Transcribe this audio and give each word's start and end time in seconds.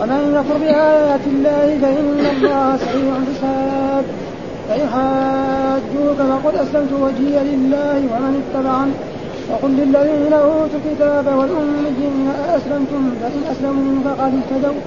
ومن 0.00 0.20
يكفر 0.34 0.58
بآيات 0.58 1.20
الله 1.26 1.78
فإن 1.82 2.26
الله 2.36 2.76
سريع 2.76 3.12
الحساب. 3.22 4.04
فإن 4.68 4.88
حاجوك 4.94 6.16
فقد 6.16 6.54
أسلمت 6.54 6.92
وجهي 6.92 7.36
لله 7.44 7.98
ومن 8.12 8.42
اتبعني 8.42 8.92
وقل 9.50 9.70
للذين 9.70 10.32
أوتوا 10.32 10.78
الكتاب 10.84 11.26
والأميين 11.38 12.28
أأسلمتم 12.48 13.02
فإن 13.20 13.42
أسلموا 13.52 13.94
فقد 14.04 14.32
اهتدوا. 14.38 14.80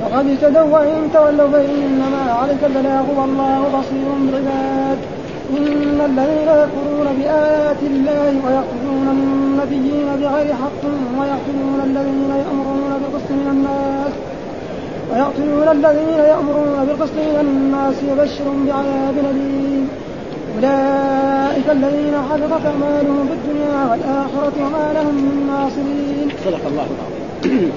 فقد 0.00 0.26
اهتدوا 0.28 0.78
وإن 0.78 1.10
تولوا 1.14 1.48
فإنما 1.48 2.32
عليك 2.40 2.64
البلاغ 2.64 3.04
والله 3.20 3.60
بصير 3.78 4.08
بالعباد. 4.20 4.98
إن 5.58 5.98
الذين 6.10 6.48
يكفرون 6.62 7.08
بآيات 7.18 7.80
الله 7.90 8.32
ويقتلون 8.44 9.06
النبيين 9.16 10.08
بغير 10.20 10.54
حق 10.62 10.82
ويقتلون 11.18 11.80
الذين 11.84 12.30
يأمرون 12.42 12.92
بالقسط 13.00 13.30
من 13.30 13.48
الناس 13.54 14.12
ويقتلون 15.10 15.68
الذين 15.76 16.18
يأمرون 16.32 16.76
بالقسط 16.86 17.16
من 17.30 17.38
الناس 17.40 17.94
يبشرهم 18.10 18.66
بعذاب 18.66 19.16
أليم 19.30 19.88
أولئك 20.54 21.66
الذين 21.70 22.14
حبطت 22.30 22.66
أعمالهم 22.66 23.26
في 23.28 23.34
الدنيا 23.38 23.80
والآخرة 23.90 24.56
وما 24.64 24.86
لهم 24.94 25.14
من 25.14 25.36
ناصرين. 25.50 26.28
صدق 26.44 26.66
الله 26.70 26.86
العظيم. 26.94 27.70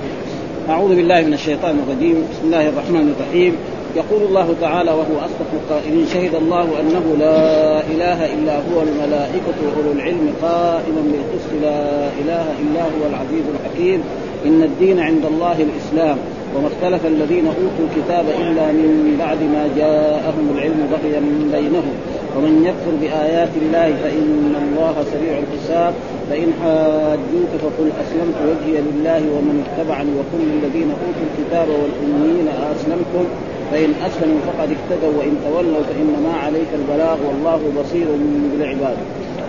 أعوذ 0.69 0.95
بالله 0.95 1.21
من 1.21 1.33
الشيطان 1.33 1.79
الرجيم، 1.83 2.17
بسم 2.31 2.43
الله 2.43 2.69
الرحمن 2.69 3.15
الرحيم، 3.15 3.53
يقول 3.97 4.21
الله 4.29 4.55
تعالى 4.61 4.91
وهو 4.91 5.17
أصدق 5.27 5.49
القائلين 5.53 6.05
شهد 6.13 6.35
الله 6.35 6.67
أنه 6.81 7.15
لا 7.19 7.81
إله 7.93 8.19
إلا 8.35 8.55
هو 8.55 8.81
الملائكة 8.87 9.57
وأولو 9.65 9.91
العلم 9.91 10.33
قائما 10.41 11.01
بالقسط 11.11 11.51
لا 11.61 11.81
إله 12.21 12.45
إلا 12.61 12.81
هو 12.81 13.01
العزيز 13.09 13.45
الحكيم. 13.55 13.99
إن 14.45 14.63
الدين 14.63 14.99
عند 14.99 15.25
الله 15.25 15.57
الإسلام. 15.67 16.17
وما 16.55 16.67
اختلف 16.67 17.05
الذين 17.05 17.47
أوتوا 17.47 17.85
الكتاب 17.87 18.25
إلا 18.41 18.65
من 18.71 19.15
بعد 19.19 19.37
ما 19.53 19.63
جاءهم 19.77 20.45
العلم 20.55 20.79
بغيا 20.91 21.21
بينهم. 21.55 21.95
ومن 22.37 22.53
يكفر 22.69 22.93
بآيات 23.01 23.53
الله 23.61 23.87
فإن 24.03 24.53
الله 24.63 24.95
سريع 25.13 25.33
الحساب. 25.43 25.93
فإن 26.29 26.49
حاجوك 26.61 27.51
فقل 27.63 27.87
أسلمت 28.03 28.37
وجهي 28.49 28.77
لله 28.87 29.21
ومن 29.35 29.55
اتبعني 29.65 30.11
وكل 30.19 30.45
الذين 30.57 30.89
أوتوا 31.03 31.25
الكتاب 31.29 31.67
والأميين 31.79 32.47
أسلمتم. 32.75 33.25
فإن 33.71 33.93
أسلموا 34.05 34.39
فقد 34.47 34.69
اهتدوا 34.69 35.19
وإن 35.19 35.37
تولوا 35.45 35.81
فإنما 35.83 36.37
عليك 36.43 36.67
البلاغ 36.73 37.17
والله 37.27 37.61
بصير 37.81 38.07
بالعباد. 38.51 38.97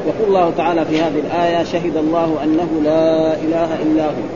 يقول 0.06 0.28
الله 0.28 0.52
تعالى 0.56 0.84
في 0.84 1.00
هذه 1.00 1.18
الآية 1.26 1.64
شهد 1.64 1.96
الله 1.96 2.38
أنه 2.44 2.68
لا 2.84 3.34
إله 3.34 3.68
إلا 3.82 4.04
هو. 4.04 4.28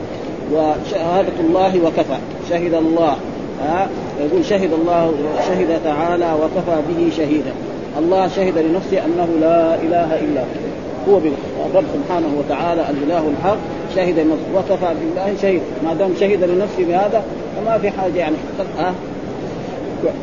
وشهادة 0.53 1.39
الله 1.39 1.85
وكفى. 1.85 2.17
شهد 2.49 2.73
الله. 2.73 3.15
ها؟ 3.61 3.89
يقول 4.19 4.45
شهد 4.45 4.73
الله 4.73 5.13
شهد 5.47 5.79
تعالى 5.83 6.33
وكفى 6.33 6.81
به 6.89 7.09
شهيدا. 7.17 7.53
الله 7.99 8.27
شهد 8.27 8.57
لنفسه 8.57 9.05
أنه 9.05 9.27
لا 9.41 9.75
إله 9.75 10.19
إلا 10.19 10.41
هو. 10.41 11.13
هو 11.13 11.17
الرب 11.65 11.83
سبحانه 11.93 12.27
وتعالى 12.39 12.81
الإله 12.89 13.29
الحق. 13.37 13.57
شهد 13.95 14.27
وكفى 14.55 14.93
بالله 14.99 15.35
شهيد. 15.41 15.61
ما 15.83 15.93
دام 15.93 16.13
شهد 16.19 16.43
لنفسه 16.43 16.85
بهذا 16.85 17.23
فما 17.55 17.77
في 17.77 17.89
حاجة 17.89 18.17
يعني. 18.17 18.35
ها؟ 18.77 18.93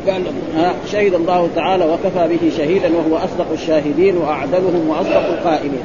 قال 0.07 0.23
شهد 0.91 1.13
الله 1.13 1.49
تعالى 1.55 1.85
وكفى 1.85 2.27
به 2.27 2.51
شهيدا 2.57 2.89
وهو 2.97 3.17
أصدق 3.17 3.51
الشاهدين 3.53 4.17
وأعدلهم 4.17 4.89
وأصدق 4.89 5.27
القائلين 5.37 5.83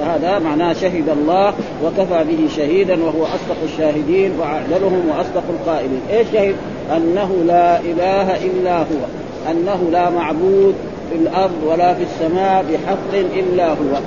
فهذا 0.00 0.38
معناه 0.38 0.72
شهد 0.72 1.08
الله 1.08 1.54
وكفى 1.84 2.24
به 2.24 2.48
شهيدا 2.56 3.04
وهو 3.04 3.24
أصدق 3.24 3.56
الشاهدين 3.64 4.32
وأعدلهم 4.40 5.02
وأصدق 5.08 5.42
القائلين، 5.50 6.00
إيش 6.10 6.26
شهد؟ 6.32 6.54
أنه 6.96 7.44
لا 7.46 7.80
إله 7.80 8.36
إلا 8.36 8.78
هو، 8.78 9.02
أنه 9.50 9.88
لا 9.92 10.10
معبود 10.10 10.74
في 11.10 11.16
الأرض 11.16 11.62
ولا 11.66 11.94
في 11.94 12.02
السماء 12.02 12.64
بحق 12.72 13.18
إلا 13.38 13.68
هو. 13.68 14.00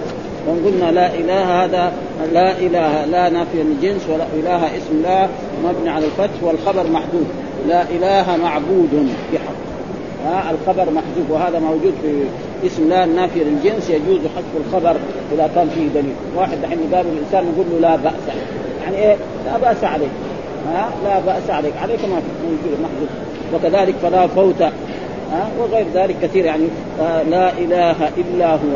وقلنا 0.47 0.92
لا 0.92 1.16
إله 1.16 1.64
هذا 1.64 1.94
لا 2.34 2.52
إله 2.52 3.06
لا 3.06 3.30
نافي 3.30 3.62
الجنس 3.62 4.02
ولا 4.09 4.26
إله 4.34 4.78
اسم 4.78 5.02
لا 5.03 5.28
مبني 5.66 5.90
على 5.90 6.06
الفتح 6.06 6.44
والخبر 6.44 6.84
محدود 6.92 7.28
لا 7.68 7.81
إله 7.81 8.38
معبود 8.38 9.13
بحق. 9.34 9.53
ها 10.25 10.51
الخبر 10.51 10.91
محذوف 10.91 11.29
وهذا 11.29 11.59
موجود 11.59 11.94
في 12.01 12.24
اسم 12.68 12.90
لا 12.90 13.03
النافي 13.03 13.40
للجنس 13.40 13.90
يجوز 13.90 14.19
حذف 14.35 14.68
الخبر 14.68 14.96
إذا 15.34 15.50
كان 15.56 15.69
فيه 15.69 16.02
دليل. 16.02 16.13
واحد 16.35 16.57
الحين 16.63 16.79
يقابل 16.91 17.09
الإنسان 17.09 17.53
نقول 17.53 17.66
له 17.72 17.90
لا 17.90 17.96
بأس 17.96 18.13
يعني 18.84 18.97
إيه؟ 18.97 19.16
لا 19.46 19.57
بأس 19.57 19.84
عليك. 19.84 20.09
ها 20.73 20.90
لا 21.03 21.19
بأس 21.19 21.50
عليك. 21.50 21.73
عليك 21.81 22.00
ما 22.00 22.22
موجود 22.44 22.79
محذوف. 22.84 23.09
وكذلك 23.53 23.96
فلا 23.96 24.28
فوت. 24.28 24.62
ها 25.31 25.50
وغير 25.59 25.85
ذلك 25.94 26.16
كثير 26.22 26.46
يعني. 26.46 26.68
لا 27.29 27.52
إله 27.52 28.09
إلا 28.18 28.52
هو. 28.52 28.75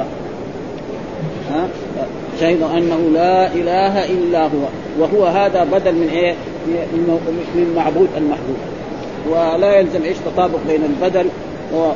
ها 1.52 1.68
شهد 2.40 2.62
أنه 2.62 3.10
لا 3.14 3.54
إله 3.54 4.06
إلا 4.06 4.44
هو. 4.44 4.68
وهو 5.00 5.26
هذا 5.26 5.64
بدل 5.64 5.96
من 5.96 6.10
إيه؟ 6.14 6.36
من 7.56 7.74
معبود 7.76 8.08
المحبوب 8.18 8.58
ولا 9.30 9.80
يلزم 9.80 10.04
إيش 10.04 10.18
تطابق 10.18 10.60
بين 10.68 10.84
البدل 10.84 11.30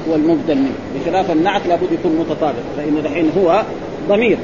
والمبدل 0.08 0.56
منه. 0.56 0.74
بخلاف 0.96 1.32
النعت 1.32 1.68
لابد 1.68 1.92
يكون 1.92 2.16
متطابق 2.20 2.64
فإن 2.78 2.98
الحين 3.06 3.32
هو 3.38 3.62
ضمير 4.10 4.38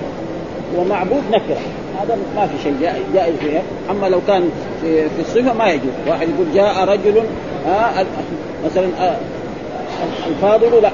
ومعبود 0.78 1.24
نكرة. 1.32 1.58
هذا 2.02 2.18
ما 2.36 2.48
في 2.48 2.64
شيء 2.64 2.74
جائز 3.14 3.36
فيه 3.36 3.62
أما 3.90 4.08
لو 4.08 4.20
كان 4.28 4.50
في, 4.82 5.10
في 5.10 5.22
الصفة 5.22 5.54
ما 5.54 5.70
يجوز. 5.70 5.94
واحد 6.08 6.28
يقول 6.30 6.54
جاء 6.54 6.84
رجل 6.84 7.24
آه 7.68 8.06
مثلا 8.66 8.88
آه 9.00 9.16
الفاضل 10.28 10.82
لا. 10.82 10.92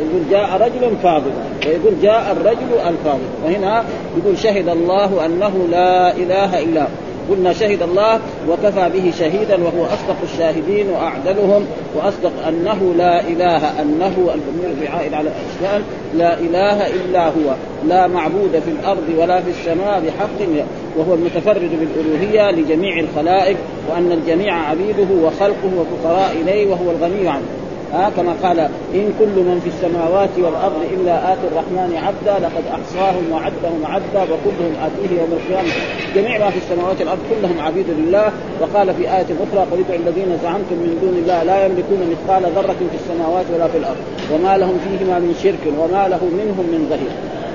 يقول 0.00 0.22
جاء 0.30 0.56
رجل 0.60 0.96
فاضل. 1.02 1.30
ويقول 1.66 1.92
جاء 2.02 2.32
الرجل 2.32 2.88
الفاضل. 2.88 3.28
وهنا 3.44 3.84
يقول 4.18 4.38
شهد 4.38 4.68
الله 4.68 5.26
أنه 5.26 5.68
لا 5.70 6.16
إله 6.16 6.62
إلا 6.62 6.82
هو. 6.82 6.86
قلنا 7.30 7.52
شهد 7.52 7.82
الله 7.82 8.20
وكفى 8.48 8.90
به 8.94 9.12
شهيدا 9.18 9.64
وهو 9.64 9.84
أصدق 9.84 10.16
الشاهدين 10.32 10.90
وأعدلهم 10.90 11.66
وأصدق 11.96 12.46
أنه 12.48 12.94
لا 12.96 13.20
إله 13.20 13.82
أنه 13.82 14.14
الضمير 14.34 14.76
بعائد 14.82 15.14
على 15.14 15.30
الاشياء 15.30 15.82
لا 16.14 16.38
إله 16.38 16.86
إلا 16.86 17.26
هو 17.26 17.54
لا 17.86 18.06
معبود 18.06 18.62
في 18.64 18.70
الأرض 18.70 19.14
ولا 19.18 19.40
في 19.40 19.50
السماء 19.50 20.02
بحق 20.06 20.48
وهو 20.96 21.14
المتفرد 21.14 21.70
بالألوهية 21.70 22.50
لجميع 22.50 23.00
الخلائق 23.00 23.56
وأن 23.90 24.12
الجميع 24.12 24.54
عبيده 24.70 25.14
وخلقه 25.22 25.70
وفقراء 25.76 26.36
إليه 26.42 26.66
وهو 26.66 26.90
الغني 26.90 27.28
عنه. 27.28 27.46
ها 27.92 28.10
كما 28.16 28.32
قال 28.42 28.58
إن 28.94 29.12
كل 29.18 29.36
من 29.48 29.60
في 29.64 29.70
السماوات 29.74 30.34
والأرض 30.38 30.82
إلا 30.94 31.32
آتي 31.32 31.46
الرحمن 31.52 31.90
عبدا 32.06 32.46
لقد 32.46 32.64
أحصاهم 32.76 33.24
وعدهم 33.32 33.80
عدا 33.84 34.22
وكلهم 34.22 34.72
آتيه 34.86 35.20
يوم 35.20 35.32
القيامة. 35.38 35.72
جميع 36.16 36.38
ما 36.38 36.50
في 36.50 36.58
السماوات 36.58 37.00
والأرض 37.00 37.18
كلهم 37.30 37.60
عبيد 37.60 37.86
لله. 37.98 38.32
وقال 38.60 38.94
في 38.94 39.02
آية 39.02 39.30
أخرى 39.44 39.62
قل 39.70 39.78
ادعوا 39.84 40.00
الذين 40.06 40.38
زعمتم 40.42 40.76
من 40.84 40.98
دون 41.02 41.14
الله 41.22 41.42
لا 41.42 41.66
يملكون 41.66 42.00
مثقال 42.12 42.42
ذرة 42.56 42.80
في 42.92 42.96
السماوات 43.00 43.46
ولا 43.54 43.68
في 43.68 43.78
الأرض 43.78 44.02
وما 44.32 44.58
لهم 44.58 44.76
فيهما 44.84 45.18
من 45.18 45.34
شرك 45.42 45.64
وما 45.80 46.08
له 46.08 46.22
منهم 46.40 46.66
من 46.74 46.86
ظهير. 46.90 47.12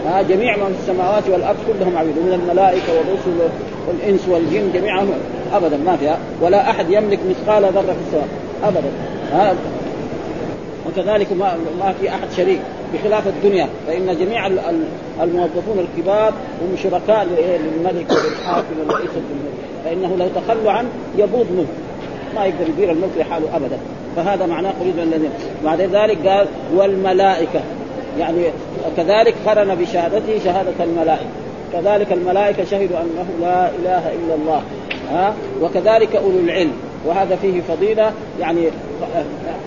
ها 0.08 0.22
جميع 0.22 0.58
من 0.58 0.76
في 0.76 0.80
السماوات 0.82 1.24
والأرض 1.32 1.58
كلهم 1.68 1.98
عبيد 1.98 2.18
من 2.18 2.34
الملائكة 2.40 2.90
والرسل 2.98 3.38
والإنس 3.88 4.24
والجن 4.30 4.72
جميعهم. 4.74 5.10
ابدا 5.54 5.78
ما 5.78 5.96
فيها. 5.98 6.18
ولا 6.42 6.70
أحد 6.72 6.86
يملك 6.90 7.20
مثقال 7.30 7.64
ذرة 7.64 7.94
في 7.98 8.04
السماء 8.08 8.28
ابدا. 8.64 8.92
ها 9.34 9.56
وكذلك 10.88 11.32
ما, 11.32 11.58
ما 11.80 11.94
في 12.02 12.10
أحد 12.10 12.28
شريك 12.38 12.60
بخلاف 12.94 13.28
الدنيا. 13.28 13.70
فإن 13.88 14.18
جميع 14.20 14.48
الموظفون 15.22 15.80
الكبار 15.80 16.34
هم 16.62 16.76
شركاء 16.84 17.26
للملك 17.26 18.12
وللحاكم 18.12 18.80
ولرئيس 18.80 19.10
الجمهوريه 19.10 19.64
فإنه 19.86 20.16
لو 20.18 20.42
تخلوا 20.42 20.72
عنه 20.72 20.90
يبوظ 21.18 21.46
ملك. 21.52 21.68
ما 22.36 22.46
يقدر 22.46 22.70
يدير 22.70 22.92
الملك 22.92 23.12
لحاله 23.18 23.56
ابدا. 23.56 23.78
فهذا 24.16 24.46
معناه 24.46 24.74
قريب 24.80 25.00
الذين. 25.00 25.30
بعد 25.64 25.82
ذلك 25.82 26.28
قال 26.28 26.48
والملائكة. 26.76 27.60
يعني 28.20 28.44
كذلك 28.98 29.36
قرن 29.46 29.76
بشهادته 29.76 30.40
شهادة 30.44 30.84
الملائكة. 30.84 31.30
كذلك 31.74 32.12
الملائكة 32.12 32.64
شهدوا 32.64 32.98
أنه 32.98 33.26
لا 33.42 33.70
إله 33.70 34.14
إلا 34.14 34.36
الله. 34.36 34.62
ها؟ 35.12 35.34
وكذلك 35.62 36.16
أولو 36.16 36.40
العلم. 36.40 36.72
وهذا 37.06 37.36
فيه 37.36 37.62
فضيلة. 37.62 38.12
يعني 38.40 38.70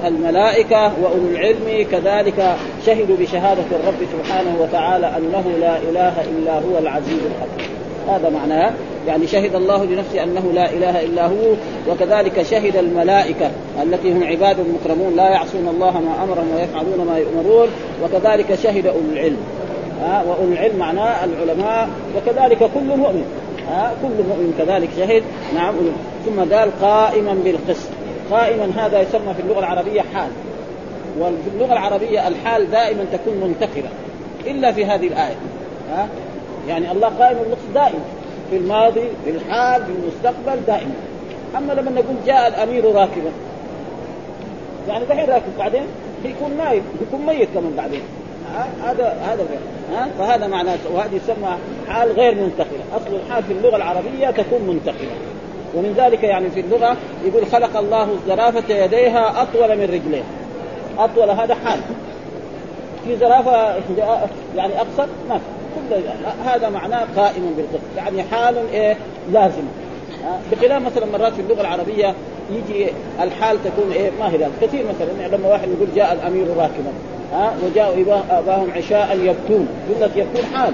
الملائكة 0.04 0.92
وأولو 1.02 1.28
العلم 1.30 1.86
كذلك 1.92 2.56
شهدوا 2.86 3.16
بشهادة 3.16 3.64
الرب 3.72 4.08
سبحانه 4.12 4.56
وتعالى 4.60 5.06
أنه 5.06 5.44
لا 5.60 5.76
إله 5.76 6.12
إلا 6.22 6.54
هو 6.54 6.78
العزيز 6.78 7.18
الحكيم. 7.18 7.76
هذا 8.08 8.30
معناه 8.30 8.72
يعني 9.06 9.26
شهد 9.26 9.54
الله 9.54 9.84
لنفسه 9.84 10.22
أنه 10.22 10.52
لا 10.54 10.72
إله 10.72 11.04
إلا 11.04 11.26
هو 11.26 11.54
وكذلك 11.90 12.42
شهد 12.42 12.76
الملائكة 12.76 13.50
التي 13.82 14.12
هم 14.12 14.24
عباد 14.24 14.56
مكرمون 14.60 15.16
لا 15.16 15.28
يعصون 15.28 15.68
الله 15.68 15.90
ما 15.90 16.24
أمرهم 16.24 16.48
ويفعلون 16.56 17.06
ما 17.06 17.18
يؤمرون 17.18 17.68
وكذلك 18.04 18.54
شهد 18.54 18.86
أولو 18.86 19.12
العلم. 19.12 19.38
ها 20.02 20.24
وأولو 20.28 20.52
العلم 20.52 20.76
معناه 20.78 21.24
العلماء 21.24 21.88
وكذلك 22.16 22.58
كل 22.58 22.96
مؤمن. 22.96 23.24
ها 23.68 23.92
كل 24.02 24.08
مؤمن 24.08 24.54
كذلك 24.58 24.88
شهد. 24.96 25.22
نعم 25.54 25.74
ثم 26.26 26.54
قال 26.54 26.70
قائما 26.82 27.36
بالقسط. 27.44 27.88
قائما 28.31 28.70
هذا 28.76 29.00
يسمى 29.00 29.34
في 29.34 29.43
اللغة 29.43 29.58
العربية 29.58 30.00
حال. 30.14 30.31
وفي 31.20 31.49
اللغة 31.55 31.73
العربية 31.73 32.28
الحال 32.28 32.70
دائما 32.70 33.05
تكون 33.12 33.34
منتقلة 33.34 33.88
إلا 34.46 34.73
في 34.73 34.84
هذه 34.84 35.06
الآية. 35.06 35.37
ها؟ 35.90 36.08
يعني 36.69 36.93
الله 36.93 37.08
قائم 37.08 37.38
بالقسط 37.38 37.75
دائما 37.75 38.05
في 38.50 38.56
الماضي 38.56 39.08
في 39.25 39.31
الحال 39.31 39.82
في 39.84 39.93
المستقبل 39.93 40.61
دائما. 40.67 40.94
أما 41.58 41.73
لما 41.73 41.90
نقول 41.90 42.17
جاء 42.26 42.49
الأمير 42.49 42.84
راكبا 42.84 43.31
يعني 44.88 45.05
دحين 45.05 45.31
راكب 45.31 45.58
بعدين 45.58 45.82
يكون 46.25 46.56
نايم 46.56 46.82
يكون 47.02 47.26
ميت 47.26 47.49
كمان 47.55 47.73
بعدين. 47.76 48.02
هذا 48.84 49.17
هذا 49.28 49.44
ها؟ 49.93 50.08
فهذا 50.19 50.46
معناه 50.46 50.78
وهذه 50.93 51.14
يسمى 51.14 51.56
حال 51.88 52.12
غير 52.12 52.34
منتقلة. 52.34 52.81
أصل 52.96 53.14
الحال 53.26 53.43
في 53.44 53.52
اللغة 53.52 53.76
العربية 53.76 54.31
تكون 54.31 54.62
منتقلة. 54.62 55.11
ومن 55.76 55.94
ذلك 55.96 56.23
يعني 56.23 56.50
في 56.50 56.61
اللغة 56.61 56.96
يقول 57.25 57.46
خلق 57.46 57.76
الله 57.76 58.08
الزرافه 58.12 58.75
يديها 58.75 59.43
أطول 59.43 59.78
من 59.78 59.84
رجليها 59.84 60.25
أطول 60.99 61.31
هذا 61.31 61.55
حال. 61.55 61.81
في 63.05 63.17
زرافة 63.17 63.75
يعني 64.56 64.76
أقصر؟ 64.76 65.06
ما 65.28 65.40
كل 65.75 65.94
هذا 66.44 66.69
معناه 66.69 67.06
قائم 67.17 67.55
بالقسط 67.56 67.96
يعني 67.96 68.23
حال 68.23 68.56
إيه؟ 68.73 68.96
لازمه 69.32 69.69
بخلاف 70.52 70.82
مثلا 70.82 71.06
مرات 71.06 71.32
في 71.32 71.40
اللغة 71.40 71.61
العربية 71.61 72.14
يجي 72.50 72.90
الحال 73.20 73.58
تكون 73.64 73.93
إيه؟ 73.93 74.11
ما 74.20 74.31
هي 74.31 74.49
كثير 74.61 74.84
مثلا 74.87 75.37
لما 75.37 75.49
واحد 75.49 75.69
يقول 75.69 75.88
جاء 75.94 76.12
الأمير 76.12 76.46
راكبا 76.49 76.93
ها؟ 77.32 77.55
وجاءوا 77.64 78.20
أباهم 78.31 78.70
عشاء 78.76 79.17
يبكون 79.17 79.69
يقول 79.90 80.02
لك 80.02 80.17
يبكون 80.17 80.44
حال. 80.55 80.73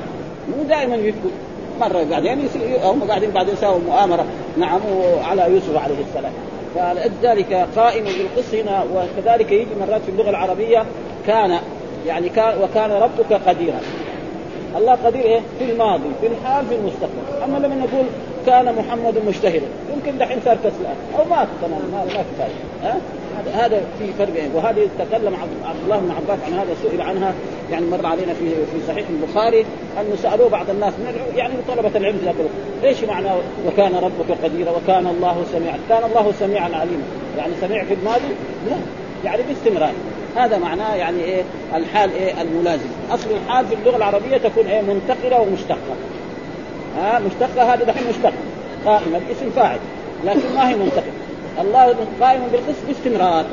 مو 0.48 0.64
دائما 0.64 0.96
يبكون. 0.96 1.32
مرة 1.80 2.02
بعدين 2.10 2.48
هم 2.84 3.02
قاعدين 3.08 3.30
بعدين 3.30 3.56
ساووا 3.56 3.80
مؤامرة 3.88 4.24
نعم 4.58 4.80
على 5.24 5.42
يوسف 5.42 5.76
عليه 5.76 5.94
السلام. 6.08 6.32
فلذلك 6.74 7.68
قائم 7.76 8.04
بالقص 8.04 8.54
هنا 8.54 8.84
وكذلك 8.94 9.52
يجي 9.52 9.66
مرات 9.80 10.00
في 10.02 10.08
اللغة 10.08 10.30
العربية 10.30 10.84
كان 11.26 11.58
يعني 12.06 12.28
كان 12.28 12.62
وكان 12.62 12.90
ربك 12.90 13.32
قديرا. 13.32 13.80
الله 14.76 14.98
قدير 15.04 15.24
إيه؟ 15.24 15.40
في 15.58 15.72
الماضي 15.72 16.10
في 16.20 16.26
الحال 16.26 16.66
في 16.66 16.74
المستقبل. 16.74 17.42
أما 17.44 17.58
لما 17.58 17.74
نقول 17.74 18.06
كان 18.46 18.74
محمد 18.74 19.14
مجتهدا 19.26 19.66
يمكن 19.94 20.18
دحين 20.18 20.38
صار 20.44 20.56
كسلان 20.56 20.96
أو 21.18 21.24
مات 21.24 21.48
تماما 21.62 21.84
ما 21.92 22.04
ما 22.04 22.24
فائده 22.38 22.54
ها؟ 22.82 22.96
هذا 23.54 23.82
في 23.98 24.12
فرق 24.18 24.36
يعني. 24.36 24.50
وهذه 24.54 24.88
تكلم 24.98 25.34
عبد 25.64 25.78
الله 25.84 25.96
بن 25.96 26.10
عباس 26.10 26.38
عن 26.46 26.52
هذا 26.52 26.74
سئل 26.82 27.00
عنها 27.00 27.34
يعني 27.70 27.86
مر 27.86 28.06
علينا 28.06 28.34
في 28.34 28.50
في 28.50 28.86
صحيح 28.88 29.06
البخاري 29.08 29.66
انه 30.00 30.16
سألوه 30.22 30.48
بعض 30.48 30.70
الناس 30.70 30.92
من 30.92 31.14
يعني 31.36 31.54
طلبة 31.68 31.90
العلم 31.96 32.16
ذكروا 32.16 32.48
إيش 32.84 33.04
معنى 33.04 33.28
وكان 33.66 33.94
ربك 33.94 34.44
قديرا 34.44 34.70
وكان 34.70 35.06
الله 35.06 35.44
سميعا 35.52 35.78
كان 35.88 36.04
الله 36.04 36.32
سميعا 36.40 36.70
عليما 36.74 37.02
يعني 37.38 37.52
سميع 37.60 37.84
في 37.84 37.94
الماضي؟ 37.94 38.34
لا. 38.70 38.76
يعني 39.24 39.42
باستمرار. 39.42 39.92
هذا 40.36 40.58
معناه 40.58 40.94
يعني 40.94 41.24
إيه؟ 41.24 41.42
الحال 41.74 42.10
إيه؟ 42.14 42.42
الملازم. 42.42 42.88
أصل 43.10 43.26
الحال 43.44 43.66
في 43.66 43.74
اللغة 43.74 43.96
العربية 43.96 44.36
تكون 44.36 44.66
إيه؟ 44.66 44.80
منتقلة 44.80 45.40
ومشتقة. 45.40 45.94
ها؟ 46.98 47.18
مشتقة 47.18 47.74
هذا 47.74 47.84
دحين 47.84 48.08
مشتق 48.08 48.32
قائمه 48.84 49.20
اسم 49.32 49.50
فاعل. 49.56 49.78
لكن 50.24 50.54
ما 50.54 50.68
هي 50.70 50.74
منتقلة. 50.74 51.21
الله 51.60 51.94
قائم 52.20 52.40
بالقسط 52.52 52.86
باستمرار. 52.88 53.44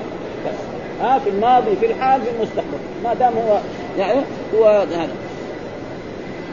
بس. 0.46 0.54
ها 1.01 1.19
في 1.19 1.30
الماضي 1.30 1.75
في 1.80 1.86
الحال 1.86 2.22
في 2.22 2.30
المستقبل. 2.30 2.78
ما 3.04 3.13
دام 3.13 3.34
هو 3.34 3.60
يعني 3.98 4.22
هو 4.56 4.66
هذا. 4.66 5.07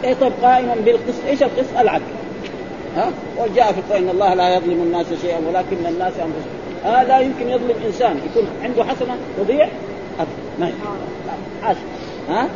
إيه 0.04 0.14
طيب 0.14 0.32
قائما 0.42 0.74
بالقسط؟ 0.74 1.24
إيش 1.28 1.42
القسط؟ 1.42 1.78
العدل. 1.80 2.04
ها؟ 2.96 3.10
وجاء 3.38 3.72
في 3.72 3.78
القرآن 3.78 4.02
إن 4.02 4.08
الله 4.08 4.34
لا 4.34 4.56
يظلم 4.56 4.82
الناس 4.82 5.06
شيئا 5.22 5.38
ولكن 5.48 5.86
الناس 5.88 6.12
أنفسهم. 6.12 6.86
آه 6.86 7.02
لا 7.02 7.20
يمكن 7.20 7.48
يظلم 7.48 7.74
إنسان. 7.86 8.20
يكون 8.30 8.48
عنده 8.62 8.84
حسنة 8.84 9.16
تضيع 9.38 9.68
ما 10.58 10.72
ها؟ 12.28 12.48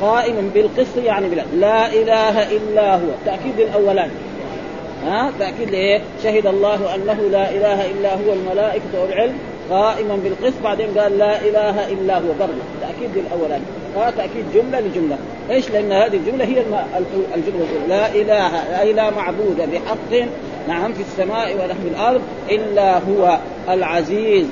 قائم 0.00 0.50
بالقسط 0.54 0.96
يعني 1.04 1.28
بلا 1.28 1.42
لا 1.54 1.92
إله 1.92 2.56
إلا 2.56 2.94
هو. 2.94 3.08
تأكيد 3.24 3.60
الأولاني. 3.60 4.12
ها؟ 5.04 5.32
تأكيد 5.38 5.70
لإيه؟ 5.70 6.00
شهد 6.22 6.46
الله 6.46 6.94
أنه 6.94 7.20
لا 7.30 7.50
إله 7.50 7.90
إلا 7.90 8.14
هو 8.14 8.32
الملائكة 8.32 9.02
والعلم 9.02 9.38
قائما 9.70 10.16
بالقسط 10.16 10.62
بعدين 10.64 10.98
قال 10.98 11.18
لا 11.18 11.40
إله 11.40 11.92
إلا 11.92 12.18
هو 12.18 12.32
برضه 12.40 12.62
تأكيد 12.80 13.10
للأولاني. 13.16 13.64
ها 13.96 14.10
تاكيد 14.10 14.44
جملة 14.54 14.80
لجملة. 14.80 15.18
إيش؟ 15.50 15.70
لأن 15.70 15.92
هذه 15.92 16.16
الجملة 16.16 16.44
هي 16.44 16.62
الجملة 17.34 17.66
لا 17.88 18.14
إله 18.14 18.80
اي 18.80 18.92
لا 18.92 19.10
معبود 19.10 19.56
بحق 19.56 20.28
نعم 20.68 20.92
في 20.92 21.00
السماء 21.00 21.54
ولا 21.54 21.74
في 21.74 21.88
الأرض 21.90 22.20
إلا 22.50 22.98
هو 22.98 23.38
العزيز. 23.68 24.46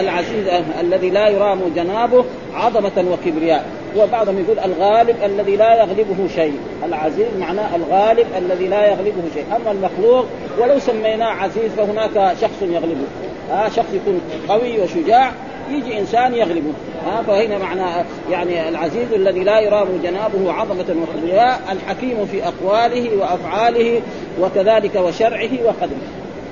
العزيز 0.00 0.46
الذي 0.80 1.10
لا 1.10 1.28
يرام 1.28 1.60
جنابه 1.76 2.24
عظمة 2.54 3.04
وكبرياء. 3.12 3.64
وبعضهم 3.96 4.38
يقول 4.38 4.58
الغالب 4.58 5.16
الذي 5.24 5.56
لا 5.56 5.74
يغلبه 5.74 6.28
شيء. 6.34 6.58
العزيز 6.84 7.26
معناه 7.38 7.76
الغالب 7.76 8.26
الذي 8.38 8.68
لا 8.68 8.86
يغلبه 8.86 9.22
شيء. 9.34 9.44
أما 9.56 9.70
المخلوق 9.70 10.26
ولو 10.58 10.78
سميناه 10.78 11.26
عزيز 11.26 11.72
فهناك 11.76 12.36
شخص 12.40 12.62
يغلبه. 12.62 13.04
آه 13.52 13.68
شخص 13.68 13.94
يكون 13.94 14.20
قوي 14.48 14.80
وشجاع 14.80 15.32
يجي 15.74 15.98
إنسان 15.98 16.34
يغلبه. 16.34 16.72
ها 17.06 17.22
فهنا 17.22 17.58
معنى 17.58 18.06
يعني 18.30 18.68
العزيز 18.68 19.12
الذي 19.12 19.44
لا 19.44 19.60
يرام 19.60 19.88
جنابه 20.02 20.52
عظمة 20.52 20.96
وكبرياء 21.02 21.60
الحكيم 21.72 22.26
في 22.26 22.44
أقواله 22.44 23.16
وأفعاله 23.16 24.02
وكذلك 24.40 24.94
وشرعه 24.94 25.50
وقدره. 25.64 26.02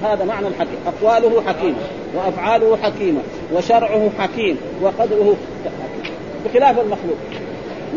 هذا 0.03 0.25
معنى 0.25 0.47
الحكيم 0.49 0.79
أقواله 0.87 1.43
حكيمة 1.47 1.79
وأفعاله 2.15 2.77
حكيمة 2.83 3.21
وشرعه 3.53 4.11
حكيم 4.19 4.57
وقدره 4.83 5.37
بخلاف 6.45 6.79
المخلوق. 6.79 7.17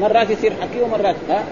مرات 0.01 0.29
يصير 0.29 0.51
حكيم 0.61 0.83
ومرات 0.83 1.15
ها 1.29 1.43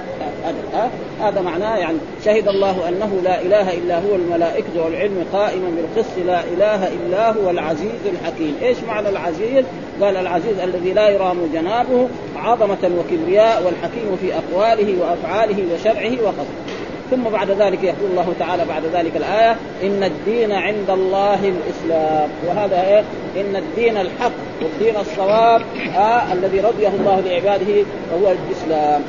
ها 0.74 0.90
هذا 1.22 1.42
معناه 1.42 1.78
يعني 1.78 1.98
شهد 2.26 2.48
الله 2.48 2.90
أنه 2.90 3.22
لا 3.24 3.42
إله 3.42 3.74
إلا 3.74 4.00
هو 4.00 4.16
الملائكة 4.16 4.86
والعلم 4.86 5.26
قائما 5.34 5.70
بالقسط 5.70 6.18
لا 6.28 6.44
إله 6.44 6.88
إلا 6.88 7.32
هو 7.32 7.50
العزيز 7.50 8.02
الحكيم، 8.06 8.56
إيش 8.62 8.78
معنى 8.88 9.10
العزيز؟ 9.10 9.66
قال 10.02 10.18
العزيز 10.18 10.60
الذي 10.60 10.94
لا 10.94 11.10
يرام 11.10 11.38
جنابه 11.54 12.08
عظمة 12.36 12.92
وكبرياء 13.00 13.64
والحكيم 13.66 14.18
في 14.22 14.34
أقواله 14.34 15.02
وأفعاله 15.02 15.74
وشرعه 15.74 16.24
وقدره. 16.24 16.82
ثم 17.12 17.24
بعد 17.24 17.52
ذلك 17.52 17.84
يقول 17.84 18.12
الله 18.12 18.34
تعالى 18.40 18.66
بعد 18.66 18.84
ذلك 18.94 19.18
الآية 19.18 19.56
إن 19.84 20.04
الدين 20.04 20.52
عند 20.52 20.90
الله 20.90 21.34
الإسلام 21.36 22.30
وهذا 22.48 22.82
إيه؟ 22.88 23.04
إن 23.42 23.56
الدين 23.56 23.98
الحق 23.98 24.32
والدين 24.62 24.96
الصواب 25.02 25.62
آه 25.98 26.34
الذي 26.34 26.60
رضيه 26.60 26.88
الله 26.88 27.20
لعباده 27.20 27.86
هو 28.14 28.32
الإسلام 28.32 29.02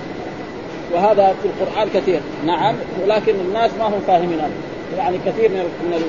وهذا 0.94 1.34
في 1.42 1.48
القرآن 1.48 1.88
كثير. 1.94 2.20
نعم 2.46 2.74
ولكن 3.04 3.34
الناس 3.48 3.70
ما 3.78 3.88
هم 3.88 4.00
فاهمين 4.06 4.38
يعني 4.98 5.18
كثير 5.26 5.48
من 5.48 5.64
من 5.90 6.02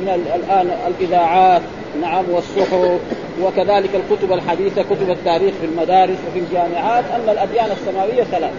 من 0.00 0.08
الآن 0.08 0.70
الإذاعات 0.86 1.62
نعم 2.02 2.24
والصحف 2.30 3.00
وكذلك 3.42 3.90
الكتب 3.94 4.32
الحديثة 4.32 4.82
كتب 4.82 5.10
التاريخ 5.10 5.54
في 5.60 5.66
المدارس 5.66 6.16
وفي 6.28 6.38
الجامعات. 6.38 7.04
أن 7.14 7.28
الأديان 7.28 7.70
السماوية 7.70 8.24
ثلاث. 8.24 8.52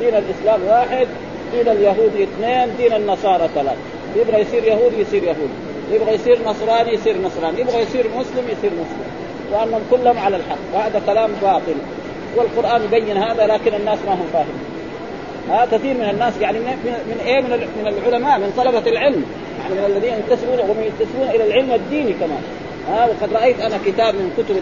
دين 0.00 0.14
الإسلام 0.14 0.60
واحد 0.68 1.06
دين 1.52 1.68
اليهود 1.68 2.12
اثنين 2.16 2.76
دين 2.76 2.92
النصارى 2.92 3.48
ثلاث. 3.54 3.76
يبغى 4.16 4.40
يصير 4.40 4.64
يهودي 4.64 5.00
يصير 5.00 5.22
يهودي. 5.22 5.58
يبغى 5.92 6.14
يصير 6.14 6.38
نصراني 6.46 6.94
يصير 6.94 7.16
نصراني. 7.22 7.60
يبغى 7.60 7.82
يصير 7.82 8.06
مسلم 8.08 8.44
يصير 8.48 8.70
مسلم. 8.70 9.06
وأنهم 9.52 9.80
كلهم 9.90 10.18
على 10.18 10.36
الحق. 10.36 10.58
وهذا 10.74 11.02
كلام 11.06 11.30
باطل. 11.42 11.74
والقرآن 12.36 12.82
يبين 12.84 13.16
هذا 13.16 13.46
لكن 13.46 13.74
الناس 13.74 13.98
ما 14.06 14.14
هم 14.14 14.26
فاهمين. 14.32 14.71
ها 15.50 15.66
كثير 15.72 15.94
من 15.94 16.10
الناس 16.10 16.32
يعني 16.40 16.58
من, 16.58 16.76
من 16.84 17.20
إيه؟ 17.26 17.40
من, 17.40 17.50
من 17.50 17.88
العلماء 17.88 18.38
من 18.38 18.52
طلبة 18.56 18.90
العلم. 18.90 19.24
يعني 19.62 19.74
من 19.74 19.96
الذين 19.96 20.14
ينتسبون 20.14 20.58
وهم 20.58 20.76
ينتسبون 20.82 21.28
إلى 21.28 21.46
العلم 21.46 21.72
الديني 21.72 22.12
كمان. 22.12 22.42
ها 22.88 23.06
وقد 23.06 23.32
رأيت 23.32 23.60
أنا 23.60 23.78
كتاب 23.86 24.14
من 24.14 24.32
كتب 24.38 24.56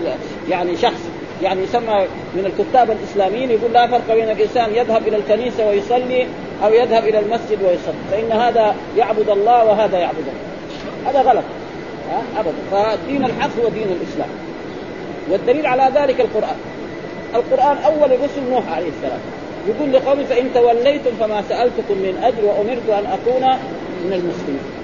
يعني 0.51 0.77
شخص 0.77 1.01
يعني 1.43 1.63
يسمى 1.63 2.07
من 2.35 2.47
الكتاب 2.47 2.91
الإسلاميين 2.91 3.51
يقول 3.51 3.73
لا 3.73 3.87
فرق 3.87 4.15
بين 4.15 4.31
الإنسان 4.31 4.75
يذهب 4.75 5.09
إلى 5.09 5.17
الكنيسة 5.17 5.69
ويصلي 5.69 6.27
أو 6.65 6.73
يذهب 6.73 7.05
إلى 7.05 7.19
المسجد 7.19 7.63
ويصلي. 7.63 8.03
فإن 8.11 8.33
هذا 8.33 8.75
يعبد 8.97 9.31
الله 9.31 9.65
وهذا 9.65 9.99
يعبد 9.99 10.19
الله. 10.19 11.11
هذا 11.11 11.31
غلط. 11.31 11.45
ها 12.11 12.23
ابدا. 12.41 12.59
فدين 12.71 13.25
الحق 13.25 13.51
هو 13.63 13.69
دين 13.69 13.89
الإسلام. 14.01 14.29
والدليل 15.31 15.67
على 15.67 15.91
ذلك 15.95 16.21
القرآن. 16.21 16.57
القرآن 17.35 17.77
أول 17.77 18.13
الرسل 18.13 18.51
نوح 18.51 18.73
عليه 18.73 18.89
السلام. 18.89 19.21
يقول 19.69 19.93
لقوم 19.93 20.25
فإن 20.25 20.55
توليتم 20.55 21.11
فما 21.21 21.43
سألتكم 21.43 21.99
من 21.99 22.15
أجر 22.23 22.45
وأمرت 22.45 22.89
أن 22.89 23.07
أكون 23.07 23.43
من 24.05 24.13
المسلمين. 24.13 24.80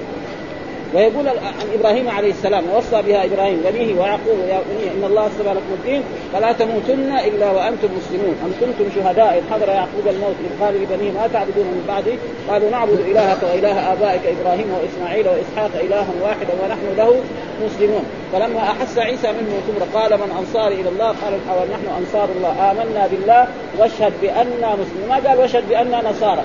ويقول 0.96 1.28
عن 1.28 1.68
إبراهيم 1.78 2.08
عليه 2.08 2.30
السلام 2.30 2.64
ووصى 2.70 3.02
بها 3.02 3.24
إبراهيم 3.24 3.62
بنيه 3.70 4.00
ويعقوب 4.00 4.38
يا 4.48 4.60
بني 4.68 4.90
إن 4.94 5.04
الله 5.04 5.26
اصطفى 5.26 5.48
لكم 5.48 5.72
الدين 5.78 6.02
فلا 6.32 6.52
تموتن 6.52 7.12
إلا 7.18 7.50
وأنتم 7.50 7.88
مسلمون. 7.98 8.36
أم 8.44 8.52
كنتم 8.60 8.90
شهداء 8.94 9.38
إذ 9.38 9.54
حضر 9.54 9.68
يعقوب 9.68 10.06
الموت 10.06 10.34
إذ 10.44 10.64
قال 10.64 10.74
لبنيه 10.82 11.10
ما 11.12 11.28
تعبدون 11.32 11.64
من 11.64 11.84
بعدي؟ 11.88 12.18
قالوا 12.48 12.70
نعبد 12.70 13.00
إلهك 13.00 13.42
وإله 13.42 13.92
آبائك 13.92 14.20
إبراهيم 14.40 14.66
وإسماعيل 14.74 15.26
وإسحاق 15.28 15.70
إلها 15.80 16.06
واحدا 16.22 16.52
ونحن 16.62 16.96
له 16.96 17.20
مسلمون. 17.64 18.04
فلما 18.32 18.60
أحس 18.60 18.98
عيسى 18.98 19.28
منه 19.32 19.52
الكفر 19.58 19.98
قال 19.98 20.12
من 20.20 20.36
انصاري 20.38 20.74
إلى 20.74 20.88
الله؟ 20.88 21.06
قال 21.06 21.32
نحن 21.70 21.86
أنصار 21.98 22.28
الله؟ 22.36 22.70
آمنا 22.70 23.06
بالله 23.06 23.46
واشهد 23.78 24.12
بأننا 24.22 24.74
مسلمون. 24.74 25.08
ما 25.08 25.28
قال 25.28 25.38
واشهد 25.38 25.68
بأننا 25.68 26.10
نصارى. 26.10 26.42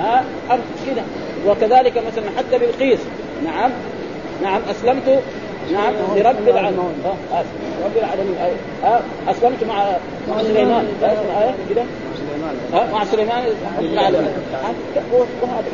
ها؟ 0.00 0.24
كذا 0.86 1.04
وكذلك 1.46 1.92
مثلا 2.06 2.24
حتى 2.38 2.58
بالقيس 2.58 3.00
نعم. 3.44 3.70
نعم 4.42 4.60
أسلمت. 4.70 5.22
نعم 5.72 5.92
لرب 6.16 6.48
العالمين. 6.48 6.92
رب 7.84 7.96
العالمين. 7.96 8.36
أسلمت 9.28 9.64
مع 9.64 9.84
مع 10.30 10.42
سليمان. 10.42 10.88
كذا 11.00 11.84
مع 12.92 13.04
سليمان. 13.04 13.44
العالمين. 13.78 14.32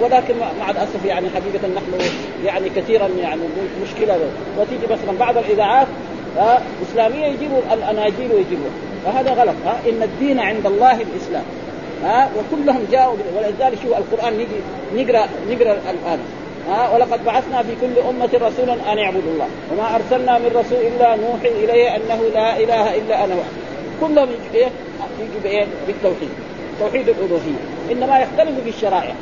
ولكن 0.02 0.34
مع 0.60 0.70
الأسف 0.70 1.04
يعني 1.04 1.28
حقيقة 1.30 1.68
نحن 1.76 2.10
يعني 2.44 2.68
كثيرا 2.68 3.08
يعني 3.20 3.40
مشكلة. 3.82 4.18
وتيجي 4.58 4.86
مثلا 4.86 5.18
بعض 5.18 5.38
الإذاعات 5.38 5.86
إسلامية 6.90 7.26
يجيبوا 7.26 7.60
الأناجيل 7.72 8.32
ويجيبوا 8.32 8.70
فهذا 9.04 9.30
غلط. 9.30 9.54
ها 9.66 9.76
إن 9.90 10.02
الدين 10.02 10.40
عند 10.40 10.66
الله 10.66 10.92
الإسلام. 10.92 11.44
ها 12.04 12.30
وكلهم 12.36 12.86
جاءوا 12.92 13.16
ولذلك 13.36 13.78
شو 13.82 13.88
القرآن 13.88 14.32
نجي 14.34 14.60
نقرا 14.94 15.26
نقرأ 15.50 15.72
الان 15.72 16.18
ها 16.68 16.94
ولقد 16.94 17.24
بعثنا 17.24 17.62
في 17.62 17.68
كل 17.80 18.00
أمة 18.10 18.30
رسولا 18.34 18.92
أن 18.92 18.98
يعبدوا 18.98 19.32
الله. 19.32 19.48
وما 19.72 19.96
أرسلنا 19.96 20.38
من 20.38 20.46
رسول 20.46 20.78
إلا 20.78 21.16
نوحي 21.16 21.48
إليه 21.64 21.96
أنه 21.96 22.22
لا 22.34 22.56
إله 22.56 22.96
إلا 22.96 23.24
أنا 23.24 23.34
واحد 23.34 23.50
كلهم 24.00 24.28
يجي 24.28 24.58
إيه؟ 24.58 24.68
يجي 25.20 25.38
بإيه؟ 25.44 25.66
بالتوحيد. 25.86 26.28
توحيد 26.80 27.08
الألوهية. 27.08 27.60
إنما 27.92 28.18
يختلف 28.18 28.60
في 28.64 28.68
الشرائع. 28.68 29.14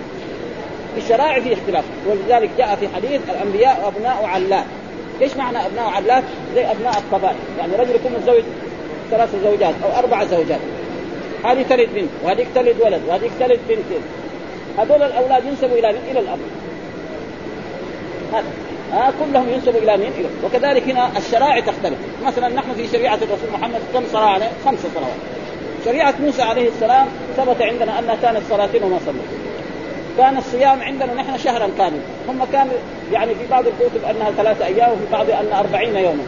في 0.94 1.00
الشرائع 1.00 1.40
في 1.40 1.52
اختلاف 1.52 1.84
ولذلك 2.08 2.50
جاء 2.58 2.76
في 2.80 2.88
حديث 2.88 3.20
الأنبياء 3.30 3.92
أبناء 3.96 4.24
علات. 4.24 4.64
إيش 5.22 5.36
معنى 5.36 5.66
أبناء 5.66 5.84
علات؟ 5.84 6.24
زي 6.54 6.70
أبناء 6.70 6.94
القبائل، 6.98 7.36
يعني 7.58 7.76
رجل 7.76 7.94
يكون 7.94 8.12
متزوج 8.12 8.42
ثلاث 9.10 9.28
زوجات 9.44 9.74
أو 9.84 9.98
أربع 9.98 10.24
زوجات. 10.24 10.60
هذه 11.44 11.62
تلد 11.62 11.88
بنت 11.94 12.10
وهذيك 12.24 12.48
تلد 12.54 12.80
ولد 12.80 13.00
وهذيك 13.08 13.30
تلد 13.40 13.60
بنتين 13.68 14.02
هذول 14.78 15.02
الأولاد 15.02 15.44
ينسبوا 15.44 15.78
إلى 15.78 15.90
إلى 15.90 16.20
الأب 16.20 16.38
هذا 18.32 18.44
آه 18.92 19.12
كلهم 19.20 19.48
ينسبوا 19.48 19.80
إلى 19.80 19.96
مين؟ 19.96 20.12
إلى 20.18 20.28
وكذلك 20.44 20.82
هنا 20.82 21.18
الشرائع 21.18 21.60
تختلف، 21.60 21.98
مثلا 22.26 22.48
نحن 22.48 22.74
في 22.74 22.88
شريعة 22.88 23.14
الرسول 23.14 23.50
محمد 23.52 23.80
كم 23.94 24.02
صلاه 24.12 24.28
عليه؟ 24.28 24.50
خمس 24.64 24.78
صلوات. 24.94 25.16
شريعة 25.84 26.14
موسى 26.20 26.42
عليه 26.42 26.68
السلام 26.68 27.06
ثبت 27.36 27.62
عندنا 27.62 27.98
أنها 27.98 28.16
كانت 28.22 28.40
صلاتين 28.50 28.82
وما 28.82 28.98
صلى. 29.06 29.14
كان 30.18 30.36
الصيام 30.36 30.82
عندنا 30.82 31.14
نحن 31.14 31.38
شهرا 31.38 31.68
كاملا، 31.78 32.00
هم 32.28 32.44
كانوا 32.52 32.72
يعني 33.12 33.34
في 33.34 33.46
بعض 33.50 33.64
الكتب 33.66 34.04
أنها 34.10 34.30
ثلاثة 34.30 34.66
أيام 34.66 34.90
وفي 34.92 35.12
بعض 35.12 35.30
أنها 35.30 35.60
أربعين 35.60 35.96
يوما. 35.96 36.24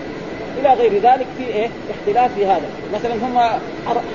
إلى 0.60 0.74
غير 0.74 0.92
ذلك 0.92 1.26
في 1.38 1.46
إيه؟ 1.46 1.68
اختلاف 1.90 2.34
في 2.34 2.46
هذا، 2.46 2.68
مثلا 2.94 3.14
هم 3.14 3.60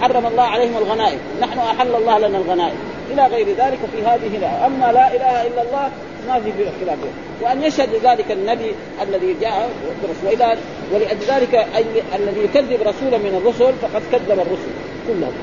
حرم 0.02 0.26
الله 0.26 0.44
عليهم 0.44 0.78
الغنائم، 0.78 1.20
نحن 1.42 1.60
أحل 1.60 1.96
الله 1.96 2.18
لنا 2.18 2.38
الغنائم، 2.38 2.78
إلى 3.12 3.26
غير 3.26 3.48
ذلك 3.48 3.80
في 3.96 4.02
هذه 4.06 4.38
لا. 4.42 4.66
أما 4.66 4.92
لا 4.92 5.16
إله 5.16 5.48
إلا 5.48 5.62
الله 5.62 5.90
ما 6.28 6.40
في 6.40 6.52
خلاف 6.86 6.98
وأن 7.42 7.64
يشهد 7.64 7.90
ذلك 8.04 8.32
النبي 8.32 8.76
الذي 9.02 9.36
جاء 9.42 9.70
برسول 10.04 10.26
واذا 10.26 10.58
ولأجل 10.94 11.22
ذلك 11.28 11.68
الذي 12.16 12.40
يكذب 12.44 12.82
رسولا 12.82 13.18
من 13.18 13.42
الرسل 13.42 13.74
فقد 13.82 14.02
كذب 14.12 14.32
الرسل 14.32 14.72
كلهم. 15.08 15.34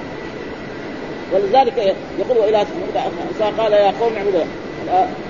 ولذلك 1.33 1.97
يقول 2.19 2.39
والى 2.39 2.67
قال 3.59 3.73
يا 3.73 3.93
قوم 4.01 4.13
اعبدوا. 4.17 4.45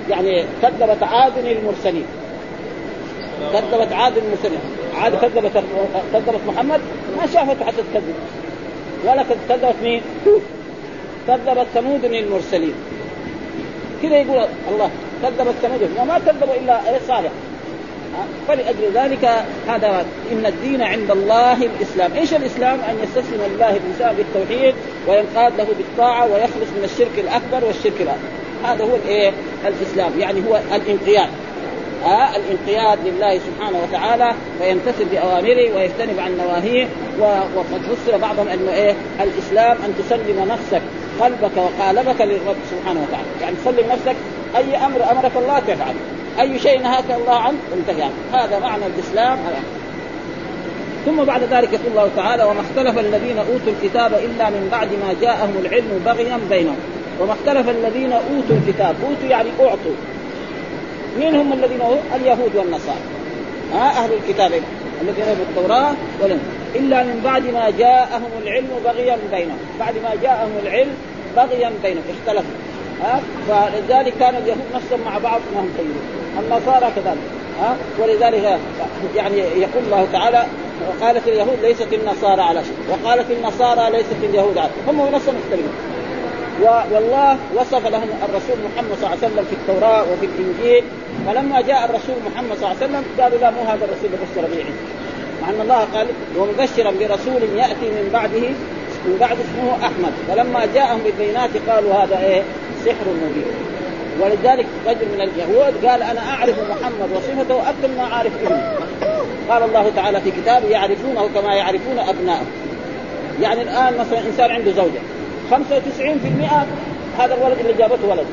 يعني 0.09 0.45
كذبت 0.61 1.03
عاد 1.03 1.37
المرسلين. 1.37 2.05
كذبت 3.53 3.93
عاد 3.93 4.17
المرسلين. 4.17 4.59
عاد 4.99 5.15
كذبت 5.15 5.63
كذبت 6.13 6.41
محمد 6.47 6.81
ما 7.17 7.25
شافته 7.33 7.65
حتى 7.65 7.77
تكذب. 7.93 8.15
ولا 9.05 9.23
كذبت 9.49 9.75
مين؟ 9.83 10.01
كذبت 11.27 11.67
ثمود 11.73 12.05
المرسلين. 12.05 12.73
كذا 14.03 14.17
يقول 14.17 14.45
الله 14.71 14.89
كذبت 15.23 15.55
ثمود. 15.61 15.89
وما 15.99 16.19
كذبوا 16.25 16.55
إلا 16.55 16.81
صالح. 17.07 17.31
فلأجل 18.47 18.91
ذلك 18.93 19.45
هذا 19.67 20.05
إن 20.31 20.45
الدين 20.45 20.81
عند 20.81 21.11
الله 21.11 21.53
الإسلام. 21.53 22.13
إيش 22.13 22.33
الإسلام؟ 22.33 22.79
أن 22.79 22.95
يستسلم 23.03 23.41
لله 23.55 23.69
الإنسان 23.69 24.15
بالتوحيد 24.15 24.75
وينقاد 25.07 25.57
له 25.57 25.67
بالطاعة 25.77 26.25
ويخلص 26.25 26.69
من 26.77 26.83
الشرك 26.83 27.19
الأكبر 27.19 27.67
والشرك 27.67 28.01
الأكبر 28.01 28.29
هذا 28.63 28.83
هو 28.83 28.95
الإيه؟ 28.95 29.31
الإسلام. 29.67 30.19
يعني 30.19 30.39
هو 30.49 30.59
الانقياد. 30.75 31.29
آه 32.05 32.35
الانقياد 32.35 32.99
لله 33.05 33.39
سبحانه 33.39 33.77
وتعالى 33.83 34.31
ويمتثل 34.61 35.05
بأوامره 35.05 35.75
ويجتنب 35.75 36.19
عن 36.19 36.37
نواهيه 36.37 36.87
وقد 37.55 37.81
فسر 37.81 38.17
بعضهم 38.17 38.47
أنه 38.47 38.71
إيه؟ 38.71 38.95
الإسلام 39.21 39.77
أن 39.85 39.93
تسلم 39.99 40.47
نفسك 40.47 40.81
قلبك 41.21 41.57
وقالبك 41.57 42.21
للرب 42.21 42.55
سبحانه 42.71 43.01
وتعالى. 43.07 43.27
يعني 43.41 43.55
تسلم 43.55 43.91
نفسك 43.91 44.15
أي 44.57 44.77
أمر 44.77 45.11
أمرك 45.11 45.31
الله 45.35 45.59
تفعل. 45.59 45.95
أي 46.39 46.59
شيء 46.59 46.81
نهاك 46.81 47.11
الله 47.11 47.35
عنه 47.35 47.57
انتهي 47.77 48.01
عنه 48.01 48.43
هذا 48.43 48.59
معنى 48.59 48.83
الإسلام. 48.85 49.37
ثم 51.05 51.23
بعد 51.23 51.43
ذلك 51.43 51.73
يقول 51.73 51.87
الله 51.87 52.09
تعالى 52.15 52.43
وما 52.43 52.61
اختلف 52.61 52.99
الذين 52.99 53.37
أوتوا 53.37 53.73
الكتاب 53.81 54.13
إلا 54.13 54.49
من 54.49 54.69
بعد 54.71 54.87
ما 54.87 55.15
جاءهم 55.21 55.53
العلم 55.65 56.01
بغيا 56.05 56.39
بينهم. 56.49 56.77
وما 57.21 57.33
اختلف 57.33 57.69
الذين 57.69 58.13
أوتوا 58.13 58.55
الكتاب 58.67 58.95
أوتوا 59.09 59.29
يعني 59.29 59.49
أعطوا. 59.59 59.95
مين 61.19 61.35
هم 61.35 61.53
الذين 61.53 61.81
اوتوا؟ 61.81 62.15
اليهود 62.15 62.55
والنصارى. 62.55 62.99
ها؟ 63.73 64.03
أهل 64.03 64.09
الكتاب 64.13 64.51
الذين 65.01 65.23
اوتوا 65.23 65.43
التوراة 65.49 65.93
ولم 66.21 66.39
إلا 66.75 67.03
من 67.03 67.21
بعد 67.23 67.43
ما 67.43 67.69
جاءهم 67.77 68.31
العلم 68.43 68.67
بغيا 68.85 69.17
بينهم. 69.31 69.57
بعد 69.79 69.93
ما 69.93 70.11
جاءهم 70.21 70.51
العلم 70.63 70.91
بغيا 71.35 71.71
بينهم. 71.83 72.03
اختلفوا. 72.09 72.51
ها؟ 73.03 73.21
فلذلك 73.47 74.13
كان 74.19 74.35
اليهود 74.35 74.65
نفسهم 74.75 75.01
مع 75.05 75.17
بعض 75.17 75.41
انهم 75.51 75.69
طيبون 75.77 76.01
النصارى 76.39 76.91
كذلك. 76.95 77.17
ها؟ 77.61 77.75
ولذلك 77.99 78.59
يعني 79.15 79.37
يقول 79.37 79.83
الله 79.85 80.07
تعالى 80.11 80.45
وقالت 80.87 81.27
اليهود 81.27 81.57
ليست 81.61 81.93
النصارى 81.93 82.41
على 82.41 82.63
شيء. 82.63 82.75
وقالت 82.89 83.31
النصارى 83.31 83.91
ليست 83.91 84.23
اليهود 84.23 84.57
على 84.57 84.69
شيء. 84.69 84.93
هم 84.93 85.15
نفسهم 85.15 85.35
مختلفون 85.35 85.73
والله 86.91 87.37
وصف 87.55 87.87
لهم 87.87 88.09
الرسول 88.29 88.57
محمد 88.65 88.97
صلى 89.01 89.07
الله 89.07 89.09
عليه 89.09 89.27
وسلم 89.27 89.45
في 89.49 89.55
التوراة 89.55 90.01
وفي 90.01 90.25
الإنجيل 90.25 90.83
فلما 91.27 91.61
جاء 91.61 91.85
الرسول 91.85 92.15
محمد 92.25 92.57
صلى 92.57 92.71
الله 92.71 92.75
عليه 92.81 92.85
وسلم 92.85 93.03
قالوا 93.19 93.39
لا 93.39 93.51
مو 93.51 93.61
هذا 93.61 93.85
الرسول 93.85 94.05
اللي 94.05 94.17
بشر 94.17 94.47
به 94.55 94.65
مع 95.41 95.49
أن 95.49 95.61
الله 95.61 95.87
قال 95.95 96.07
ومبشرا 96.37 96.91
برسول 96.91 97.57
يأتي 97.57 97.89
من 97.89 98.09
بعده 98.13 98.47
من 99.05 99.17
بعد 99.19 99.37
اسمه 99.39 99.85
أحمد. 99.85 100.13
فلما 100.27 100.65
جاءهم 100.73 100.99
بالبينات 100.99 101.49
قالوا 101.69 101.93
هذا 101.93 102.19
إيه؟ 102.19 102.41
سحر 102.85 103.05
مبين. 103.23 103.45
ولذلك 104.21 104.65
رجل 104.87 105.07
من 105.15 105.21
اليهود 105.21 105.85
قال 105.85 106.03
أنا 106.03 106.29
أعرف 106.29 106.55
محمد 106.69 107.09
وصفته 107.15 107.69
أكثر 107.69 107.87
ما 107.97 108.03
أعرف 108.03 108.31
ابني 108.43 108.61
قال 109.49 109.63
الله 109.63 109.91
تعالى 109.95 110.21
في 110.21 110.31
كتابه 110.31 110.67
يعرفونه 110.67 111.29
كما 111.35 111.55
يعرفون 111.55 111.99
ابنائهم 111.99 112.45
يعني 113.41 113.61
الآن 113.61 113.97
مثلا 113.97 114.19
إنسان 114.27 114.51
عنده 114.51 114.71
زوجة. 114.71 114.99
95% 115.51 115.53
هذا 117.19 117.33
الولد 117.35 117.59
اللي 117.59 117.73
جابته 117.73 118.07
ولد. 118.07 118.25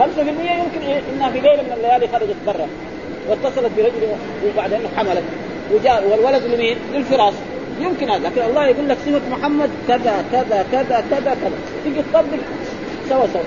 5% 0.00 0.02
يمكن 0.02 0.86
إيه 0.86 1.00
إنها 1.14 1.30
في 1.30 1.40
ليلة 1.40 1.62
من 1.62 1.72
الليالي 1.76 2.08
خرجت 2.08 2.36
برا. 2.46 2.66
واتصلت 3.28 3.70
برجل 3.76 4.08
وبعدين 4.46 4.80
حملت. 4.96 5.22
وجاء 5.74 6.04
والولد 6.10 6.42
لمين؟ 6.44 6.76
للفراش. 6.94 7.34
يمكن 7.80 8.10
هذا 8.10 8.28
لكن 8.28 8.42
الله 8.42 8.66
يقول 8.66 8.88
لك 8.88 8.96
صفة 9.06 9.20
محمد 9.30 9.70
كذا 9.88 10.24
كذا 10.32 10.64
كذا 10.72 11.04
كذا 11.10 11.36
كذا. 11.42 11.52
تيجي 11.84 12.02
تطبق 12.12 12.38
سوا 13.08 13.26
سوا. 13.32 13.42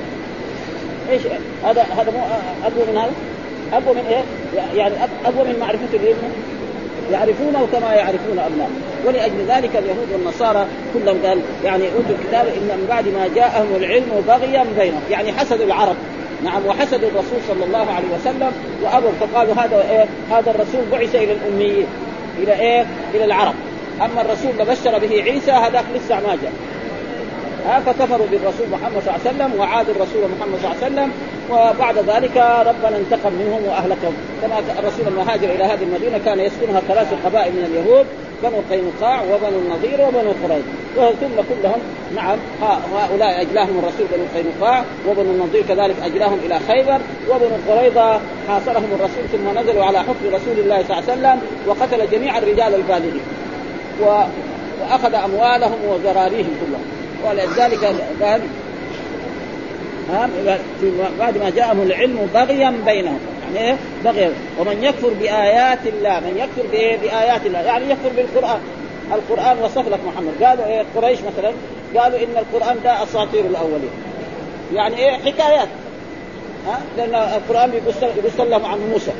إيش؟ 1.12 1.22
هذا 1.66 1.82
هذا 1.82 2.12
مو 2.12 2.20
اقوى 2.64 2.92
من 2.92 2.98
هذا؟ 2.98 3.12
اقوى 3.74 3.96
من 3.96 4.06
إيه؟ 4.10 4.24
يعني 4.76 4.96
اقوى 5.26 5.48
من 5.48 5.60
معرفه 5.60 5.94
العلم 5.94 6.34
يعرفونه 7.12 7.68
كما 7.72 7.94
يعرفون 7.94 8.40
الله. 8.48 8.68
ولأجل 9.06 9.46
ذلك 9.48 9.76
اليهود 9.76 10.08
والنصارى 10.14 10.68
كلهم 10.94 11.18
قال 11.26 11.40
يعني 11.64 11.84
أوتوا 11.84 12.16
الكتاب 12.20 12.46
إن 12.46 12.78
من 12.78 12.86
بعد 12.90 13.08
ما 13.08 13.30
جاءهم 13.36 13.76
العلم 13.76 14.24
بغيا 14.28 14.66
بينهم. 14.80 15.02
يعني 15.12 15.32
حسدوا 15.32 15.66
العرب. 15.66 15.96
نعم 16.44 16.66
وحسدوا 16.66 17.10
الرسول 17.10 17.40
صلى 17.48 17.66
الله 17.66 17.92
عليه 17.92 18.08
وسلم 18.20 18.52
وابوا 18.84 19.12
فقالوا 19.20 19.54
هذا 19.54 19.82
إيه؟ 19.92 20.06
هذا 20.38 20.52
الرسول 20.52 20.82
بعث 20.92 21.16
إلى 21.16 21.32
الأميين 21.34 21.88
إلى 22.40 22.54
إيه؟ 22.54 22.86
إلى 23.14 23.26
العرب. 23.26 23.54
أما 24.02 24.22
الرسول 24.22 24.52
بشر 24.52 25.00
به 25.00 25.22
عيسى 25.22 25.52
هذاك 25.52 25.86
لسه 25.96 26.16
ما 26.16 26.38
جاء. 26.42 26.52
ها 27.68 27.80
فكفروا 27.80 28.28
بالرسول 28.32 28.68
محمد 28.72 29.02
صلى 29.06 29.16
الله 29.16 29.20
عليه 29.26 29.30
وسلم 29.30 29.60
وعادوا 29.60 29.94
الرسول 29.96 30.22
محمد 30.40 30.60
صلى 30.62 30.72
الله 30.72 30.84
عليه 30.84 30.94
وسلم 30.94 31.12
وبعد 31.50 31.98
ذلك 31.98 32.38
ربنا 32.38 32.98
انتقم 32.98 33.34
منهم 33.34 33.66
وأهلكهم. 33.66 34.14
كما 34.42 34.60
الرسول 34.80 35.06
لما 35.06 35.34
هاجر 35.34 35.50
إلى 35.50 35.64
هذه 35.64 35.84
المدينة 35.84 36.18
كان 36.26 36.40
يسكنها 36.40 36.80
ثلاث 36.80 37.14
قبائل 37.26 37.52
من 37.54 37.66
اليهود 37.66 38.06
بنو 38.44 38.62
قينقاع 38.72 39.22
وبنو 39.22 39.58
النضير 39.60 40.02
وبنو 40.02 40.34
قريظ. 40.44 40.64
ثم 40.96 41.36
كلهم 41.50 41.82
نعم 42.16 42.38
هؤلاء 42.96 43.42
أجلاهم 43.42 43.80
الرسول 43.80 44.08
بنو 44.14 44.26
قينقاع 44.36 44.84
وبنو 45.08 45.32
النضير 45.32 45.62
كذلك 45.62 45.96
أجلاهم 46.04 46.40
إلى 46.46 46.60
خيبر 46.68 47.00
وبنو 47.30 47.56
قريظة 47.70 48.20
حاصرهم 48.48 48.90
الرسول 48.94 49.24
ثم 49.32 49.60
نزلوا 49.60 49.86
على 49.86 50.00
حكم 50.00 50.26
رسول 50.28 50.60
الله 50.60 50.84
صلى 50.84 51.00
الله 51.00 51.10
عليه 51.10 51.14
وسلم 51.14 51.42
وقتل 51.68 52.10
جميع 52.12 52.38
الرجال 52.38 52.76
البالغين 52.76 53.22
وأخذ 54.02 55.16
أموالهم 55.16 55.78
وذراريهم 55.88 56.54
كلهم. 56.62 56.86
ولذلك 57.26 57.96
قال 58.22 58.42
بعد 61.20 61.38
ما 61.38 61.50
جاءهم 61.50 61.82
العلم 61.82 62.30
بغيا 62.34 62.74
بينهم. 62.86 63.20
يعني 63.44 63.68
إيه؟ 63.68 63.78
بغيا 64.06 64.34
ومن 64.60 64.84
يكفر 64.84 65.10
بآيات 65.10 65.80
الله 65.88 66.20
من 66.20 66.38
يكفر 66.38 66.72
بإيه؟ 66.72 66.98
بآيات 66.98 67.46
الله. 67.46 67.60
يعني 67.60 67.86
يكفر 67.86 68.10
بالقرآن. 68.16 68.60
القرآن 69.14 69.58
وصف 69.64 69.88
لك 69.88 70.00
محمد. 70.08 70.44
قالوا 70.44 70.66
إيه؟ 70.66 70.84
قريش 70.96 71.20
مثلا 71.20 71.54
قالوا 71.98 72.20
إن 72.20 72.38
القرآن 72.38 72.78
ده 72.84 73.04
أساطير 73.04 73.46
الأولين. 73.46 73.90
يعني 74.74 74.98
إيه؟ 74.98 75.12
حكايات. 75.12 75.68
ها؟ 76.68 76.82
لأن 76.98 77.16
القرآن 77.16 77.74
يقول 77.74 78.32
سلم 78.38 78.66
عن 78.66 78.80
موسى. 78.92 79.12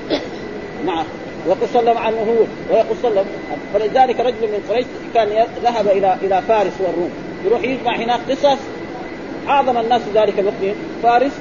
نعم. 0.86 1.06
ويقول 1.48 1.70
سلم 1.74 1.98
عن 1.98 2.14
هود. 2.14 2.48
ويقول 2.72 2.98
سلم 3.02 3.26
فلذلك 3.74 4.20
رجل 4.20 4.42
من 4.42 4.64
قريش 4.70 4.86
كان 5.14 5.48
ذهب 5.64 5.88
إلى 5.88 6.18
إلى 6.22 6.42
فارس 6.42 6.74
والروم. 6.80 7.12
يروح 7.46 7.64
يجمع 7.64 7.96
هناك 7.96 8.20
قصص. 8.30 8.60
اعظم 9.48 9.78
الناس 9.78 10.02
في 10.02 10.20
ذلك 10.20 10.40
الوقت. 10.40 10.76
فارس 11.04 11.32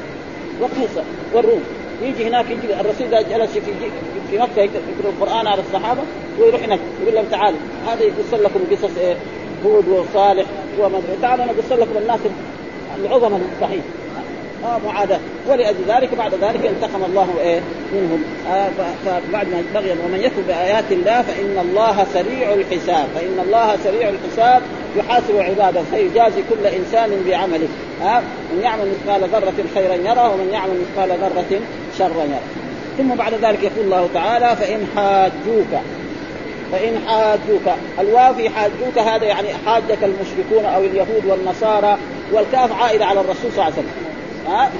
وقيصر 0.61 1.03
والروم. 1.35 1.62
يجي 2.02 2.28
هناك 2.28 2.44
يجي 2.50 2.80
الرسول 2.80 3.06
إذا 3.14 3.23
جلس 3.23 3.50
في 3.50 3.61
في 4.30 4.38
مكة 4.38 4.62
يقرأ 4.62 5.11
القرآن 5.21 5.47
على 5.47 5.61
الصحابة 5.61 6.00
ويروح 6.38 6.62
هناك 6.62 6.78
يقول 7.02 7.14
لهم 7.14 7.25
تعالوا 7.30 7.59
هذا 7.87 8.02
يقص 8.02 8.35
لكم 8.35 8.61
قصص 8.71 8.99
إيه 8.99 9.16
هود 9.66 9.88
وصالح 9.88 10.47
وما 10.80 11.00
تعالوا 11.23 11.44
أنا 11.44 11.52
اقص 11.52 11.73
لكم 11.73 11.99
الناس 12.02 12.21
العظماء 13.00 13.40
الصحيح. 13.56 13.85
آه 14.64 14.78
معاداة. 14.87 15.18
ولأجل 15.49 15.78
ذلك 15.88 16.14
بعد 16.14 16.35
ذلك 16.35 16.66
انتقم 16.66 17.04
الله 17.04 17.28
إيه 17.40 17.61
منهم. 17.92 18.25
آه 18.50 18.68
فبعد 19.06 19.49
ما 19.49 19.62
بغي 19.75 19.90
ومن 19.90 20.21
يكفر 20.21 20.42
بآيات 20.49 20.92
الله 20.92 21.23
فإن 21.23 21.59
الله 21.59 22.06
سريع 22.14 22.54
الحساب 22.54 23.06
فإن 23.14 23.44
الله 23.47 23.76
سريع 23.85 24.09
الحساب 24.09 24.62
يحاسب 24.97 25.37
عباده 25.37 25.82
فيجازي 25.82 26.42
كل 26.50 26.66
إنسان 26.66 27.11
بعمله. 27.26 27.68
آه 28.02 28.23
من 28.52 28.61
يعمل 28.62 28.85
مثقال 28.90 29.28
ذرة 29.28 29.64
خيرا 29.75 29.94
يرى 29.94 30.35
ومن 30.35 30.50
يعمل 30.52 30.75
مثقال 30.80 31.18
ذرة 31.18 31.61
شرا 31.99 32.25
يرى 32.25 32.41
ثم 32.99 33.15
بعد 33.15 33.35
ذلك 33.35 33.63
يقول 33.63 33.85
الله 33.85 34.09
تعالى 34.15 34.57
فإن 34.57 34.87
حاجوك 34.97 35.83
فإن 36.73 36.99
حاجوك. 37.07 37.77
الواو 38.01 38.35
في 38.35 38.51
حاجوك 38.51 38.99
هذا 38.99 39.25
يعني 39.25 39.49
حاجك 39.67 39.99
المشركون 40.03 40.65
أو 40.65 40.85
اليهود 40.85 41.27
والنصارى 41.27 41.99
والكاف 42.33 42.83
عائدة 42.83 43.07
على 43.07 43.21
الرسول 43.21 43.53
صلى 43.53 43.53
الله 43.53 43.65
عليه 43.65 43.75
وسلم. 43.75 44.13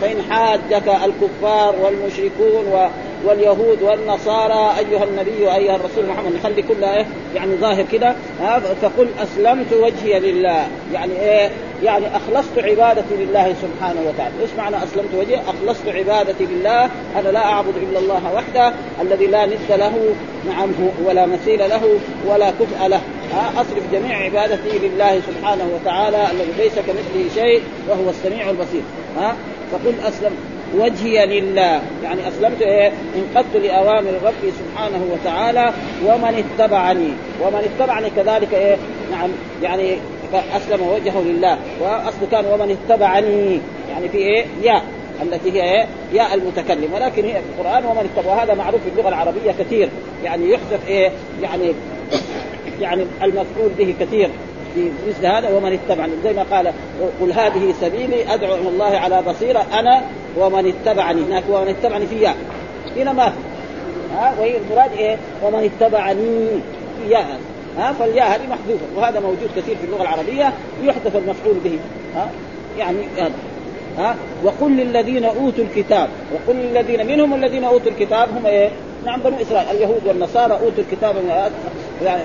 فإن 0.01 0.33
حاجك 0.33 0.89
الكفار 0.89 1.75
والمشركون 1.83 2.91
واليهود 3.25 3.83
والنصارى 3.83 4.75
أيها 4.79 5.05
النبي 5.05 5.55
أيها 5.55 5.77
الرسول 5.77 6.07
محمد 6.07 6.33
نخلي 6.33 6.63
كلها 6.63 6.97
إية 6.97 7.07
يعني 7.35 7.57
ظاهر 7.57 7.85
كده. 7.93 8.15
فقل 8.83 9.09
أسلمت 9.23 9.73
وجهي 9.73 10.21
لله. 10.21 10.67
يعني 10.93 11.13
إيه؟ 11.21 11.51
يعني 11.83 12.05
أخلصت 12.17 12.59
عبادتي 12.59 13.17
لله 13.17 13.55
سبحانه 13.63 14.01
وتعالى. 14.09 14.35
إيش 14.43 14.51
معنى 14.59 14.77
أسلمت 14.77 15.15
وجهي؟ 15.15 15.41
أخلصت 15.41 15.89
عبادتي 15.89 16.47
لله. 16.47 16.85
أنا 17.19 17.29
لا 17.29 17.45
أعبد 17.45 17.77
إلا 17.77 17.99
الله 17.99 18.35
وحده 18.35 18.73
الذي 19.03 19.27
لا 19.27 19.47
ند 19.47 19.59
له 19.71 20.15
نعم 20.47 20.69
ولا 21.05 21.27
مثيل 21.27 21.59
له 21.59 21.99
ولا 22.27 22.51
كفء 22.51 22.87
له. 22.87 23.01
أصرف 23.57 23.93
جميع 23.93 24.17
عبادتي 24.17 24.79
لله 24.79 25.21
سبحانه 25.21 25.65
وتعالى 25.75 26.27
الذي 26.31 26.53
ليس 26.59 26.75
كمثله 26.75 27.35
شيء 27.35 27.63
وهو 27.89 28.11
السميع 28.11 28.51
البصير. 28.51 28.83
ها 29.19 29.37
فقل 29.73 29.95
أسلم. 30.09 30.37
وجهي 30.79 31.27
لله. 31.27 31.83
يعني 32.03 32.29
أسلمت 32.29 32.63
إيه؟ 32.63 32.93
انقدت 33.17 33.57
لأوامر 33.57 34.11
ربي 34.25 34.53
سبحانه 34.59 35.07
وتعالى 35.13 35.73
ومن 36.07 36.45
اتبعني. 36.45 37.13
ومن 37.43 37.69
اتبعني 37.69 38.11
كذلك 38.17 38.55
إيه؟ 38.55 38.77
نعم 39.13 39.31
يعني 39.63 39.97
اسلم 40.57 40.89
وجهه 40.89 41.21
لله. 41.21 41.59
وأصل 41.81 42.31
كان 42.31 42.45
ومن 42.45 42.77
اتبعني. 42.77 43.61
يعني 43.91 44.09
في 44.09 44.19
إيه؟ 44.19 44.45
يا 44.63 44.83
التي 45.23 45.53
هي 45.53 45.63
إيه؟ 45.63 45.87
يا 46.13 46.35
المتكلم. 46.35 46.93
ولكن 46.95 47.25
هي 47.25 47.33
في 47.33 47.61
القرآن 47.61 47.85
ومن 47.85 48.11
اتبع. 48.17 48.33
وهذا 48.33 48.55
معروف 48.55 48.81
في 48.83 48.89
اللغة 48.89 49.09
العربية 49.09 49.53
كثير. 49.59 49.89
يعني 50.25 50.51
يحذف 50.51 50.89
إيه؟ 50.89 51.11
يعني 51.43 51.73
يعني 52.81 53.05
المفعول 53.23 53.71
به 53.79 53.95
كثير. 54.01 54.31
في 54.75 54.91
مثل 55.09 55.27
هذا 55.27 55.57
ومن 55.57 55.73
اتبعني 55.73 56.13
زي 56.25 56.33
ما 56.33 56.43
قال 56.43 56.73
قل 57.21 57.33
هذه 57.33 57.75
سبيلي 57.81 58.35
أدعو 58.35 58.55
إلى 58.55 58.69
الله 58.69 58.99
على 58.99 59.23
بصيرة 59.23 59.67
أنا 59.73 60.03
ومن 60.39 60.73
اتبعني. 60.73 61.23
هناك 61.23 61.43
ومن 61.51 61.69
اتبعني 61.69 62.07
فيها. 62.07 62.35
هنا 62.97 63.13
ما؟ 63.13 63.29
في 63.29 63.37
ها 64.15 64.35
وهي 64.39 64.57
المراد 64.57 64.93
إيه؟ 64.93 65.17
ومن 65.45 65.71
اتبعني 65.71 66.47
فيها. 67.03 67.39
ها 67.79 67.93
فالياء 67.93 68.29
هذه 68.29 68.47
محذوفة 68.51 68.85
وهذا 68.97 69.21
موجود 69.21 69.51
كثير 69.57 69.77
في 69.77 69.85
اللغة 69.85 70.03
العربية 70.03 70.53
يحذف 70.83 71.17
المفعول 71.17 71.55
به. 71.65 71.79
ها 72.17 72.31
يعني 72.79 72.99
هذا. 73.17 73.33
ها 73.99 74.17
وقل 74.45 74.71
للذين 74.71 75.25
أوتوا 75.25 75.65
الكتاب. 75.65 76.09
وقل 76.35 76.57
للذين 76.57 77.07
منهم 77.07 77.35
الذين 77.35 77.65
أوتوا 77.65 77.91
الكتاب 77.93 78.29
هم 78.37 78.47
إيه؟ 78.47 78.71
نعم 79.07 79.21
بنو 79.21 79.37
إسرائيل 79.43 79.77
اليهود 79.77 80.01
والنصارى 80.07 80.53
أوتوا 80.53 80.85
الكتاب 80.91 81.17
يعني 82.05 82.23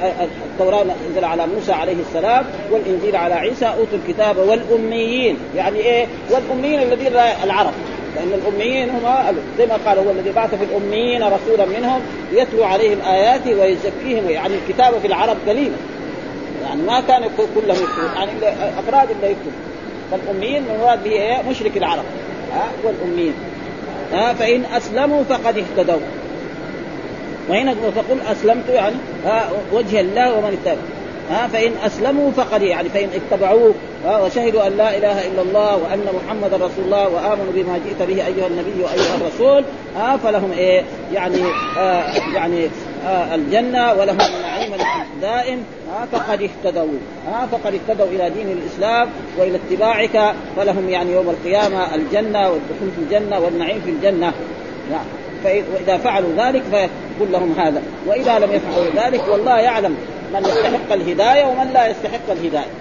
التوراة 0.51 0.85
نزل 1.11 1.25
على 1.25 1.47
موسى 1.47 1.71
عليه 1.71 1.95
السلام 2.09 2.45
والإنجيل 2.71 3.15
على 3.15 3.33
عيسى 3.33 3.65
أوتوا 3.65 3.97
الكتاب 4.05 4.37
والأميين. 4.37 5.37
يعني 5.55 5.79
إيه؟ 5.79 6.07
والأميين 6.31 6.81
الذين 6.81 7.07
العرب. 7.43 7.73
لأن 8.15 8.33
الأميين 8.33 8.89
هم 8.89 9.35
زي 9.57 9.65
ما 9.65 9.77
قال 9.85 9.97
هو 9.97 10.11
الذي 10.11 10.31
بعث 10.31 10.55
في 10.55 10.63
الأميين 10.63 11.23
رسولا 11.23 11.65
منهم 11.65 12.01
يتلو 12.31 12.63
عليهم 12.63 13.01
اياته 13.01 13.55
ويزكيهم 13.55 14.29
يعني 14.29 14.53
الكتابه 14.55 14.99
في 14.99 15.07
العرب 15.07 15.37
قليله 15.47 15.75
يعني 16.63 16.81
ما 16.81 17.01
كان 17.01 17.23
كلهم 17.55 17.75
يكتبون 17.75 18.11
يعني 18.15 18.31
أفراد 18.79 19.09
اللي 19.11 19.27
يكتب 19.31 19.51
فالأميين 20.11 20.63
المراد 20.75 21.03
به 21.03 21.11
إيه؟ 21.11 21.41
مشرك 21.49 21.77
العرب. 21.77 22.03
ها؟ 22.53 22.67
والأميين. 22.83 23.33
ها؟ 24.13 24.33
فإن 24.33 24.65
أسلموا 24.65 25.23
فقد 25.23 25.57
اهتدوا. 25.57 25.99
وهنا 27.49 27.75
فقل 27.95 28.17
أسلمت 28.31 28.69
يعني 28.69 28.95
وجه 29.73 29.99
الله 29.99 30.33
ومن 30.33 30.57
اتبع. 30.63 30.81
ها 31.29 31.47
فإن 31.47 31.71
أسلموا 31.85 32.31
فقد 32.31 32.61
يعني 32.61 32.89
فإن 32.89 33.09
اتبعوه 33.15 33.73
وشهدوا 34.05 34.67
أن 34.67 34.77
لا 34.77 34.97
إله 34.97 35.27
إلا 35.27 35.41
الله 35.41 35.75
وأن 35.75 36.03
محمدا 36.15 36.55
رسول 36.55 36.85
الله 36.85 37.09
وآمنوا 37.09 37.51
بما 37.55 37.79
جئت 37.85 38.07
به 38.09 38.25
أيها 38.25 38.47
النبي 38.47 38.83
وأيها 38.83 39.15
الرسول 39.15 39.63
ها 39.97 40.17
فلهم 40.17 40.51
إيه؟ 40.51 40.83
يعني 41.13 41.37
آه 41.77 42.13
يعني 42.35 42.67
آه 43.07 43.35
الجنة 43.35 43.93
ولهم 43.93 44.17
النعيم 44.21 44.73
الدائم 45.15 45.63
ها 45.93 46.05
فقد 46.11 46.41
اهتدوا 46.41 46.97
ها 47.27 47.47
فقد 47.51 47.73
اهتدوا 47.73 48.07
إلى 48.07 48.29
دين 48.29 48.57
الإسلام 48.57 49.09
وإلى 49.37 49.59
اتباعك 49.67 50.35
فلهم 50.57 50.89
يعني 50.89 51.11
يوم 51.11 51.29
القيامة 51.29 51.95
الجنة 51.95 52.49
والدخول 52.49 52.91
في 52.95 53.01
الجنة 53.01 53.39
والنعيم 53.39 53.81
في 53.85 53.89
الجنة. 53.89 54.33
نعم 54.91 55.05
فإذا 55.43 55.97
فعلوا 55.97 56.29
ذلك 56.37 56.89
فيقول 57.17 57.31
لهم 57.33 57.55
هذا 57.57 57.81
وإذا 58.07 58.39
لم 58.39 58.53
يفعلوا 58.53 59.05
ذلك 59.05 59.27
والله 59.27 59.59
يعلم 59.59 59.97
من 60.33 60.39
يستحق 60.39 60.91
الهداية 60.91 61.45
ومن 61.45 61.71
لا 61.73 61.87
يستحق 61.87 62.31
الهداية. 62.31 62.71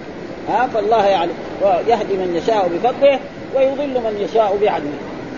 ها 0.49 0.67
فالله 0.73 1.05
يعني 1.05 1.31
يهدي 1.63 2.13
من 2.13 2.35
يشاء 2.35 2.67
بفضله 2.67 3.19
ويضل 3.55 3.87
من 3.87 4.27
يشاء 4.29 4.57
بعدله. 4.61 4.97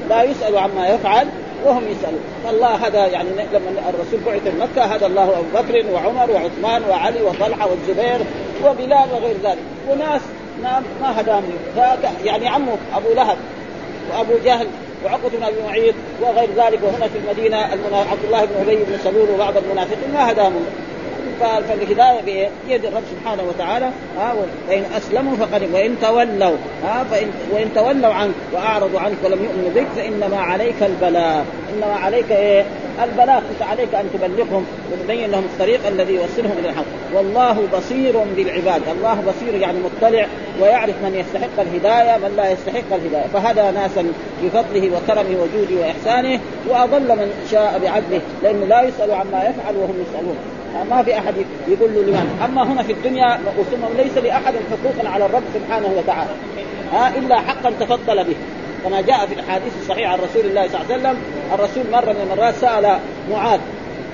لا 0.09 0.23
يسأل 0.23 0.57
عما 0.57 0.88
يفعل 0.88 1.27
وهم 1.65 1.83
يسألون. 1.91 2.19
فالله 2.45 2.88
هذا 2.88 3.05
يعني 3.05 3.29
لما 3.29 3.89
الرسول 3.89 4.19
بعث 4.25 4.53
مكة 4.59 4.85
هدى 4.85 5.05
الله 5.05 5.23
أبو 5.23 5.62
بكر 5.62 5.85
وعمر 5.93 6.31
وعثمان 6.31 6.81
وعلي 6.89 7.21
وطلحة 7.21 7.67
والزبير 7.69 8.19
وبلال 8.65 9.07
وغير 9.13 9.35
ذلك. 9.43 9.59
وناس 9.89 10.21
ما 10.63 10.83
ما 11.01 11.21
هداهم. 11.21 11.43
يعني 12.23 12.47
عمه 12.47 12.77
أبو 12.95 13.13
لهب 13.15 13.38
وأبو 14.12 14.33
جهل 14.45 14.67
وعقبة 15.05 15.29
بن 15.29 15.43
أبي 15.43 15.62
معيط 15.67 15.95
وغير 16.21 16.49
ذلك 16.57 16.79
وهنا 16.83 17.07
في 17.07 17.17
المدينة 17.17 17.57
عبد 17.57 18.23
الله 18.25 18.45
بن 18.45 18.55
أبي 18.62 18.75
بن 18.75 18.97
سلول 19.03 19.29
وبعض 19.29 19.57
المنافقين 19.57 20.13
ما 20.13 20.31
هداهم. 20.31 20.65
فالهدايه 21.39 22.49
بيد 22.67 22.86
الرب 22.86 23.04
سبحانه 23.12 23.43
وتعالى 23.43 23.89
ها 24.17 24.34
فان 24.67 24.84
أسلموا 24.97 25.36
فقد 25.36 25.69
وإن 25.73 25.95
تولوا 26.02 26.58
ها 26.84 27.04
فإن 27.12 27.32
وإن 27.52 27.73
تولوا 27.75 28.13
عنك 28.13 28.34
وأعرضوا 28.54 28.99
عنك 28.99 29.17
ولم 29.23 29.43
يؤمنوا 29.43 29.69
بك 29.75 29.88
فإنما 29.95 30.38
عليك 30.38 30.84
البلاغ 30.84 31.43
إنما 31.73 31.95
عليك 31.95 32.32
إيه؟ 32.32 32.65
البلاغ 33.04 33.38
انت 33.38 33.62
عليك 33.62 33.95
أن 33.95 34.10
تبلغهم 34.13 34.65
وتبين 34.91 35.32
لهم 35.32 35.43
الطريق 35.54 35.88
الذي 35.88 36.13
يوصلهم 36.13 36.58
إلى 36.60 36.69
الحق. 36.69 36.86
والله 37.13 37.67
بصير 37.73 38.17
بالعباد. 38.36 38.82
الله 38.97 39.23
بصير 39.28 39.62
يعني 39.62 39.78
مطلع 39.80 40.28
ويعرف 40.62 40.95
من 41.04 41.15
يستحق 41.15 41.60
الهداية 41.60 42.17
من 42.17 42.34
لا 42.38 42.52
يستحق 42.52 42.93
الهداية. 42.93 43.28
فهدى 43.34 43.62
ناسا 43.62 44.12
بفضله 44.43 44.91
وكرمه 44.97 45.41
وجوده 45.41 45.82
وإحسانه 45.82 46.39
وأضل 46.69 47.15
من 47.15 47.47
شاء 47.52 47.80
بعدله 47.84 48.21
لأنه 48.43 48.65
لا 48.65 48.82
يسأل 48.82 49.12
عما 49.12 49.43
يفعل 49.43 49.75
وهم 49.75 50.04
يسألون. 50.08 50.38
ما 50.89 51.03
في 51.03 51.17
أحد 51.17 51.36
يقول 51.67 51.93
له 51.93 52.01
لمن 52.01 52.41
أما 52.45 52.73
هنا 52.73 52.84
في 52.84 52.91
الدنيا 52.91 53.39
ثم 53.71 53.97
ليس 53.97 54.17
لأحد 54.17 54.53
حقوق 54.53 55.12
على 55.13 55.25
الرب 55.25 55.43
سبحانه 55.53 55.89
وتعالى. 55.97 56.32
ها 56.93 57.17
إلا 57.17 57.39
حقا 57.39 57.71
تفضل 57.79 58.23
به. 58.23 58.36
كما 58.84 59.01
جاء 59.01 59.25
في 59.25 59.34
الاحاديث 59.34 59.73
الصحيحه 59.82 60.13
عن 60.13 60.19
رسول 60.19 60.45
الله 60.45 60.67
صلى 60.67 60.82
الله 60.82 60.93
عليه 60.93 60.95
وسلم 60.95 61.17
الرسول 61.53 61.84
مرة 61.91 62.13
من 62.13 62.29
المرات 62.32 62.55
سأل 62.55 62.99
معاذ 63.32 63.60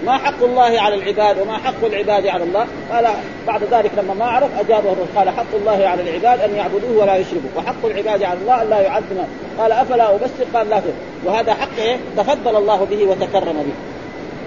ما 0.06 0.18
حق 0.18 0.44
الله 0.44 0.80
على 0.82 0.96
العباد 0.96 1.40
وما 1.40 1.58
حق 1.58 1.86
العباد 1.86 2.28
على 2.28 2.44
الله؟ 2.44 2.68
قال 2.92 3.08
بعد 3.48 3.64
ذلك 3.72 3.92
لما 3.98 4.14
ما 4.14 4.26
عرف 4.26 4.60
أجابه 4.60 4.92
الرسول 4.92 5.08
قال 5.16 5.30
حق 5.30 5.56
الله 5.56 5.88
على 5.88 6.02
العباد 6.02 6.42
أن 6.42 6.56
يعبدوه 6.56 6.98
ولا 7.02 7.16
يشركوا 7.16 7.50
وحق 7.58 7.86
العباد 7.86 8.24
على 8.24 8.40
الله 8.42 8.62
أن 8.62 8.70
لا 8.70 8.82
يعظم 8.82 9.18
قال 9.60 9.72
أفلا 9.72 10.16
أبشر؟ 10.16 10.46
قال 10.54 10.70
لا 10.70 10.82
وهذا 11.26 11.54
حق 11.54 11.78
إيه؟ 11.78 11.98
تفضل 12.18 12.56
الله 12.56 12.86
به 12.86 13.06
وتكرم 13.06 13.54
به. 13.54 13.95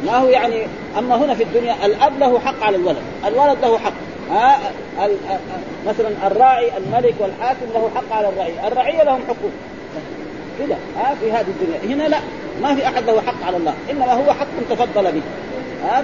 ما 0.06 0.16
هو 0.16 0.28
يعني 0.28 0.66
أما 0.98 1.16
هنا 1.16 1.34
في 1.34 1.42
الدنيا 1.42 1.86
الأب 1.86 2.18
له 2.18 2.38
حق 2.38 2.62
على 2.62 2.76
الولد 2.76 2.96
الولد 3.26 3.58
له 3.62 3.78
حق. 3.78 3.92
ها 4.30 4.58
مثلا 5.86 6.08
الراعي 6.26 6.70
الملك 6.76 7.14
والحاكم 7.18 7.66
له 7.74 7.90
حق 7.94 8.16
على 8.16 8.28
الرعيه 8.28 8.66
الرعية 8.68 9.02
لهم 9.02 9.20
حقوق. 9.28 9.50
كذا 10.58 10.78
ها 10.96 11.14
في 11.20 11.32
هذه 11.32 11.46
الدنيا. 11.48 11.94
هنا 11.94 12.08
لا 12.08 12.18
ما 12.62 12.74
في 12.74 12.86
أحد 12.86 13.04
له 13.04 13.20
حق 13.20 13.46
على 13.46 13.56
الله 13.56 13.74
إنما 13.90 14.12
هو 14.12 14.32
حق 14.32 14.46
تفضل 14.70 15.12
به. 15.12 15.22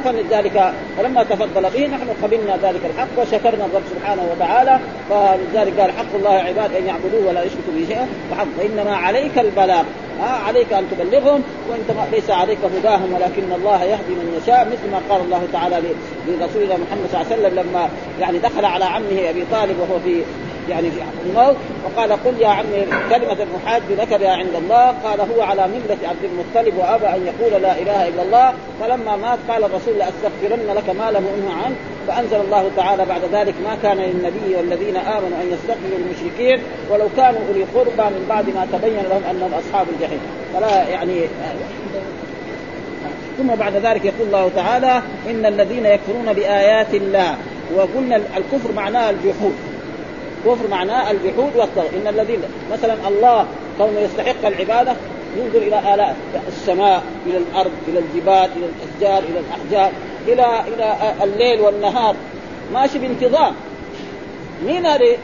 فلذلك 0.05 0.73
فلما 0.99 1.23
تفضل 1.23 1.71
به 1.71 1.87
نحن 1.87 2.09
قبلنا 2.23 2.57
ذلك 2.63 2.81
الحق 2.85 3.19
وشكرنا 3.19 3.65
الرب 3.65 3.83
سبحانه 3.91 4.23
وتعالى 4.33 4.79
فلذلك 5.11 5.81
قال 5.81 5.91
حق 5.93 6.15
الله 6.15 6.31
عباد 6.31 6.75
أن 6.75 6.87
يعبدوه 6.87 7.29
ولا 7.29 7.43
يشركوا 7.45 7.73
به 7.77 7.85
شيئا 7.89 8.07
فحق. 8.31 8.47
وانما 8.59 8.97
عليك 8.97 9.39
البلاغ. 9.39 9.85
ها 10.21 10.29
عليك 10.29 10.73
أن 10.73 10.85
تبلغهم 10.91 11.43
وإنت 11.71 12.13
ليس 12.13 12.31
عليك 12.31 12.59
هداهم 12.79 13.13
ولكن 13.15 13.53
الله 13.53 13.85
يهدي 13.85 14.15
من 14.15 14.41
يشاء 14.43 14.67
مثل 14.67 14.91
ما 14.93 15.01
قال 15.11 15.21
الله 15.25 15.43
تعالى 15.53 15.77
لرسولنا 16.29 16.75
محمد 16.75 17.09
صلى 17.13 17.21
الله 17.21 17.33
عليه 17.33 17.37
وسلم 17.37 17.61
لما 17.61 17.89
يعني 18.21 18.39
دخل 18.39 18.65
على 18.65 18.85
عمه 18.85 19.31
أبي 19.31 19.45
طالب 19.53 19.77
وهو 19.81 20.01
في 20.05 20.23
يعني 20.69 20.91
في 20.91 21.01
الموت 21.27 21.57
وقال 21.85 22.13
قل 22.13 22.41
يا 22.41 22.49
عمي 22.49 22.87
كلمة 23.11 23.47
أحاج 23.67 23.83
لك 23.99 24.15
بها 24.21 24.31
عند 24.31 24.55
الله 24.55 24.87
قال 24.87 25.21
هو 25.21 25.43
على 25.43 25.69
ملة 25.69 26.09
عبد 26.09 26.25
المطلب 26.25 26.79
وأبى 26.79 27.07
أن 27.07 27.27
يقول 27.27 27.63
لا 27.63 27.79
إله 27.79 28.09
إلا 28.09 28.23
الله 28.23 28.55
فلما 28.81 29.17
مات 29.17 29.39
قال 29.49 29.65
الرسول 29.65 29.99
لأستغفرن 29.99 30.75
لك 30.77 30.91
ما 30.91 31.11
لم 31.11 31.27
أنه 31.35 31.53
عنه 31.65 31.75
فأنزل 32.09 32.37
الله 32.37 32.71
تعالى 32.77 33.05
بعد 33.05 33.21
ذلك 33.33 33.55
ما 33.65 33.77
كان 33.83 33.97
للنبي 33.97 34.57
والذين 34.57 34.97
آمنوا 34.97 35.39
أن 35.43 35.53
يستغفروا 35.53 35.99
للمشركين 35.99 36.63
ولو 36.91 37.09
كانوا 37.17 37.41
أولي 37.49 37.65
قربى 37.75 38.15
من 38.15 38.27
بعد 38.29 38.47
ما 38.47 38.67
تبين 38.73 39.03
لهم 39.11 39.23
أنهم 39.31 39.55
أصحاب 39.55 39.87
الجحيم. 39.97 40.21
فلا 40.55 40.89
يعني 40.89 41.21
ثم 43.39 43.47
بعد 43.47 43.77
ذلك 43.77 44.05
يقول 44.05 44.27
الله 44.27 44.51
تعالى 44.57 45.03
إن 45.31 45.47
الذين 45.47 45.87
يكفرون 45.87 46.33
بآيات 46.33 46.95
الله 46.95 47.37
وقلنا 47.77 48.17
الكفر 48.17 48.73
معناه 48.73 49.11
الجحود. 49.11 49.55
كفر 50.47 50.69
معناه 50.71 51.11
الجحود 51.11 51.57
والطغى 51.57 51.89
إن 51.89 52.09
الذين 52.09 52.43
مثلا 52.73 52.95
الله 53.09 53.47
كونه 53.79 54.01
يستحق 54.01 54.47
العبادة 54.47 54.93
ينظر 55.37 55.59
إلى 55.59 55.95
آلاء 55.95 56.17
السماء 56.49 57.03
إلى 57.27 57.39
الأرض 57.39 57.71
إلى 57.89 57.99
الجبال 57.99 58.49
إلى 58.57 58.67
الأشجار 58.67 59.23
إلى 59.23 59.41
الأحجار 59.41 59.93
إلى 60.29 60.61
إلى 60.75 61.15
الليل 61.25 61.61
والنهار. 61.61 62.17
ماشي 62.73 62.99
بانتظام. 62.99 63.55
مين 64.67 64.87
هذه؟ 64.87 65.17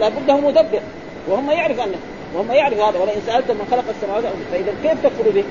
لابد 0.00 0.28
له 0.28 0.40
مدبر. 0.40 0.80
وهم 1.28 1.50
يعرف 1.50 1.80
انه 1.80 1.98
وهم 2.34 2.52
يعرف 2.52 2.78
هذا. 2.78 2.98
ولئن 2.98 3.20
سالتم 3.26 3.54
من 3.54 3.66
خلق 3.70 3.84
السماوات 3.90 4.24
فإذا 4.52 4.72
كيف 4.82 5.02
تكفروا 5.02 5.32
به؟ 5.32 5.44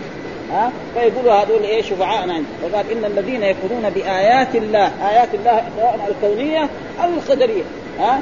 ها؟ 0.52 0.72
فيقولوا 0.94 1.34
هذول 1.34 1.64
إيه 1.64 1.82
شفعاءنا 1.82 2.34
عند 2.34 2.46
وقال 2.64 2.92
إن 2.92 3.06
الذين 3.06 3.44
يكفرون 3.44 3.90
بآيات 3.90 4.56
الله. 4.56 5.10
آيات 5.10 5.30
الله 5.34 5.64
سواء 5.78 6.10
الكونيه 6.10 6.70
أو 7.04 7.10
القدريه 7.10 7.64
ها؟ 8.00 8.22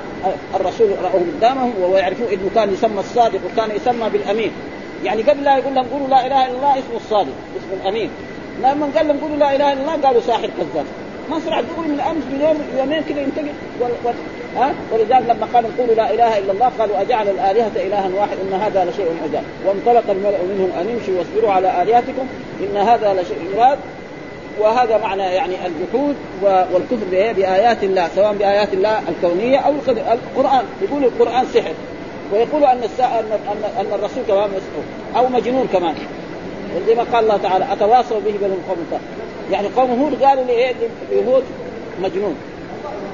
الرسول 0.56 0.90
رأوه 1.04 1.26
قدامهم 1.38 1.74
ويعرفون 1.82 2.28
إنه 2.28 2.50
كان 2.56 2.74
يسمى 2.74 3.00
الصادق 3.00 3.40
وكان 3.46 3.76
يسمى 3.76 4.10
بالأمين. 4.10 4.52
يعني 5.04 5.22
قبل 5.22 5.44
لا 5.44 5.58
يقول 5.58 5.76
لهم 5.76 5.86
قولوا 5.86 6.08
لا 6.08 6.28
إله 6.28 6.46
إلا 6.46 6.56
الله 6.56 6.72
اسمه 6.72 6.96
الصادق 6.96 7.34
اسمه 7.58 7.82
الأمين. 7.82 8.10
لما 8.60 8.88
قال 8.96 9.08
لهم 9.08 9.18
قولوا 9.18 9.38
لا 9.38 9.56
إله 9.56 9.74
إلا 9.74 9.82
الله 9.82 10.08
قالوا 10.08 10.22
ساحر 10.22 10.50
كذاب. 10.58 10.86
سرع 11.46 11.62
تقول 11.62 11.88
من 11.88 12.00
أمس 12.00 12.24
من 12.32 12.42
يوم 12.42 12.58
يومين 12.78 13.04
كذا 13.04 13.22
ينتقل 13.22 13.48
ها؟ 14.58 14.74
ولذلك 14.92 15.30
لما 15.30 15.48
قالوا 15.54 15.70
قولوا 15.78 15.96
لا 15.96 16.14
إله 16.14 16.38
إلا 16.38 16.52
الله 16.52 16.72
قالوا 16.80 17.02
أجعل 17.02 17.28
الآلهة 17.28 17.72
إلها 17.76 18.10
واحد 18.16 18.38
إن 18.44 18.54
هذا 18.54 18.86
لشيء 18.86 19.06
عجاب. 19.24 19.44
وانطلق 19.66 20.04
الملأ 20.10 20.38
منهم 20.50 20.72
أن 20.80 20.88
امشوا 20.96 21.18
واصبروا 21.18 21.52
على 21.52 21.82
آلهتكم 21.82 22.28
إن 22.60 22.78
هذا 22.78 23.22
لشيء 23.22 23.38
يراد 23.56 23.78
وهذا 24.60 24.98
معنى 24.98 25.24
يعني 25.24 25.56
الجحود 25.68 26.16
والكفر 26.44 27.06
بآيات 27.12 27.84
الله 27.84 28.10
سواء 28.16 28.34
بآيات 28.34 28.74
الله 28.74 29.02
الكونية 29.10 29.58
أو 29.58 29.74
القرآن. 29.98 30.64
يقول 30.82 31.04
القرآن 31.04 31.46
سحر. 31.54 31.74
ويقول 32.34 32.64
أن, 32.64 32.78
أن, 33.00 33.26
أن 33.80 33.86
الرسول 33.94 34.24
كمان 34.28 34.50
مسحور. 34.50 34.84
أو 35.18 35.30
مجنون 35.30 35.68
كمان. 35.74 35.96
زي 36.88 36.96
ما 36.96 37.04
قال 37.04 37.24
الله 37.24 37.38
تعالى 37.38 37.74
أتواصوا 37.74 38.20
به 38.20 38.32
بين 38.32 38.58
قوم 38.70 39.00
يعني 39.52 39.68
قوم 39.68 40.02
هود 40.02 40.24
قالوا 40.24 40.44
لإيه 40.44 40.74
لهود 41.12 41.44
مجنون. 42.02 42.36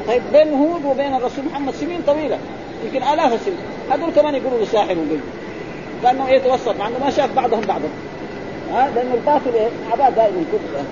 طيب 0.07 0.21
بين 0.33 0.53
هود 0.53 0.85
وبين 0.85 1.15
الرسول 1.15 1.45
محمد 1.45 1.73
سنين 1.73 2.01
طويلة. 2.07 2.37
يمكن 2.85 3.03
آلاف 3.03 3.33
السنين. 3.33 3.57
هذول 3.91 4.11
كمان 4.15 4.35
يقولوا 4.35 4.59
له 4.59 4.65
ساحر 4.65 4.91
وقل 4.91 5.19
لأنه 6.03 6.29
يتوسط 6.29 6.75
مع 6.79 6.87
أنه 6.87 6.99
ما 7.03 7.09
شاف 7.09 7.35
بعضهم 7.35 7.61
بعضا. 7.61 7.89
ها؟ 8.73 8.89
لأنه 8.95 9.13
الباطل 9.13 9.53
إيه؟ 9.55 9.67
عباد 9.91 10.15
دائما 10.15 10.43
كفر. 10.53 10.83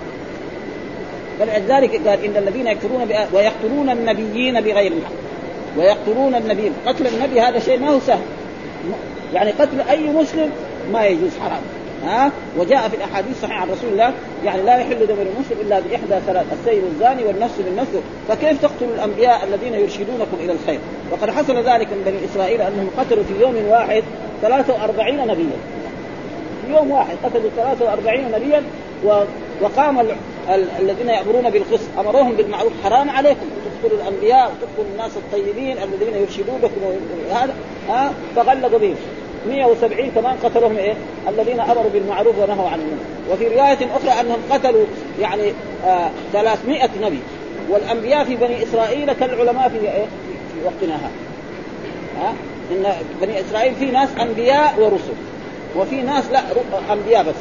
فلذلك 1.41 2.07
قال 2.07 2.25
إن 2.25 2.37
الذين 2.37 2.67
يكفرون. 2.67 3.07
ويقتلون 3.33 3.89
النبيين 3.89 4.61
بغير 4.61 4.91
الحق. 4.91 5.11
ويقتلون 5.77 6.35
النبيين. 6.35 6.73
قتل 6.85 7.07
النبي 7.07 7.41
هذا 7.41 7.59
شيء 7.59 7.79
ما 7.79 7.89
هو 7.89 7.99
سهل. 7.99 8.21
يعني 9.33 9.51
قتل 9.51 9.81
أي 9.89 10.09
مسلم 10.09 10.49
ما 10.93 11.05
يجوز 11.05 11.31
حرام. 11.41 11.61
ها؟ 12.05 12.31
وجاء 12.57 12.89
في 12.89 12.95
الأحاديث 12.95 13.31
الصحيحه 13.31 13.61
عن 13.61 13.69
رسول 13.69 13.89
الله 13.91 14.13
يعني 14.45 14.61
لا 14.61 14.77
يحل 14.77 15.07
دم 15.07 15.15
المسلم 15.15 15.57
إلا 15.61 15.79
بإحدى 15.79 16.25
ثلاث 16.27 16.45
السيد 16.59 16.83
الزاني 16.83 17.23
والنفس 17.23 17.55
بالنفس. 17.65 17.91
فكيف 18.27 18.61
تقتلوا 18.61 18.95
الأنبياء 18.95 19.43
الذين 19.43 19.73
يرشدونكم 19.73 20.37
إلى 20.39 20.51
الخير؟ 20.51 20.79
وقد 21.11 21.29
حصل 21.29 21.57
ذلك 21.57 21.87
من 21.87 22.03
بني 22.05 22.25
إسرائيل 22.25 22.61
أنهم 22.61 22.89
قتلوا 22.97 23.23
في 23.23 23.41
يوم 23.41 23.55
واحد 23.69 24.03
43 24.41 25.27
نبيا. 25.27 25.57
في 26.65 26.73
يوم 26.73 26.91
واحد 26.91 27.15
قتلوا 27.23 27.49
43 27.57 28.31
نبيا. 28.31 28.63
وقام 29.61 29.99
الذين 30.79 31.09
يأمرون 31.09 31.49
بالقسط 31.49 31.87
أمروهم 31.99 32.31
بالمعروف 32.31 32.73
حرام 32.83 33.09
عليكم 33.09 33.45
تقتلوا 33.65 34.01
الأنبياء 34.01 34.51
وتقتلوا 34.51 34.91
الناس 34.93 35.11
الطيبين 35.17 35.77
الذين 35.77 36.21
يرشدونكم 36.21 36.81
هذا 37.31 37.55
ها 37.89 38.13
فغلظوا 38.35 38.79
بهم 38.79 38.95
170 39.47 40.11
كمان 40.15 40.37
قتلهم 40.43 40.77
إيه؟ 40.77 40.93
الذين 41.29 41.59
أمروا 41.59 41.89
بالمعروف 41.93 42.39
ونهوا 42.39 42.69
عن 42.69 42.79
المنكر، 42.79 43.33
وفي 43.33 43.47
رواية 43.47 43.95
أخرى 43.95 44.21
أنهم 44.21 44.37
قتلوا 44.51 44.85
يعني 45.21 45.53
آه 45.85 46.09
300 46.33 46.89
نبي، 47.01 47.19
والأنبياء 47.69 48.23
في 48.23 48.35
بني 48.35 48.63
إسرائيل 48.63 49.13
كالعلماء 49.13 49.69
في 49.69 49.75
إيه؟ 49.77 50.05
في 50.53 50.65
وقتنا 50.65 50.95
هذا. 50.95 51.11
ها؟ 52.21 52.33
إن 52.71 52.93
بني 53.21 53.39
إسرائيل 53.39 53.75
في 53.75 53.85
ناس 53.85 54.09
أنبياء 54.21 54.79
ورسل، 54.79 55.15
وفي 55.75 56.01
ناس 56.01 56.23
لا 56.31 56.39
أنبياء 56.93 57.23
بس. 57.23 57.35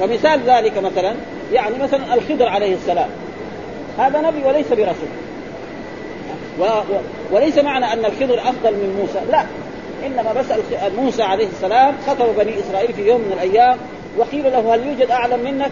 فمثال 0.00 0.40
ذلك 0.46 0.78
مثلا 0.78 1.14
يعني 1.52 1.78
مثلا 1.78 2.14
الخضر 2.14 2.48
عليه 2.48 2.74
السلام. 2.74 3.08
هذا 3.98 4.20
نبي 4.20 4.44
وليس 4.44 4.68
برسول. 4.68 5.08
و... 6.58 6.64
و... 6.64 7.00
وليس 7.32 7.58
معنى 7.58 7.92
أن 7.92 8.04
الخضر 8.04 8.38
أفضل 8.38 8.72
من 8.72 8.96
موسى. 9.00 9.26
لا. 9.30 9.44
إنما 10.06 10.32
بس 10.32 10.46
موسى 10.98 11.22
عليه 11.22 11.46
السلام 11.46 11.94
خطب 12.06 12.26
بني 12.38 12.60
إسرائيل 12.60 12.92
في 12.92 13.06
يوم 13.08 13.20
من 13.20 13.32
الأيام 13.32 13.78
وقيل 14.18 14.44
له 14.44 14.74
هل 14.74 14.86
يوجد 14.86 15.10
أعلم 15.10 15.40
منك؟ 15.40 15.70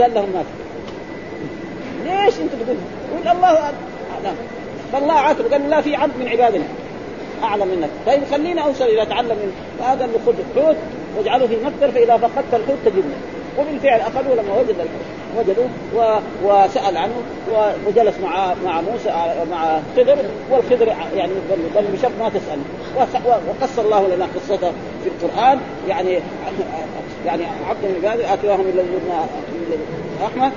قال 0.00 0.14
لهم 0.14 0.30
ما 0.34 0.42
في. 0.42 0.62
ليش 2.04 2.34
أنت 2.40 2.52
تقول؟ 2.64 2.76
يقول 3.14 3.36
الله 3.36 3.48
أعلم. 3.48 4.36
فالله 4.92 5.14
عاتب. 5.14 5.52
قال 5.52 5.70
لا 5.70 5.80
في 5.80 5.96
عبد 5.96 6.12
من 6.20 6.28
عبادنا 6.28 6.64
أعلم 7.42 7.68
منك. 7.68 7.90
طيب 8.06 8.22
خليني 8.30 8.62
أوصل 8.62 8.84
إلى 8.84 9.02
اتعلم 9.02 9.36
منه 9.42 9.52
فهذا 9.78 10.04
اللي 10.04 10.18
خذ 10.26 10.34
حوت 10.56 10.76
واجعله 11.18 11.46
في 11.46 11.56
مكتر 11.56 11.90
فإذا 11.90 12.16
فقدت 12.16 12.54
الحوت 12.54 12.78
تجدني 12.84 13.14
وبالفعل 13.58 14.00
اخذوا 14.00 14.34
لما 14.34 14.54
وجد 14.60 14.70
الحوت. 14.70 15.22
وجدوه 15.36 15.68
وسأل 16.44 16.96
عنه 16.96 17.12
وجلس 17.86 18.14
مع 18.22 18.54
مع 18.64 18.80
موسى 18.80 19.10
مع 19.50 19.78
خضر 19.96 20.18
والخضر 20.50 20.86
يعني 21.16 21.32
بل 21.76 21.84
بشرط 21.92 22.12
ما 22.20 22.28
تسأل. 22.28 22.58
وقص 23.24 23.78
الله 23.78 24.08
لنا 24.16 24.26
قصته 24.36 24.72
في 25.04 25.08
القرآن. 25.08 25.58
يعني 25.88 26.20
يعني 27.26 27.44
عبد 27.68 27.84
من 27.84 28.00
عباده 28.04 28.34
اتواهم 28.34 28.60
إلى 28.60 28.84
احمد 30.26 30.52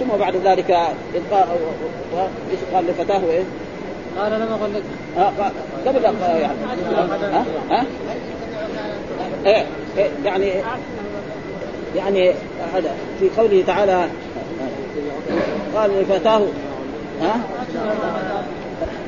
ثم 0.00 0.08
بعد 0.20 0.36
ذلك 0.36 0.70
إيش 0.70 2.60
قال 2.74 2.86
لفتاه 2.86 3.20
إيه؟ 3.30 3.42
قال 4.18 4.32
لم 4.32 4.48
أقل 4.52 4.74
لك. 4.74 4.82
قبل 5.86 6.04
يعني. 6.04 6.58
ها؟ 7.32 7.44
ها؟ 7.70 7.84
إيه 9.46 9.66
إيه 9.98 10.10
يعني 10.24 10.52
يعني 11.96 12.34
هذا 12.74 12.94
في 13.20 13.30
قوله 13.36 13.64
تعالى 13.66 14.08
قال 15.74 15.90
لفتاه 15.90 16.42
ها؟ 17.22 17.40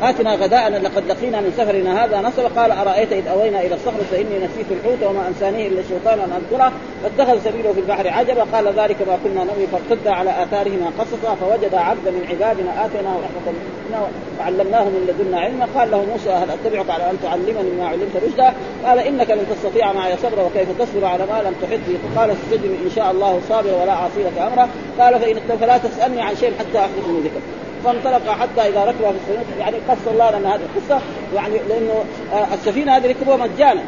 آتنا 0.03 0.35
غداءنا 0.35 0.77
لقد 0.77 1.07
لقينا 1.07 1.41
من 1.41 1.53
سفرنا 1.59 2.05
هذا 2.05 2.21
نصب 2.21 2.59
قال 2.59 2.71
أرأيت 2.71 3.13
إذ 3.13 3.27
أوينا 3.29 3.61
إلى 3.61 3.75
الصخر 3.75 3.99
فإني 4.11 4.39
نسيت 4.39 4.67
الحوت 4.71 5.03
وما 5.03 5.29
أنسانيه 5.29 5.69
إلا 5.69 5.81
الشيطان 5.81 6.19
أن 6.21 6.33
أذكره. 6.33 6.73
فاتخذ 7.03 7.45
سبيله 7.45 7.73
في 7.73 7.81
البحر 7.81 8.09
عجبا. 8.09 8.47
قال 8.53 8.67
ذلك 8.67 8.97
ما 9.09 9.19
كنا 9.25 9.45
نبغي 9.45 9.67
فارتد 9.67 10.09
على 10.09 10.43
آثارهما 10.43 10.91
قصصا. 10.99 11.35
فوجد 11.35 11.75
عبدا 11.75 12.11
من 12.11 12.27
عبادنا 12.31 12.87
آتيناه 12.87 13.17
رحمة 13.17 13.53
منا 13.89 14.09
وعلمناه 14.41 14.85
من 14.85 15.07
لدنا 15.09 15.41
علما. 15.41 15.67
قال 15.75 15.91
له 15.91 16.05
موسى 16.05 16.31
هل 16.31 16.49
أتبعك 16.51 16.91
على 16.91 17.11
أن 17.11 17.17
تعلمني 17.23 17.71
مما 17.71 17.89
علمت 17.89 18.17
رشدا؟ 18.27 18.53
قال 18.87 18.99
إنك 18.99 19.31
لن 19.31 19.47
تستطيع 19.51 19.93
معي 19.93 20.17
صبرا 20.17 20.43
وكيف 20.43 20.69
تصبر 20.79 21.05
على 21.05 21.27
ما 21.27 21.43
لم 21.43 21.55
تحط 21.63 21.81
به 21.89 22.21
قال 22.21 22.31
استجب 22.31 22.71
إن 22.85 22.91
شاء 22.97 23.11
الله 23.11 23.41
صابرا 23.49 23.83
ولا 23.83 23.93
أعصي 23.93 24.23
لك 24.23 24.39
أمرا 24.39 24.69
قال 24.99 25.21
فإن 25.21 25.57
فلا 25.61 25.79
تسألني 25.79 26.23
عن 26.23 26.37
شيء 26.37 26.53
حتى 26.59 26.87
من 27.09 27.21
ذكر 27.25 27.41
فانطلق 27.85 28.31
حتى 28.31 28.69
إذا 28.69 28.85
ركب 28.85 28.99
في 28.99 29.11
السفينه 29.11 29.59
يعني 29.61 29.77
قص 29.89 30.09
الله 30.13 30.39
لنا 30.39 30.55
هذه 30.55 30.61
القصة 30.61 31.01
يعني 31.35 31.59
لأنه 31.69 32.05
آه، 32.33 32.55
السفينة 32.55 32.97
هذه 32.97 33.07
ركبوها 33.07 33.37
مجانا. 33.37 33.83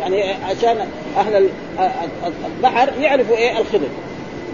يعني 0.00 0.32
عشان 0.32 0.86
أهل 1.16 1.48
البحر 2.56 2.88
يعرفوا 3.00 3.36
إيه؟ 3.36 3.58
الخضر. 3.58 3.88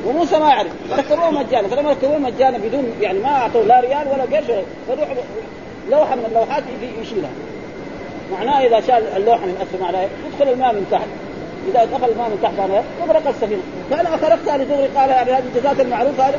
وموسى 0.07 0.38
ما 0.38 0.49
يعرف. 0.49 0.71
فركبوه 0.90 1.31
مجانا. 1.31 1.69
فلما 1.69 1.90
ركبوه 1.90 2.19
مجانا 2.19 2.59
بدون 2.59 2.93
يعني 3.01 3.19
ما 3.19 3.29
اعطوا 3.29 3.62
لا 3.62 3.81
ريال 3.81 4.09
ولا 4.09 4.37
قرش 4.37 4.47
فروح 4.88 5.09
لوحة 5.90 6.14
من 6.14 6.25
اللوحات 6.29 6.62
يشيلها. 7.03 7.31
معناه 8.33 8.67
إذا 8.67 8.81
شال 8.81 9.03
اللوحة 9.17 9.47
من 9.47 9.57
اسفل 9.62 9.83
معناه 9.83 10.09
يدخل 10.27 10.53
الماء 10.53 10.73
من 10.73 10.87
تحت. 10.90 11.07
إذا 11.69 11.85
دخل 11.85 12.11
الماء 12.12 12.29
من 12.29 12.38
تحت 12.43 12.53
معناه 12.59 12.83
تغرق 13.07 13.29
السفينة. 13.29 13.62
فانا 13.90 14.17
خرقتها 14.17 14.59
لدغري 14.59 14.87
قال 14.87 15.11
يعني 15.11 15.33
هذه 15.33 15.45
الجزات 15.55 15.81
المعروفة 15.81 16.29
هذا 16.29 16.38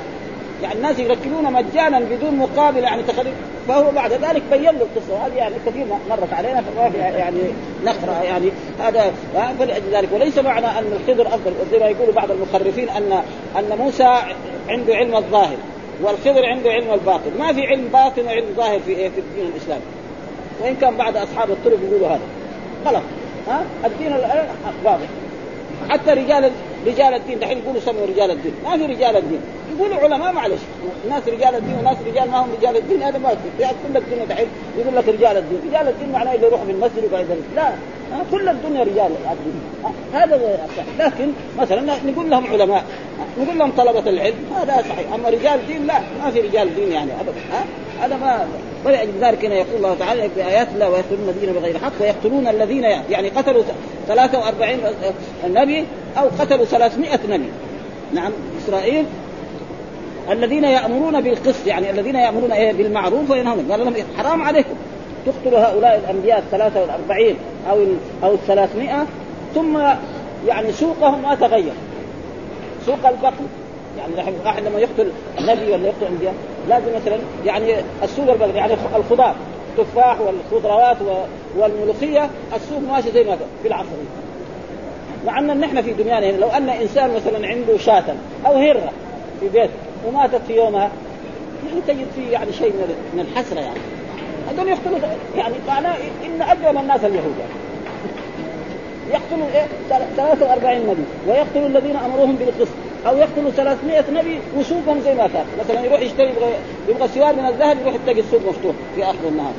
يعني 0.63 0.75
الناس 0.75 0.99
يركبون 0.99 1.53
مجانا 1.53 1.99
بدون 1.99 2.35
مقابل 2.35 2.83
يعني 2.83 3.03
تخلي 3.03 3.31
فهو 3.67 3.91
بعد 3.91 4.11
ذلك 4.11 4.41
بين 4.51 4.63
له 4.63 4.69
القصة 4.71 5.25
هذه 5.25 5.33
يعني 5.33 5.55
كثير 5.65 5.85
مرت 6.09 6.33
علينا 6.33 6.61
فما 6.61 6.89
في 6.89 6.97
يعني 6.97 7.39
نقرأ 7.85 8.23
يعني. 8.23 8.51
هذا 8.79 9.13
فلأجل 9.59 9.91
ذلك. 9.91 10.09
وليس 10.13 10.37
معنى 10.37 10.65
أن 10.65 10.99
الخضر 11.01 11.27
أفضل. 11.27 11.53
زي 11.71 11.79
ما 11.79 11.85
يقول 11.85 12.11
بعض 12.11 12.31
المخرفين 12.31 12.89
ان 12.89 13.21
أن 13.57 13.77
موسى 13.77 14.17
عنده 14.69 14.95
علم 14.95 15.15
الظاهر 15.15 15.57
والخضر 16.03 16.45
عنده 16.45 16.71
علم 16.71 16.93
الباطن. 16.93 17.31
ما 17.39 17.53
في 17.53 17.67
علم 17.67 17.87
باطن 17.93 18.25
وعلم 18.25 18.45
ظاهر 18.57 18.79
في 18.79 18.91
إيه؟ 18.91 19.09
في 19.09 19.19
الدين 19.19 19.45
الاسلامي 19.45 19.81
وإن 20.61 20.75
كان 20.75 20.95
بعض 20.95 21.17
أصحاب 21.17 21.51
الطرق 21.51 21.77
يقولوا 21.89 22.07
هذا. 22.07 22.21
غلط. 22.85 23.03
ها؟ 23.47 23.61
الدين 23.85 24.13
واضح. 24.85 25.07
حتى 25.89 26.11
رجال 26.11 26.51
رجال 26.87 27.13
الدين 27.13 27.39
دحين 27.39 27.57
يقولوا 27.57 27.81
سموا 27.81 28.05
رجال 28.05 28.31
الدين. 28.31 28.53
ما 28.65 28.77
في 28.77 28.85
رجال 28.85 29.17
الدين. 29.17 29.41
يقولوا 29.79 29.97
علماء 29.97 30.33
معلش 30.33 30.61
الناس 31.05 31.27
رجال 31.27 31.55
الدين 31.55 31.75
وناس 31.79 31.97
رجال 32.07 32.31
ما 32.31 32.37
هم 32.37 32.47
رجال 32.59 32.77
الدين 32.77 33.03
هذا 33.03 33.17
ما 33.17 33.29
في 33.29 33.35
يعني 33.59 33.75
كل 33.87 33.97
الدنيا 33.97 34.25
دحين 34.25 34.47
يقول 34.77 34.95
لك 34.95 35.07
رجال 35.07 35.37
الدين. 35.37 35.59
رجال 35.69 35.87
الدين 35.87 36.11
معناه 36.11 36.33
اللي 36.35 36.47
يروح 36.47 36.61
من 36.61 36.69
المسجد 36.69 37.11
وقاعد 37.11 37.25
لا 37.55 37.71
كل 38.31 38.49
الدنيا 38.49 38.83
رجال 38.83 39.11
الدين. 39.31 39.61
هذا 40.13 40.67
لكن 40.99 41.31
مثلا 41.59 41.81
نقول 42.05 42.29
لهم 42.29 42.47
علماء 42.47 42.83
نقول 43.39 43.59
لهم 43.59 43.71
طلبة 43.71 44.09
العلم 44.09 44.35
هذا 44.55 44.83
صحيح. 44.89 45.13
أما 45.13 45.29
رجال 45.29 45.67
دين 45.67 45.87
لا 45.87 45.99
ما 46.23 46.31
في 46.31 46.41
رجال 46.41 46.75
دين 46.75 46.91
يعني 46.91 47.11
ابدا. 47.11 47.65
هذا 48.01 48.17
ما 48.17 48.47
ولأجل 48.85 49.11
ذلك 49.21 49.45
هنا 49.45 49.55
يقول 49.55 49.75
الله 49.75 49.95
تعالى 49.99 50.29
في 50.29 50.45
آيات 50.45 50.67
الله 50.73 50.89
ويقتلون 50.89 51.29
الذين 51.29 51.53
بغير 51.53 51.77
حق 51.77 52.01
ويقتلون 52.01 52.47
الذين 52.47 52.83
يعني 52.83 53.29
قتلوا 53.29 53.63
43 54.07 54.77
نبي 55.47 55.85
أو 56.17 56.27
قتلوا 56.39 56.65
300 56.65 57.19
نبي. 57.29 57.49
نعم 58.13 58.31
إسرائيل 58.63 59.05
الذين 60.31 60.63
يأمرون 60.63 61.21
بالقسط 61.21 61.67
يعني 61.67 61.89
الذين 61.89 62.15
يأمرون 62.15 62.51
إيه؟ 62.51 62.73
بالمعروف 62.73 63.31
وينهون. 63.31 63.71
قال 63.71 63.79
لهم 63.79 63.93
حرام 64.17 64.41
عليكم. 64.41 64.75
تقتلوا 65.25 65.59
هؤلاء 65.59 66.01
الأنبياء 66.03 66.39
الثلاثة 66.39 66.81
والأربعين 66.81 67.35
أو 67.69 67.77
أو 68.23 68.33
الثلاثمائة 68.33 69.05
ثم 69.55 69.77
يعني 70.47 70.71
سوقهم 70.71 71.21
ما 71.21 71.35
تغير. 71.35 71.73
سوق 72.85 73.07
البقر 73.07 73.33
يعني 73.97 74.13
واحد 74.45 74.63
لما 74.63 74.79
يقتل 74.79 75.11
نبي 75.41 75.71
ولا 75.71 75.87
يقتل 75.87 76.05
أنبياء 76.11 76.33
لازم 76.69 76.95
مثلا 76.95 77.17
يعني 77.45 77.75
السوق 78.03 78.31
البقر 78.31 78.55
يعني 78.55 78.73
الخضار. 78.95 79.35
التفاح 79.77 80.17
والخضروات 80.21 80.97
والملوخية 81.57 82.29
السوق 82.55 82.79
ماشي 82.91 83.11
زي 83.11 83.23
ما 83.23 83.37
في 83.61 83.67
العصر. 83.67 83.87
مع 85.25 85.39
أن 85.39 85.59
نحن 85.59 85.81
في 85.81 85.93
دنيانا 85.93 86.25
لو 86.25 86.47
أن 86.47 86.69
إنسان 86.69 87.15
مثلا 87.15 87.47
عنده 87.47 87.77
شاة 87.77 88.03
أو 88.45 88.53
هرة 88.53 88.91
في 89.39 89.49
بيته 89.49 89.73
وماتت 90.07 90.41
في 90.47 90.55
يومها. 90.55 90.91
يعني 91.67 91.81
تجد 91.87 92.07
فيه 92.15 92.31
يعني 92.31 92.53
شيء 92.53 92.73
من 93.13 93.19
الحسرة 93.19 93.59
يعني. 93.59 93.79
هذول 94.49 94.67
يقتلوا 94.67 94.99
يعني 95.35 95.53
معناه 95.67 95.95
إن 96.25 96.41
اجرم 96.41 96.77
الناس 96.77 97.03
اليهود. 97.03 97.35
يعني. 97.39 97.53
يقتلوا 99.13 99.47
إيه؟ 99.55 99.67
43 100.17 100.77
نبي. 100.77 101.03
ويقتلوا 101.27 101.67
الذين 101.67 101.95
أمروهم 101.95 102.35
بالقسط. 102.35 102.73
أو 103.07 103.17
يقتلوا 103.17 103.51
300 103.51 104.03
نبي 104.11 104.39
وسوقهم 104.57 105.01
زي 105.01 105.15
ما 105.15 105.27
كان. 105.27 105.45
مثلا 105.59 105.85
يروح 105.85 106.01
يشتري 106.01 106.29
يبغى 106.29 106.53
يبغى 106.89 107.07
سوار 107.07 107.35
من 107.35 107.45
الذهب 107.45 107.77
يروح 107.81 107.95
يتقي 107.95 108.19
السوق 108.19 108.41
مفتوح 108.49 108.75
في 108.95 109.03
آخر 109.03 109.27
النهار. 109.27 109.53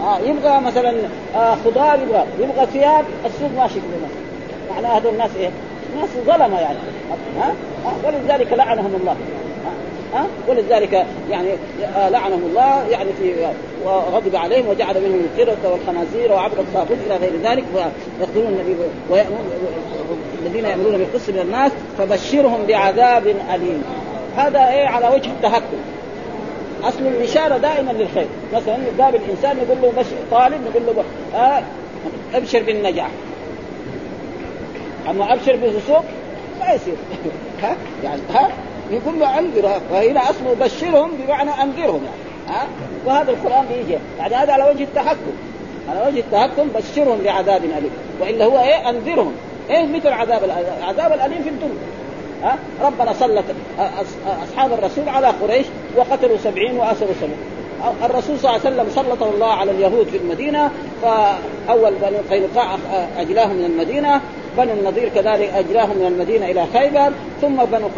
آه 0.00 0.18
يبغى 0.18 0.60
مثلا 0.60 0.94
آه 1.36 1.54
خضار 1.64 1.98
يبغى 2.02 2.24
يبغى 2.40 2.66
ثياب 2.66 3.04
السوق 3.26 3.50
ماشي 3.56 3.74
كذا 3.74 4.08
معناه 4.74 4.98
هذول 4.98 5.12
الناس 5.12 5.30
إيه؟ 5.40 5.50
ناس 6.00 6.08
ظلمه 6.26 6.60
يعني. 6.60 6.78
ها؟ 7.40 7.54
ولذلك 8.04 8.52
لعنهم 8.52 8.94
الله. 9.00 9.16
ها؟ 10.14 10.26
ولذلك 10.48 11.06
يعني 11.30 11.48
آه، 11.96 12.08
لعنهم 12.08 12.42
الله 12.46 12.88
يعني 12.90 13.10
في 13.12 13.34
وغضب 13.84 14.36
عليهم 14.36 14.68
وجعل 14.68 14.94
منهم 14.94 15.20
القردة 15.20 15.70
والخنازير 15.70 16.32
وعبد 16.32 16.58
الطاغوت 16.58 16.98
إلى 17.06 17.16
غير 17.16 17.32
ذلك 17.44 17.64
ويقتلون 17.74 18.46
النبي 18.46 18.76
الذين 20.42 20.64
يأمرون 20.64 20.98
بالقسط 20.98 21.30
من 21.30 21.38
الناس 21.38 21.72
فبشرهم 21.98 22.66
بعذاب 22.66 23.26
أليم. 23.26 23.82
هذا 24.36 24.68
إيه؟ 24.68 24.86
على 24.86 25.08
وجه 25.08 25.30
التهكم. 25.30 25.76
أصل 26.84 27.06
الإشارة 27.06 27.56
دائما 27.56 27.90
للخير. 27.90 28.26
مثلا 28.54 28.76
يقابل 28.76 29.20
إنسان 29.30 29.56
نقول 29.56 29.82
له 29.82 29.92
بش 29.98 30.06
طالب 30.30 30.60
نقول 30.70 30.82
له 30.86 31.04
آه 31.40 31.62
أبشر 32.34 32.62
بالنجاح. 32.62 33.10
أما 35.10 35.32
أبشر 35.32 35.56
بالسوق 35.56 36.04
ما 36.60 36.72
يصير. 36.74 36.94
ها؟ 37.62 37.76
يعني 38.04 38.20
ها؟ 38.34 38.50
يقول 38.90 39.20
له 39.20 39.38
أنذر 39.38 39.80
وهنا 39.92 40.30
اصله 40.30 40.54
بشرهم 40.60 41.10
بمعنى 41.18 41.50
أنذرهم 41.50 42.00
يعني. 42.04 42.58
ها؟ 42.58 42.66
وهذا 43.06 43.30
القرآن 43.30 43.66
بيجي. 43.66 43.98
يعني 44.18 44.34
هذا 44.34 44.52
على 44.52 44.64
وجه 44.64 44.82
التحكم. 44.82 45.32
على 45.88 46.06
وجه 46.06 46.20
التحكم 46.20 46.68
بشرهم 46.68 47.18
بعذاب 47.24 47.64
أليم. 47.64 47.90
وإلا 48.20 48.44
هو 48.44 48.58
إيه؟ 48.58 48.90
أنذرهم. 48.90 49.32
إيه 49.70 49.86
مثل 49.86 50.08
عذاب 50.08 50.44
العذاب 50.80 51.12
الأليم 51.12 51.42
في 51.42 51.48
الدنيا. 51.48 51.96
ها؟ 52.42 52.58
ربنا 52.82 53.12
سلط 53.12 53.44
أصحاب 54.18 54.72
الرسول 54.72 55.08
على 55.08 55.26
قريش 55.26 55.66
وقتلوا 55.96 56.36
سبعين 56.36 56.76
وآسروا 56.76 57.14
سبعين 57.20 57.56
الرسول 58.04 58.38
صلى 58.38 58.50
الله 58.50 58.66
عليه 58.66 58.76
وسلم 58.76 58.90
سلطه 58.94 59.30
الله 59.34 59.46
على 59.46 59.70
اليهود 59.70 60.06
في 60.06 60.16
المدينة 60.16 60.70
فأول 61.02 61.94
بني 62.02 62.18
قينقاع 62.30 62.76
أجلاهم 63.18 63.56
من 63.56 63.64
المدينة 63.64 64.20
بنو 64.58 64.72
النضير 64.72 65.08
كذلك 65.08 65.52
أجراهم 65.54 65.96
من 65.98 66.06
المدينة 66.06 66.46
إلى 66.46 66.66
خيبر 66.72 67.12
ثم 67.40 67.56
بنو 67.56 67.88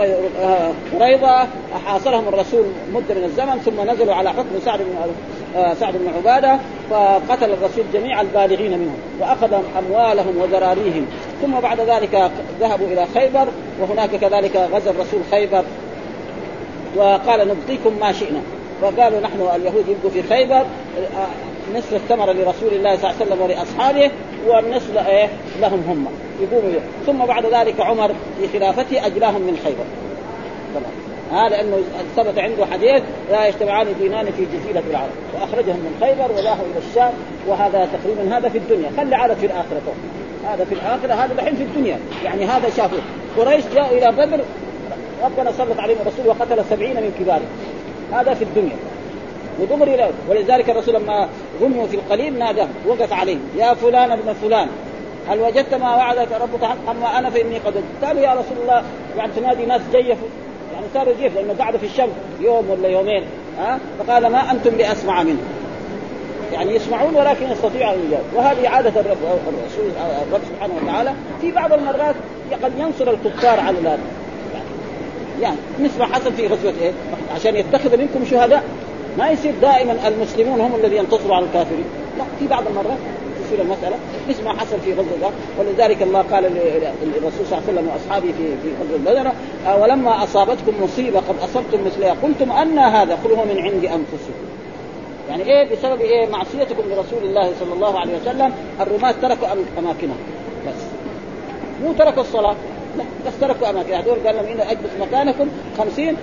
آه، 0.40 0.72
قريظة 0.98 1.46
حاصرهم 1.86 2.28
الرسول 2.28 2.64
مدة 2.94 3.14
من 3.14 3.24
الزمن 3.24 3.58
ثم 3.64 3.90
نزلوا 3.90 4.14
على 4.14 4.30
حكم 4.30 4.60
سعد 4.64 4.78
بن 4.78 5.12
آه، 5.56 5.74
سعد 5.74 5.96
بن 5.96 6.08
عبادة 6.16 6.58
فقتل 6.90 7.52
الرسول 7.52 7.84
جميع 7.92 8.20
البالغين 8.20 8.78
منهم 8.78 8.98
واخذ 9.20 9.54
أموالهم 9.78 10.36
وذراريهم. 10.36 11.06
ثم 11.42 11.60
بعد 11.60 11.80
ذلك 11.80 12.30
ذهبوا 12.60 12.86
إلى 12.86 13.06
خيبر 13.14 13.48
وهناك 13.80 14.10
كذلك 14.10 14.56
غزا 14.72 14.90
الرسول 14.90 15.20
خيبر. 15.30 15.64
وقال 16.96 17.48
نبقيكم 17.48 17.98
ما 18.00 18.12
شئنا. 18.12 18.40
فقالوا 18.82 19.20
نحن 19.20 19.48
اليهود 19.56 19.84
يبقوا 19.88 20.10
في 20.10 20.22
خيبر. 20.22 20.60
آه، 20.60 21.47
نصف 21.76 21.94
الثمره 21.94 22.32
لرسول 22.32 22.72
الله 22.72 22.96
صلى 22.96 23.10
الله 23.10 23.14
عليه 23.20 23.26
وسلم 23.26 23.42
ولأصحابه 23.42 24.10
والنصف 24.46 25.08
إيه؟ 25.08 25.28
لهم 25.60 25.82
هم. 25.88 26.06
يقوموا 26.40 26.80
ثم 27.06 27.18
بعد 27.18 27.46
ذلك 27.46 27.80
عمر 27.80 28.10
في 28.40 28.58
خلافته 28.58 29.06
أجلاهم 29.06 29.40
من 29.40 29.58
خيبر. 29.64 29.84
طبعا 30.74 30.92
ها 31.32 31.48
لأنه 31.48 31.78
ثبت 32.16 32.38
عنده 32.38 32.66
حديث 32.66 33.02
لا 33.30 33.46
يجتمعان 33.46 33.86
دينان 34.00 34.24
في 34.24 34.46
جزيرة 34.56 34.82
العرب. 34.90 35.10
واخرجهم 35.34 35.76
من 35.76 35.98
خيبر 36.00 36.32
وذهبوا 36.32 36.66
إلى 36.72 36.78
الشام 36.90 37.12
وهذا 37.48 37.88
تقريبا 37.92 38.36
هذا 38.38 38.48
في 38.48 38.58
الدنيا. 38.58 38.90
خلي 38.96 39.14
عادة 39.14 39.34
في 39.34 39.46
الآخرة 39.46 39.82
هذا 40.48 40.64
في 40.64 40.74
الآخرة 40.74 41.24
هذا 41.24 41.34
دحين 41.34 41.56
في 41.56 41.62
الدنيا. 41.62 41.98
يعني 42.24 42.44
هذا 42.44 42.70
شافوا 42.76 42.98
قريش 43.36 43.64
جاءوا 43.74 43.98
إلى 43.98 44.12
بدر 44.12 44.40
ربنا 45.24 45.52
سلط 45.52 45.80
عليهم 45.80 45.98
الرسول 46.02 46.26
وقتل 46.26 46.64
سبعين 46.70 46.96
من 46.96 47.12
كبارهم. 47.20 47.48
هذا 48.12 48.34
في 48.34 48.44
الدنيا. 48.44 48.76
ودغري 49.60 49.96
له 49.96 50.10
ولذلك 50.28 50.70
الرسول 50.70 50.94
لما 50.94 51.28
غموا 51.62 51.86
في 51.86 51.96
القليل 51.96 52.38
ناداه 52.38 52.68
وقف 52.86 53.12
عليهم 53.12 53.40
يا 53.56 53.74
فلان 53.74 54.12
ابن 54.12 54.32
فلان 54.32 54.68
هل 55.28 55.40
وجدت 55.40 55.74
ما 55.74 55.96
وعدك 55.96 56.28
ربك 56.40 56.64
حقا 56.64 56.90
اما 56.90 57.18
أنا 57.18 57.30
فإني 57.30 57.58
قد 57.58 57.74
قالوا 58.04 58.22
يا 58.22 58.32
رسول 58.32 58.58
الله 58.62 58.82
يعني 59.16 59.32
تنادي 59.32 59.66
ناس 59.66 59.80
جيفوا. 59.92 60.28
يعني 60.74 60.86
صاروا 60.94 61.14
جيف 61.20 61.34
لأنه 61.34 61.54
قعد 61.58 61.76
في 61.76 61.86
الشمس 61.86 62.12
يوم 62.40 62.70
ولا 62.70 62.88
يومين 62.88 63.24
ها؟ 63.58 63.78
فقال 63.98 64.26
ما 64.26 64.50
أنتم 64.50 64.70
باسمع 64.70 65.22
منه. 65.22 65.38
يعني 66.52 66.74
يسمعون 66.74 67.14
ولكن 67.14 67.50
يستطيعوا 67.50 67.94
أن 67.94 68.12
وهذه 68.34 68.68
عادة 68.68 69.00
الرب 69.00 69.16
الرسول 69.22 69.90
الرب 70.28 70.40
سبحانه 70.54 70.74
وتعالى 70.82 71.12
في 71.40 71.52
بعض 71.52 71.72
المرات 71.72 72.14
قد 72.62 72.72
ينصر 72.78 73.10
الكفار 73.10 73.60
على 73.60 73.78
ذلك 73.78 73.98
يعني 75.40 75.56
مثل 75.80 75.98
ما 75.98 76.06
حصل 76.06 76.32
في 76.32 76.46
غزوة 76.46 76.74
إيه؟ 76.82 76.92
عشان 77.34 77.56
يتخذ 77.56 77.96
منكم 77.96 78.24
شهداء. 78.30 78.62
ما 79.18 79.30
يصير 79.30 79.54
دائما 79.62 80.08
المسلمون 80.08 80.60
هم 80.60 80.74
الذين 80.74 80.98
ينتصروا 80.98 81.36
على 81.36 81.44
الكافرين. 81.46 81.84
لا 82.18 82.24
في 82.38 82.46
بعض 82.48 82.66
المرات 82.66 82.98
تصير 83.48 83.60
المسألة 83.60 83.96
مثل 84.28 84.44
ما 84.44 84.52
حصل 84.52 84.80
في 84.84 84.92
غزوة 84.92 85.32
ولذلك 85.58 86.02
الله 86.02 86.22
قال 86.22 86.42
للرسول 87.02 87.46
صلى 87.46 87.58
الله 87.58 87.62
عليه 87.68 87.72
وسلم 87.72 87.88
وأصحابه 87.88 88.26
في 88.26 88.48
في 88.62 88.68
غزوة 88.82 88.98
بدر 88.98 89.32
آه، 89.66 89.82
ولما 89.82 90.24
أصابتكم 90.24 90.82
مصيبة 90.82 91.18
قد 91.18 91.34
أصبتم 91.42 91.86
مثلها 91.86 92.16
قلتم 92.22 92.52
أن 92.52 92.78
هذا 92.78 93.14
قل 93.14 93.30
من 93.30 93.58
عند 93.62 93.84
أنفسكم. 93.84 94.48
يعني 95.28 95.42
إيه 95.42 95.72
بسبب 95.72 96.00
إيه 96.00 96.26
معصيتكم 96.26 96.82
لرسول 96.90 97.22
الله 97.22 97.52
صلى 97.60 97.74
الله 97.74 97.98
عليه 97.98 98.12
وسلم 98.22 98.52
الرماة 98.80 99.14
تركوا 99.22 99.48
اماكنهم 99.78 100.18
بس. 100.66 100.82
مو 101.82 101.92
تركوا 101.92 102.22
الصلاة. 102.22 102.56
تركوا 103.40 103.70
اماكن 103.70 103.92
هذول 103.94 104.18
قال 104.26 104.36
لهم 104.36 104.46
ان 104.46 104.60
اجلس 104.60 104.90
مكانكم 105.00 105.48
50 105.78 106.16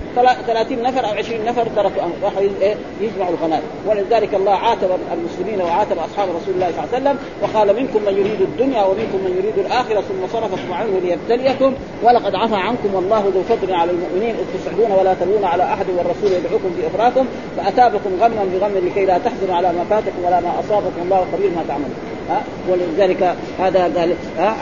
30 0.45 0.81
نفر 0.81 1.05
أو 1.05 1.11
20 1.11 1.45
نفر 1.45 1.67
تركوا 1.75 2.01
راحوا 2.23 2.41
إيه؟ 2.61 2.75
يجمعوا 3.01 3.33
الغنائم. 3.33 3.63
ولذلك 3.87 4.35
الله 4.35 4.51
عاتب 4.51 4.89
المسلمين 5.13 5.61
وعاتب 5.61 5.97
أصحاب 5.97 6.29
رسول 6.29 6.53
الله 6.55 6.71
صلى 6.71 6.83
الله 6.83 6.89
عليه 6.93 6.97
وسلم 6.97 7.17
وقال 7.41 7.67
منكم 7.75 8.01
من 8.01 8.17
يريد 8.17 8.41
الدنيا 8.41 8.83
ومنكم 8.83 9.17
من 9.25 9.35
يريد 9.37 9.65
الآخرة 9.65 10.01
ثم 10.01 10.27
صرفكم 10.33 10.73
عنه 10.73 10.99
ليبتليكم. 11.03 11.73
ولقد 12.03 12.35
عفى 12.35 12.55
عنكم 12.55 12.95
والله 12.95 13.31
ذو 13.35 13.43
فضل 13.43 13.73
على 13.73 13.91
المؤمنين. 13.91 14.35
إذ 14.35 14.59
تصعدون 14.59 14.91
ولا 14.99 15.13
تلون 15.13 15.45
على 15.45 15.63
أحد 15.63 15.85
والرسول 15.97 16.31
يدعوكم 16.31 16.69
في 16.75 16.87
اخراكم 16.87 17.25
فاتابكم 17.57 18.09
غما 18.21 18.45
بغم 18.53 18.87
لكي 18.87 19.05
لا 19.05 19.17
تحزنوا 19.17 19.55
على 19.55 19.67
ما 19.67 19.83
فاتكم 19.89 20.25
ولا 20.25 20.39
ما 20.39 20.59
أصابكم. 20.59 21.01
الله 21.01 21.25
خبير 21.33 21.49
ما 21.49 21.63
تعملون. 21.67 21.95
ها؟ 22.29 22.43
ولذلك 22.69 23.35
هذا 23.59 23.83
قال 23.83 24.15
ها؟ 24.37 24.55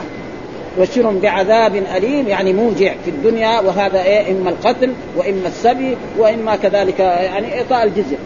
بشرهم 0.78 1.18
بعذاب 1.18 1.76
أليم 1.96 2.28
يعني 2.28 2.52
موجع 2.52 2.92
في 3.04 3.10
الدنيا 3.10 3.60
وهذا 3.60 4.02
إيه؟ 4.02 4.32
إما 4.32 4.50
القتل 4.50 4.92
وإما 5.16 5.46
السبي 5.46 5.96
وإما 6.18 6.56
كذلك 6.56 6.98
يعني 6.98 7.58
إعطاء 7.58 7.84
الجزية. 7.84 8.16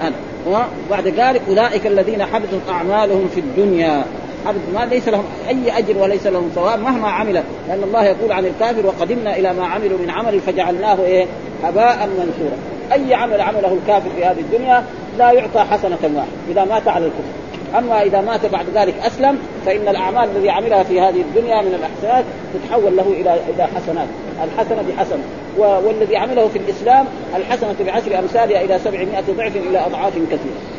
هذا 0.00 0.14
وبعد 0.46 1.06
ذلك 1.06 1.42
أولئك 1.48 1.86
الذين 1.86 2.24
حبطت 2.24 2.68
أعمالهم 2.68 3.28
في 3.34 3.40
الدنيا. 3.40 4.04
حبط 4.46 4.56
ما 4.74 4.84
ليس 4.84 5.08
لهم 5.08 5.24
أي 5.48 5.78
أجر 5.78 5.98
وليس 5.98 6.26
لهم 6.26 6.50
ثواب 6.54 6.80
مهما 6.80 7.08
عمل. 7.08 7.42
لأن 7.68 7.82
الله 7.82 8.04
يقول 8.04 8.32
عن 8.32 8.46
الكافر 8.46 8.86
وقدمنا 8.86 9.36
إلى 9.36 9.52
ما 9.52 9.66
عملوا 9.66 9.98
من 9.98 10.10
عمل 10.10 10.40
فجعلناه 10.40 10.96
إيه؟ 11.04 11.26
هباء 11.64 12.08
منثورا. 12.18 12.56
أي 12.92 13.14
عمل 13.14 13.40
عمله 13.40 13.78
الكافر 13.82 14.10
في 14.16 14.24
هذه 14.24 14.40
الدنيا 14.40 14.84
لا 15.18 15.32
يعطى 15.32 15.60
حسنة 15.60 15.98
واحدة 16.02 16.30
إذا 16.50 16.64
مات 16.64 16.88
على 16.88 17.04
الكفر. 17.04 17.45
أما 17.78 18.02
إذا 18.02 18.20
مات 18.20 18.46
بعد 18.46 18.66
ذلك 18.74 18.94
أسلم 19.06 19.38
فإن 19.66 19.88
الأعمال 19.88 20.30
الذي 20.36 20.50
عملها 20.50 20.82
في 20.82 21.00
هذه 21.00 21.20
الدنيا 21.20 21.62
من 21.62 21.74
الأحسنات 21.74 22.24
تتحول 22.54 22.96
له 22.96 23.06
إلى 23.20 23.40
إلى 23.54 23.66
حسنات. 23.66 24.08
الحسنة 24.44 24.82
بحسنه 24.82 25.22
والذي 25.58 26.16
عمله 26.16 26.48
في 26.48 26.58
الإسلام 26.58 27.06
الحسنة 27.36 27.74
بعشر 27.86 28.18
أمثالها 28.18 28.64
إلى 28.64 28.78
سبعمائة 28.78 29.24
ضعف 29.36 29.56
إلى 29.56 29.86
أضعاف 29.86 30.12
كثيره 30.14 30.76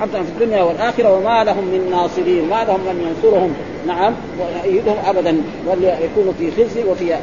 حتى 0.00 0.12
في 0.24 0.42
الدنيا 0.42 0.62
والآخرة 0.62 1.18
وما 1.18 1.44
لهم 1.44 1.64
من 1.64 1.90
ناصرين 1.90 2.48
ما 2.48 2.64
لهم 2.64 2.80
من 2.80 3.06
ينصرهم. 3.08 3.54
نعم. 3.86 4.14
ويؤيدهم 4.40 4.96
ابدا. 5.06 5.42
ويكونوا 5.66 6.32
في 6.38 6.50
خزي 6.50 6.84
وفي 6.84 7.14
آه. 7.14 7.18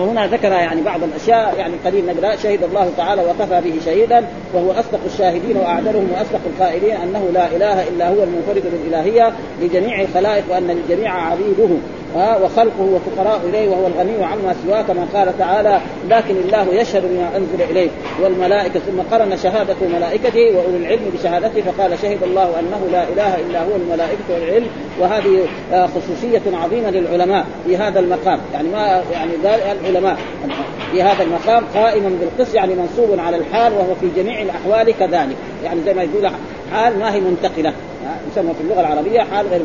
وهنا 0.00 0.26
ذكر 0.26 0.52
يعني 0.52 0.82
بعض 0.82 1.02
الأشياء 1.02 1.54
يعني 1.58 1.74
قليل 1.84 2.06
نقرا 2.06 2.36
شهد 2.36 2.62
الله 2.62 2.92
تعالى 2.96 3.22
وكفى 3.22 3.60
به 3.60 3.74
شهيدا 3.84 4.24
وهو 4.54 4.70
أصدق 4.72 5.00
الشاهدين 5.06 5.56
وأعدلهم 5.56 6.08
وأصدق 6.12 6.40
القائلين 6.46 6.96
أنه 6.96 7.30
لا 7.32 7.46
إله 7.56 7.88
إلا 7.88 8.08
هو 8.08 8.22
المنفرد 8.22 8.62
بالالهيه 8.72 9.32
لجميع 9.62 10.00
الخلائق 10.00 10.44
وأن 10.50 10.70
الجميع 10.70 11.12
عبيده. 11.30 11.68
ها 12.16 12.38
وخلقه 12.38 12.82
وفقراء 12.82 13.40
إليه 13.48 13.68
وهو 13.68 13.86
الغني 13.86 14.24
عما 14.24 14.54
سواه 14.66 14.82
كما 14.82 15.06
قال 15.14 15.38
تعالى 15.38 15.80
لكن 16.08 16.36
الله 16.36 16.66
يشهد 16.74 17.02
بما 17.02 17.36
أنزل 17.36 17.70
إليه. 17.70 17.88
والملائكة 18.22 18.80
ثم 18.80 19.00
قرن 19.16 19.36
شهادة 19.36 19.76
ملائكته 19.94 20.56
وأولي 20.56 20.76
العلم 20.76 21.10
بشهادته 21.14 21.62
فقال 21.62 21.98
شهد 21.98 22.22
الله 22.22 22.42
أنه 22.42 22.88
لا 22.92 23.02
إله 23.02 23.36
إلا 23.40 23.62
هو 23.62 23.76
الملائكة 23.76 24.34
والعلم. 24.34 24.66
وهذه 25.00 25.46
آه، 25.72 25.86
خصوصية 25.86 26.42
عظيمة 26.52 26.90
للعلماء 26.90 27.46
في 27.66 27.76
هذا 27.76 28.00
المقام. 28.00 28.40
يعني 28.52 28.68
ما 28.68 29.02
يعني 29.12 29.32
العلماء 29.82 30.16
في 30.92 31.02
هذا 31.02 31.22
المقام 31.22 31.64
قائما 31.74 32.18
بالقس 32.20 32.54
يعني 32.54 32.74
منصوب 32.74 33.20
على 33.20 33.36
الحال 33.36 33.72
وهو 33.72 33.94
في 34.00 34.08
جميع 34.16 34.42
الأحوال 34.42 34.98
كذلك. 34.98 35.36
يعني 35.64 35.80
زي 35.84 35.94
ما 35.94 36.02
يقول 36.02 36.30
حال 36.72 36.98
ما 36.98 37.14
هي 37.14 37.20
منتقلة. 37.20 37.72
يسمى 38.32 38.54
في 38.54 38.60
اللغة 38.60 38.80
العربية 38.80 39.20
حال 39.20 39.46
غير 39.46 39.60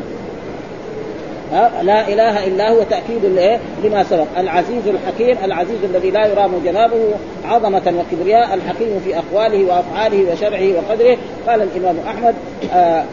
لا 1.83 2.07
إله 2.07 2.47
إلا 2.47 2.69
هو 2.69 2.83
تأكيد 2.83 3.25
لما 3.83 4.03
سبق. 4.03 4.25
العزيز 4.37 4.87
الحكيم 4.87 5.37
العزيز 5.43 5.83
الذي 5.83 6.11
لا 6.11 6.25
يرام 6.25 6.51
جنابه 6.65 7.13
عظمة 7.45 7.93
وكبرياء 7.99 8.53
الحكيم 8.53 9.01
في 9.05 9.17
أقواله 9.17 9.65
وأفعاله 9.65 10.31
وشرعه 10.31 10.77
وقدره. 10.77 11.17
قال 11.47 11.61
الإمام 11.61 11.95
أحمد 12.07 12.35
آه 12.73 13.03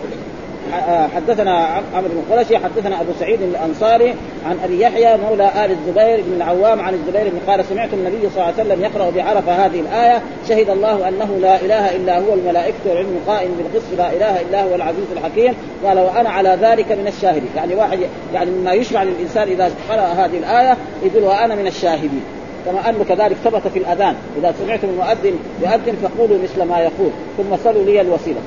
حدثنا 1.14 1.83
عمرو 1.94 2.09
بن 2.09 2.35
قرشي 2.35 2.59
حدثنا 2.59 3.00
أبو 3.00 3.11
سعيد 3.20 3.42
الأنصاري 3.42 4.14
عن 4.46 4.59
أبي 4.64 4.80
يحيى 4.80 5.16
مولى 5.16 5.50
آل 5.64 5.70
الزبير 5.70 6.24
بن 6.26 6.37
العوام 6.37 6.80
عن 6.80 6.94
الزبير 6.94 7.28
بن 7.28 7.52
قال 7.52 7.64
سمعت 7.64 7.88
النبي 7.92 8.18
صلى 8.20 8.42
الله 8.42 8.44
عليه 8.44 8.54
وسلم 8.54 8.83
يقرأ 8.83 9.11
بعرفة 9.11 9.52
هذه 9.52 9.80
الآية 9.80 10.22
شهد 10.48 10.70
الله 10.70 11.09
أنه 11.09 11.38
لا 11.40 11.61
إله 11.61 11.96
إلا 11.96 12.18
هو 12.18 12.35
الملائكة 12.35 12.74
والعلم 12.87 13.20
قائم 13.26 13.50
بالقسط 13.59 13.98
لا 13.98 14.12
إله 14.12 14.40
إلا 14.40 14.62
هو 14.62 14.74
العزيز 14.74 15.04
الحكيم 15.12 15.54
قال 15.85 15.98
وأنا 15.98 16.30
على 16.30 16.59
ذلك 16.62 16.92
من 16.92 17.06
الشاهدين 17.06 17.50
يعني 17.56 17.74
واحد 17.74 17.98
يعني 18.35 18.50
مما 18.50 18.72
يشرع 18.72 19.02
للإنسان 19.02 19.48
إذا 19.48 19.70
قرأ 19.88 20.00
هذه 20.00 20.38
الآية 20.38 20.76
يقول 21.02 21.22
وأنا 21.24 21.54
من 21.54 21.66
الشاهدين 21.66 22.22
كما 22.66 22.90
أنه 22.90 23.04
كذلك 23.09 23.37
ثبت 23.44 23.68
في 23.72 23.78
الأذان 23.78 24.14
إذا 24.38 24.54
سمعتم 24.64 24.88
المؤذن 24.88 25.38
يؤذن 25.62 25.96
فقولوا 26.02 26.38
مثل 26.42 26.62
ما 26.62 26.78
يقول 26.78 27.11
ثم 27.37 27.56
صلوا 27.64 27.85
لي 27.85 28.00
الوسيلة. 28.00 28.40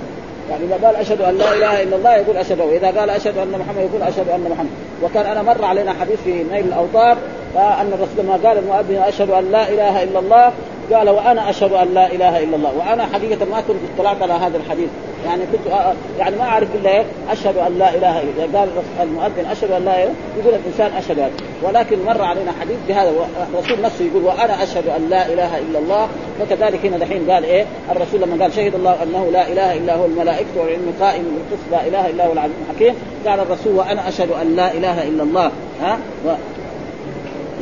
يعني 0.50 0.66
إذا 0.66 0.88
قال 0.88 0.96
أشهد 0.96 1.22
أن 1.22 1.38
لا 1.38 1.54
إله 1.54 1.84
إلا 1.84 1.96
الله 1.96 2.16
يقول 2.16 2.38
اشهد 2.38 2.60
واذا 2.60 2.88
قال 3.00 3.10
أشهد 3.10 3.38
أن 3.38 3.52
محمد 3.52 3.78
يقول 3.78 4.02
أشهد 4.02 4.30
أن 4.30 4.50
محمد. 4.52 4.70
وكان 5.04 5.26
أنا 5.26 5.42
مر 5.42 5.66
علينا 5.66 5.94
حديث 5.94 6.22
في 6.24 6.44
نيل 6.44 6.66
الأوطار 6.66 7.18
أن 7.56 7.94
الرسول 7.94 8.26
ما 8.26 8.50
قال 8.50 8.58
المؤذن 8.58 9.04
أشهد 9.08 9.30
أن 9.30 9.52
لا 9.52 9.70
إله 9.70 10.04
إلا 10.04 10.20
الله 10.20 10.52
قال 10.91 11.10
وأنا 11.10 11.50
أشهد 11.50 11.74
أن 11.74 11.93
لا 11.93 12.12
إله 12.12 12.43
إلا 12.43 12.56
الله. 12.56 12.72
وأنا 12.78 13.06
حقيقة 13.06 13.46
ما 13.46 13.62
كنت 13.67 13.78
اطلعت 13.96 14.22
على 14.22 14.34
هذا 14.34 14.58
الحديث. 14.58 14.89
يعني 15.26 15.41
كنت 15.52 15.93
يعني 16.19 16.36
ما 16.36 16.43
أعرف 16.43 16.67
إلا 16.76 16.89
إيه؟ 16.89 17.04
أشهد 17.32 17.58
أن 17.58 17.78
لا 17.78 17.96
إله 17.96 18.22
إلا 18.22 18.46
الله. 18.46 18.60
قال 18.60 19.08
المؤذن 19.08 19.46
أشهد 19.52 19.72
أن 19.72 19.86
لا 19.86 20.04
إله 20.04 20.13
يقول 20.39 20.54
الإنسان 20.54 20.98
أشهد 20.98 21.19
هذا 21.19 21.32
ولكن 21.63 22.06
مر 22.06 22.22
علينا 22.22 22.52
حديث 22.62 22.78
بهذا. 22.88 23.12
الرسول 23.54 23.82
نفسه 23.82 24.06
يقول 24.06 24.24
وأنا 24.24 24.63
أشهد 24.63 24.88
أن 24.88 25.10
لا 25.10 25.26
إله 25.34 25.58
إلا 25.58 25.80
الله. 25.80 26.08
فكذلك 26.39 26.86
هنا 26.86 26.98
دحين 26.98 27.32
قال 27.32 27.43
إيه؟ 27.43 27.65
الرسول 27.91 28.22
لما 28.22 28.43
قال 28.43 28.54
شهد 28.54 28.76
الله 28.76 29.04
أنه 29.04 29.30
لا 29.32 29.48
إله 29.48 29.78
إلا 29.78 29.96
هو 29.96 30.06
الملائكة 30.06 30.48
والعلم 30.58 30.93
قائم 31.02 31.24
بالقسط 31.24 31.72
لا 31.72 31.88
إله 31.88 32.10
إلا 32.10 32.28
هو 32.28 32.32
العليم 32.32 32.54
الحكيم. 32.69 32.96
قال 33.28 33.39
الرسول 33.39 33.74
وأنا 33.74 34.08
أشهد 34.08 34.32
أن 34.41 34.56
لا 34.56 34.72
إله 34.72 35.08
إلا 35.08 35.24
الله. 35.24 35.52
ها؟ 35.82 35.98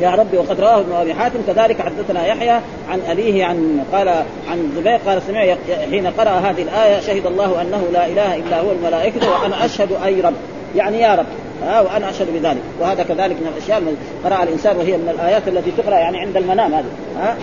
يا 0.00 0.10
ربي 0.10 0.38
وقد 0.38 0.60
رواه 0.60 0.80
ابن 0.80 0.92
أبي 0.92 1.14
حاتم. 1.14 1.38
كذلك 1.46 1.82
حدثنا 1.82 2.26
يحيى 2.26 2.60
عن 2.90 3.00
أبيه 3.08 3.44
عن 3.44 3.84
قال 3.92 4.08
عن 4.50 4.72
زبير 4.76 4.96
قال 4.96 5.22
سمع 5.22 5.56
حين 5.90 6.06
قرأ 6.06 6.30
هذه 6.30 6.62
الآية 6.62 7.00
شهد 7.00 7.26
الله 7.26 7.62
أنه 7.62 7.84
لا 7.92 8.06
إله 8.06 8.36
إلا 8.36 8.60
هو 8.60 8.72
الملائكة 8.72 9.30
وأنا 9.30 9.64
أشهد 9.64 9.88
أي 10.04 10.20
رب. 10.20 10.34
يعني 10.76 11.00
يا 11.00 11.14
رب. 11.14 11.26
ها 11.62 11.80
وأنا 11.80 12.10
أشهد 12.10 12.26
بذلك. 12.34 12.62
وهذا 12.80 13.02
كذلك 13.02 13.36
من 13.36 13.52
الأشياء 13.56 13.78
التي 13.78 13.96
قرا 14.24 14.42
الإنسان 14.42 14.76
وهي 14.76 14.96
من 14.96 15.08
الآيات 15.08 15.48
التي 15.48 15.70
تقرأ 15.78 15.94
يعني 15.94 16.18
عند 16.18 16.36
المنام 16.36 16.74
هذه. 16.74 16.84
ها؟ 17.18 17.36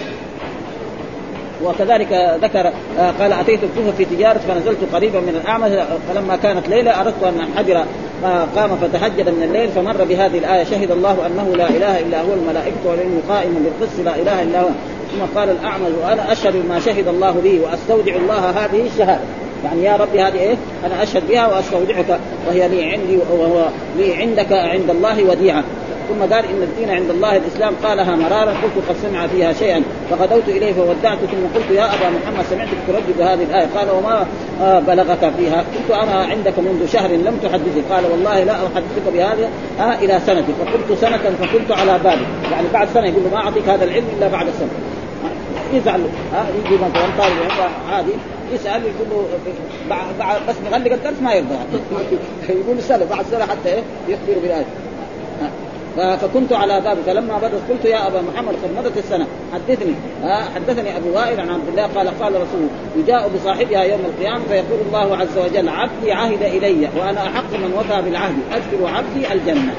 وكذلك 1.63 2.37
ذكر 2.41 2.71
قال 3.19 3.33
أتيت 3.33 3.59
الكوفه 3.63 3.91
في 3.97 4.05
تجارة 4.05 4.37
فنزلت 4.37 4.77
قريبا 4.93 5.19
من 5.19 5.41
الأعمى 5.43 5.83
فلما 6.09 6.35
كانت 6.35 6.69
ليله 6.69 7.01
أردت 7.01 7.23
أن 7.23 7.39
أنحدر 7.39 7.85
قام 8.55 8.69
فتهجد 8.81 9.29
من 9.29 9.43
الليل 9.43 9.69
فمر 9.69 10.03
بهذه 10.03 10.37
الآية 10.37 10.63
شهد 10.63 10.91
الله 10.91 11.25
أنه 11.25 11.55
لا 11.55 11.69
إله 11.69 11.99
إلا 11.99 12.21
هو 12.21 12.33
الملائكة 12.33 12.75
والعلم 12.85 13.21
قائما 13.29 13.59
بالقسط 13.59 13.99
لا 14.05 14.15
إله 14.15 14.43
إلا 14.43 14.61
هو. 14.61 14.69
ثم 15.11 15.39
قال 15.39 15.49
الأعمى 15.49 15.85
وأنا 16.03 16.31
أشهد 16.31 16.55
ما 16.69 16.79
شهد 16.79 17.07
الله 17.07 17.31
به 17.31 17.59
وأستودع 17.63 18.15
الله 18.15 18.49
هذه 18.49 18.87
الشهادة. 18.93 19.21
يعني 19.63 19.83
يا 19.83 19.95
ربي 19.95 20.21
هذه 20.21 20.39
إيه؟ 20.39 20.55
أنا 20.85 21.03
أشهد 21.03 21.27
بها 21.27 21.47
وأستودعك 21.47 22.19
وهي 22.47 22.67
لي 22.67 22.83
عندي 22.83 23.17
وهو 23.17 23.65
لي 23.97 24.13
عندك 24.13 24.51
عند 24.51 24.89
الله 24.89 25.23
وديعة. 25.23 25.63
ثم 26.09 26.33
قال 26.33 26.45
إن 26.45 26.63
الدين 26.63 26.89
عند 26.89 27.09
الله 27.09 27.37
الإسلام 27.37 27.73
قالها 27.83 28.15
مرارا 28.15 28.51
قلت 28.51 28.89
قد 28.89 28.95
سمع 29.01 29.27
فيها 29.27 29.53
شيئا 29.53 29.83
فغدوت 30.09 30.49
إليه 30.49 30.73
فودعت 30.73 31.17
ثم 31.17 31.55
قلت 31.55 31.71
يا 31.71 31.85
أبا 31.85 32.09
محمد 32.09 32.45
سمعتك 32.49 32.77
تردد 32.87 33.21
هذه 33.21 33.43
الآية 33.43 33.67
قال 33.75 33.87
وما 33.91 34.25
آه 34.61 34.79
بلغك 34.79 35.31
فيها؟ 35.37 35.57
قلت 35.57 35.91
أنا 35.91 36.23
عندك 36.23 36.59
منذ 36.59 36.87
شهر 36.93 37.11
لم 37.11 37.39
تحدثني 37.43 37.81
قال 37.91 38.03
والله 38.11 38.43
لا 38.43 38.53
أحدثك 38.53 39.13
بهذا 39.13 39.49
آه 39.79 39.95
إلى 39.95 40.19
سنه 40.25 40.45
فقلت 40.59 40.99
سنة 40.99 41.17
فكنت 41.41 41.71
على 41.71 41.99
بالي 42.03 42.25
يعني 42.51 42.67
بعد 42.73 42.87
سنة 42.93 43.07
يقول 43.07 43.23
له 43.23 43.29
ما 43.29 43.37
أعطيك 43.37 43.69
هذا 43.69 43.83
العلم 43.85 44.05
إلا 44.17 44.27
بعد 44.27 44.45
سنة. 44.59 44.69
يزعل 45.73 46.01
ها 46.33 46.45
يجي 46.65 46.75
مثلا 46.75 47.05
طالب 47.17 47.69
عادي 47.91 48.11
يسأل 48.53 48.81
يقول 48.81 49.07
له 49.09 49.25
بس 50.49 50.55
نغلق 50.65 50.93
الدرس 50.93 51.21
ما 51.21 51.33
يرضى. 51.33 51.55
يقول 52.49 52.81
سنه 52.81 53.05
بعد 53.09 53.25
سنة 53.31 53.45
حتى 53.45 53.69
إيه 53.69 53.83
يخبر 54.07 54.39
بالآية. 54.41 54.65
فكنت 55.99 56.53
على 56.53 56.81
بابه 56.81 57.01
فلما 57.05 57.37
بدت 57.37 57.61
قلت 57.69 57.85
يا 57.85 58.07
أبا 58.07 58.21
محمد 58.21 58.53
قد 58.53 58.69
مضت 58.77 58.97
السنة. 58.97 59.27
حدثني 59.53 59.93
حدثني 60.55 60.97
أبو 60.97 61.15
وائل 61.15 61.39
عن 61.39 61.49
عبد 61.49 61.67
الله 61.67 61.83
قال 61.83 62.19
قال 62.19 62.33
رسول 62.33 62.67
يجاء 62.97 63.29
بصاحبها 63.35 63.83
يوم 63.83 63.99
القيامة 64.05 64.43
فيقول 64.49 64.79
الله 64.87 65.17
عز 65.17 65.37
وجل 65.37 65.69
عبدي 65.69 66.11
عهد 66.11 66.43
إلي 66.43 66.89
وأنا 66.99 67.27
أحق 67.27 67.53
من 67.53 67.73
وفى 67.77 68.01
بالعهد. 68.01 68.35
ادخل 68.51 68.95
عبدي 68.95 69.33
الجنة. 69.33 69.73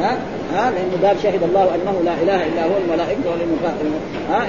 ها 0.00 0.18
ها 0.54 0.70
لأنه 0.70 1.08
قال 1.08 1.16
شهد 1.22 1.42
الله 1.42 1.74
أنه 1.74 2.00
لا 2.04 2.14
إله 2.22 2.46
إلا 2.46 2.64
هو 2.64 2.76
الملائكة 2.84 3.30
والمقاتل 3.30 3.90
ها 4.30 4.46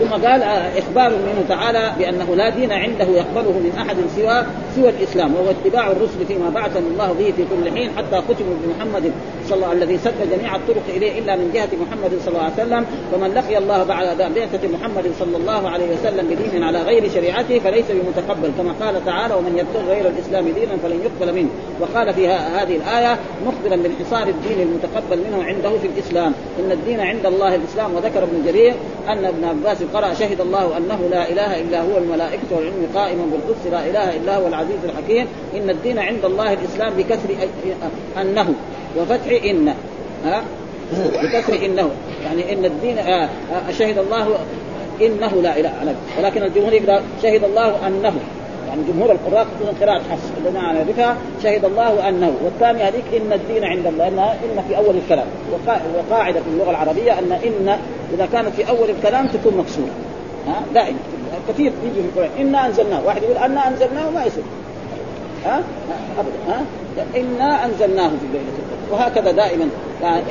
ثم 0.00 0.10
قال 0.10 0.42
آه، 0.42 0.78
إخبار 0.78 1.10
منه 1.10 1.44
تعالى 1.48 1.92
بأنه 1.98 2.34
لا 2.36 2.48
دين 2.50 2.72
عنده 2.72 3.04
يقبله 3.04 3.52
من 3.52 3.72
أحد 3.78 3.96
سوى 4.16 4.44
سوى 4.76 4.88
الإسلام 4.88 5.34
وهو 5.34 5.50
اتباع 5.50 5.90
الرسل 5.90 6.26
فيما 6.28 6.50
بعثهم 6.50 6.84
الله 6.92 7.12
به 7.12 7.32
في 7.36 7.44
كل 7.50 7.78
حين 7.78 7.90
حتى 7.96 8.16
ختموا 8.16 8.54
بمحمد 8.64 9.12
صلى 9.48 9.56
الله 9.56 9.72
الذي 9.72 9.98
سد 9.98 10.30
جميع 10.30 10.56
الطرق 10.56 10.82
إليه 10.88 11.18
إلا 11.18 11.36
من 11.36 11.50
جهة 11.54 11.68
محمد 11.80 12.10
صلى 12.24 12.28
الله 12.28 12.42
عليه 12.42 12.52
وسلم 12.54 12.86
فمن 13.12 13.34
لقي 13.34 13.58
الله 13.58 13.84
بعد 13.84 14.16
بعثة 14.16 14.68
محمد 14.68 15.04
صلى 15.18 15.36
الله 15.36 15.68
عليه 15.68 15.86
وسلم 15.94 16.26
بدين 16.26 16.62
على 16.62 16.82
غير 16.82 17.10
شريعته 17.10 17.58
فليس 17.58 17.84
بمتقبل 17.90 18.50
كما 18.58 18.72
قال 18.80 19.04
تعالى 19.04 19.34
ومن 19.34 19.58
يبتغي 19.58 19.94
غير 19.94 20.08
الإسلام 20.08 20.44
دينا 20.44 20.76
فلن 20.82 21.00
يقبل 21.04 21.34
منه. 21.34 21.48
وقال 21.80 22.14
في 22.14 22.28
هذه 22.28 22.76
الآية 22.76 23.18
مخبرا 23.46 23.76
بانحصار 23.76 24.28
الدين 24.28 24.60
المتقبل 24.60 25.18
منه 25.18 25.44
عنده 25.44 25.78
في 25.78 25.86
الإسلام 25.86 26.32
إن 26.60 26.72
الدين 26.72 27.00
عند 27.00 27.26
الله 27.26 27.54
الإسلام 27.54 27.94
وذكر 27.94 28.22
ابن 28.22 28.42
جرير 28.46 28.74
أن 29.08 29.24
ابن 29.24 29.44
عباس 29.44 29.82
قرأ 29.94 30.14
شهد 30.14 30.40
الله 30.40 30.76
أنه 30.76 31.08
لا 31.10 31.28
إله 31.28 31.60
إلا 31.60 31.82
هو 31.82 31.98
الملائكة 31.98 32.50
والعلم 32.50 32.88
قائما 32.94 33.24
بالقدس 33.24 33.66
لا 33.72 33.86
إله 33.86 34.16
إلا 34.16 34.36
هو 34.36 34.46
العزيز 34.46 34.76
الحكيم. 34.84 35.26
إن 35.56 35.70
الدين 35.70 35.98
عند 35.98 36.24
الله 36.24 36.52
الإسلام 36.52 36.92
بكسر 36.94 37.48
أنه 38.20 38.54
وفتح 38.96 39.42
ها؟ 40.24 40.42
بكسر 41.22 41.66
إنه. 41.66 41.90
يعني 42.24 42.52
إن 42.52 42.64
الدين 42.64 42.98
آه 42.98 43.28
آه 43.52 43.72
شهد 43.78 43.98
الله 43.98 44.38
إنه 45.02 45.42
لا 45.42 45.60
الا 45.60 45.70
ولكن 46.18 46.42
الجمهور 46.42 46.72
يقرأ 46.72 47.02
شهد 47.22 47.44
الله 47.44 47.86
أنه. 47.86 48.14
يعني 48.70 48.82
جمهور 48.92 49.12
القراء 49.12 49.46
تكون 49.60 49.74
قراءة 49.80 50.02
حفص 50.10 50.56
على 50.56 50.82
ذكرها 50.82 51.16
شهد 51.42 51.64
الله 51.64 52.08
أنه 52.08 52.32
والثانية 52.44 52.88
هذيك 52.88 53.04
إن 53.16 53.32
الدين 53.32 53.64
عند 53.64 53.86
الله 53.86 54.08
انها 54.08 54.32
إن 54.32 54.62
في 54.68 54.76
أول 54.76 54.96
الكلام. 54.96 55.26
وقاعدة 55.98 56.40
في 56.40 56.46
اللغة 56.48 56.70
العربية 56.70 57.18
أن 57.18 57.32
إن 57.32 57.78
إذا 58.14 58.28
كانت 58.32 58.48
في 58.48 58.68
أول 58.68 58.90
الكلام 58.90 59.26
تكون 59.26 59.56
مكسورة. 59.56 59.90
ها؟ 60.46 60.62
دائما 60.74 60.98
كثير 61.48 61.72
يجي 61.84 62.02
في 62.02 62.08
القرآن. 62.08 62.30
إنا 62.40 62.66
أنزلناه. 62.66 63.06
واحد 63.06 63.22
يقول 63.22 63.36
أنا 63.36 63.68
أنزلناه 63.68 64.10
ما 64.10 64.24
يصير. 64.24 64.44
ها؟ 65.46 65.62
أبدا. 66.18 66.54
ها؟ 66.54 66.62
إنا 67.16 67.64
أنزلناه 67.64 68.08
في 68.08 68.26
ليله 68.32 68.44
القدر 68.58 68.92
وهكذا 68.92 69.30
دائما. 69.30 69.68
يعني 70.02 70.22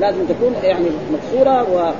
لازم 0.00 0.24
تكون 0.26 0.54
يعني 0.62 0.86
مكسورة 1.12 1.62
و 1.62 1.92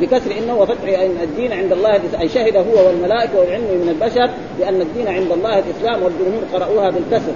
بكسر 0.00 0.30
إنه 0.38 0.58
وفتح 0.58 0.98
الدين 1.22 1.52
عند 1.52 1.72
الله 1.72 2.00
أي 2.20 2.28
شهد 2.28 2.56
هو 2.56 2.86
والملائكة 2.86 3.38
والعلم 3.38 3.64
من 3.64 3.88
البشر 3.88 4.30
بأن 4.58 4.80
الدين 4.80 5.08
عند 5.08 5.32
الله 5.32 5.58
الإسلام 5.58 6.02
والجمهور 6.02 6.42
قرأوها 6.54 6.90
بالكسر 6.90 7.32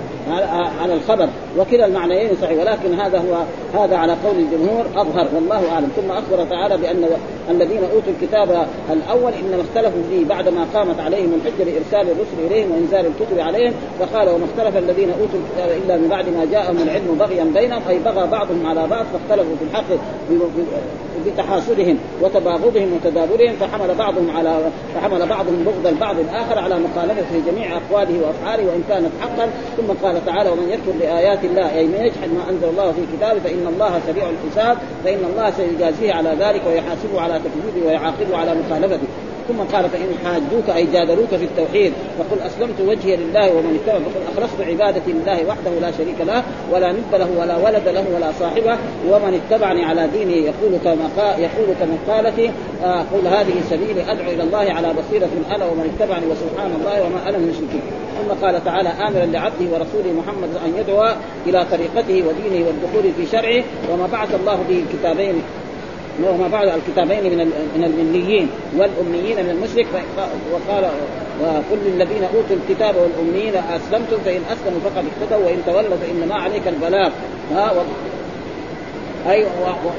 على 0.81 0.95
الخبر. 0.95 1.29
وكلا 1.59 1.87
المعنيين 1.87 2.31
صحيح. 2.43 2.59
ولكن 2.59 3.01
هذا 3.01 3.19
هو 3.19 3.37
هذا 3.81 3.97
على 3.97 4.13
قول 4.13 4.37
الجمهور 4.39 4.87
أظهر. 4.97 5.29
والله 5.35 5.71
أعلم. 5.73 5.89
ثم 5.97 6.11
أخبر 6.11 6.45
تعالى 6.51 6.77
بأن 6.77 7.07
الذين 7.51 7.81
أوتوا 7.95 8.13
الكتاب 8.21 8.67
الأول 8.93 9.33
إنما 9.33 9.63
اختلفوا 9.63 10.03
فيه 10.11 10.25
بعدما 10.25 10.67
قامت 10.75 11.01
عليهم 11.01 11.33
الحجه 11.35 11.65
بارسال 11.65 12.13
الرسل 12.13 12.47
إليهم 12.47 12.71
وإنزال 12.71 13.07
الكتب 13.07 13.39
عليهم. 13.39 13.73
فقال 14.01 14.29
وما 14.29 14.45
اختلف 14.45 14.77
الذين 14.77 15.11
أوتوا 15.11 15.41
الكتاب 15.47 15.83
إلا 15.85 15.97
من 15.97 16.09
بعد 16.09 16.29
ما 16.29 16.45
جاءهم 16.53 16.77
العلم 16.83 17.17
بغيا 17.19 17.45
بينهم. 17.55 17.83
أي 17.89 17.99
بغى 17.99 18.27
بعضهم 18.27 18.67
على 18.67 18.87
بعض 18.87 19.07
فاختلفوا 19.13 19.55
في 19.59 19.65
الحق 19.65 19.85
بتحاسدهم 21.27 21.99
وتباغضهم 22.23 22.93
وتدابرهم 22.93 23.57
فحمل 23.61 23.95
بعضهم 23.95 24.37
على 24.37 24.59
فحمل 24.95 25.27
بعضهم 25.27 25.65
بغض 25.65 25.87
البعض 25.87 26.19
الآخر 26.19 26.59
على 26.59 26.79
مخالفه 26.79 27.51
جميع 27.51 27.77
أقواله 27.77 28.21
وأفعاله 28.27 28.67
وإن 28.67 28.83
كانت 28.89 29.11
حقا 29.21 29.51
ثم 29.77 30.07
قال 30.07 30.27
تعالى 30.27 30.51
ومن 30.51 30.69
يكفر 30.69 30.93
بآيات 31.01 31.45
الله 31.45 31.79
أي 31.79 31.87
من 31.87 32.01
يجحد 32.01 32.29
ما 32.29 32.51
أنزل 32.51 32.69
الله 32.69 32.93
في 32.93 33.01
كتابه 33.17 33.41
فإن 33.41 33.67
الله 33.67 34.01
سريع 34.07 34.25
الحساب 34.31 34.79
فإن 35.05 35.25
الله 35.33 35.51
سيجازيه 35.51 36.13
على 36.13 36.31
ذلك 36.31 36.63
ويحاسبه 36.67 37.21
على 37.21 37.39
تكذيبه 37.39 37.87
ويعاقبه 37.87 38.37
على 38.37 38.55
مخالفته. 38.55 39.09
ثم 39.49 39.77
قال 39.77 39.91
فإن 39.91 40.09
حاجوك 40.25 40.77
أي 40.77 40.87
جادلوك 40.93 41.29
في 41.29 41.45
التوحيد 41.45 41.93
فقل 42.19 42.41
أسلمت 42.47 42.81
وجهي 42.81 43.17
لله 43.17 43.53
ومن 43.53 43.81
اتبع 43.81 43.99
فقل 43.99 44.23
اخلصت 44.33 44.61
عبادتي 44.61 45.13
لله 45.13 45.47
وحده 45.49 45.71
لا 45.81 45.91
شريك 45.91 46.21
له 46.21 46.43
ولا 46.73 46.93
ند 46.93 47.13
له 47.13 47.29
ولا 47.39 47.57
ولد 47.57 47.89
له 47.89 48.05
ولا 48.15 48.33
صاحبه. 48.41 48.79
ومن 49.09 49.41
اتبعني 49.41 49.85
على 49.85 50.09
دينه 50.09 50.33
يقول 50.33 50.79
كما 50.85 51.09
يقول 51.39 51.69
كما 51.81 51.97
قالت 52.09 52.39
آه 52.85 53.05
قل 53.13 53.27
هذه 53.27 53.55
سبيلي 53.71 54.13
أدعو 54.13 54.31
إلى 54.31 54.43
الله 54.43 54.59
على 54.59 54.95
بصيرة 54.95 55.29
أنا 55.51 55.65
ومن 55.65 55.95
اتبعني 55.95 56.27
وسبحان 56.27 56.73
الله 56.81 57.03
وما 57.07 57.29
أنا 57.29 57.39
من 57.39 57.45
المشركين. 57.45 57.83
ثم 58.19 58.47
قال 58.47 58.65
تعالى 58.65 58.89
آمرا 58.89 59.27
لعبده 59.27 59.67
ورسوله 59.73 60.13
محمد 60.13 60.49
أن 60.65 60.73
يدعو 60.81 61.05
إلى 61.47 61.67
طريقته 61.73 62.25
ودينه 62.29 62.67
والدخول 62.67 63.13
في 63.17 63.27
شرعه. 63.33 63.65
وما 63.93 64.07
بعث 64.13 64.35
الله 64.35 64.59
به 64.69 64.83
الكتابين 64.85 65.43
وما 66.25 66.49
بعد 66.49 66.69
الكتابين 66.69 67.39
من 67.39 67.47
من 67.77 67.85
الامنيين 67.85 68.49
والامنيين 68.77 69.37
من 69.45 69.51
المشرك 69.51 69.87
وقال 70.53 70.91
وكل 71.43 71.87
الذين 71.87 72.23
أوتوا 72.25 72.57
الكتاب 72.57 72.95
والامنيين 72.97 73.55
أسلمتم 73.57 74.17
فإن 74.25 74.41
أسلموا 74.51 74.81
فقد 74.85 75.05
اهتدوا 75.05 75.47
وإن 75.47 75.63
تولوا 75.67 75.97
فإنما 75.97 76.35
عليك 76.35 76.69
البلاغ. 76.69 77.11
ها 77.55 77.73
أي 79.31 79.47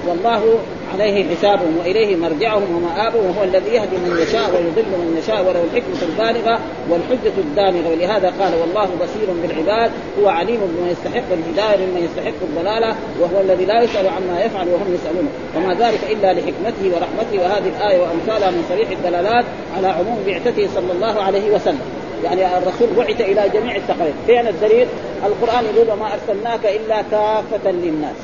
والله 0.08 0.60
عليه 0.94 1.36
حسابهم 1.36 1.78
وإليه 1.80 2.16
مرجعهم 2.16 2.76
ومآبهم 2.76 3.26
وهو 3.26 3.44
الذي 3.44 3.70
يهدي 3.70 3.98
من 3.98 4.20
يشاء 4.22 4.50
ويضل 4.50 4.90
من 4.90 5.18
يشاء 5.24 5.40
وله 5.42 5.64
الحكمة 5.64 6.02
البالغة 6.10 6.60
والحجة 6.90 7.38
الدامغة. 7.38 7.90
ولهذا 7.90 8.34
قال 8.40 8.54
والله 8.62 8.86
بصير 8.86 9.28
بالعباد 9.42 9.92
هو 10.22 10.30
عليم 10.30 10.60
بمن 10.60 10.88
يستحق 10.92 11.28
الهداية 11.32 11.86
ممن 11.86 12.04
يستحق 12.04 12.40
الضلالة 12.42 12.96
وهو 13.20 13.42
الذي 13.42 13.66
لا 13.66 13.82
يسأل 13.82 14.08
عما 14.08 14.44
يفعل 14.46 14.68
وهم 14.68 14.94
يسألون. 14.94 15.30
وما 15.56 15.74
ذلك 15.74 16.00
إلا 16.12 16.34
لحكمته 16.34 16.86
ورحمته 16.96 17.44
وهذه 17.44 17.72
الآية 17.78 18.02
وأمثالها 18.02 18.52
من 18.52 18.66
صريح 18.70 18.90
الدلالات 18.90 19.46
على 19.78 19.88
عموم 19.88 20.24
بعثته 20.28 20.68
صلى 20.76 20.92
الله 20.92 21.22
عليه 21.22 21.52
وسلم. 21.56 21.82
يعني 22.24 22.58
الرسول 22.58 22.88
بعث 22.98 23.22
إلى 23.22 23.50
جميع 23.54 23.76
الثقلين 23.76 24.14
فين 24.28 24.48
الدليل؟ 24.48 24.88
القرآن 25.26 25.66
يقول 25.76 25.90
وما 25.90 26.10
أرسلناك 26.14 26.66
إلا 26.66 27.02
كافة 27.12 27.72
للناس. 27.72 28.16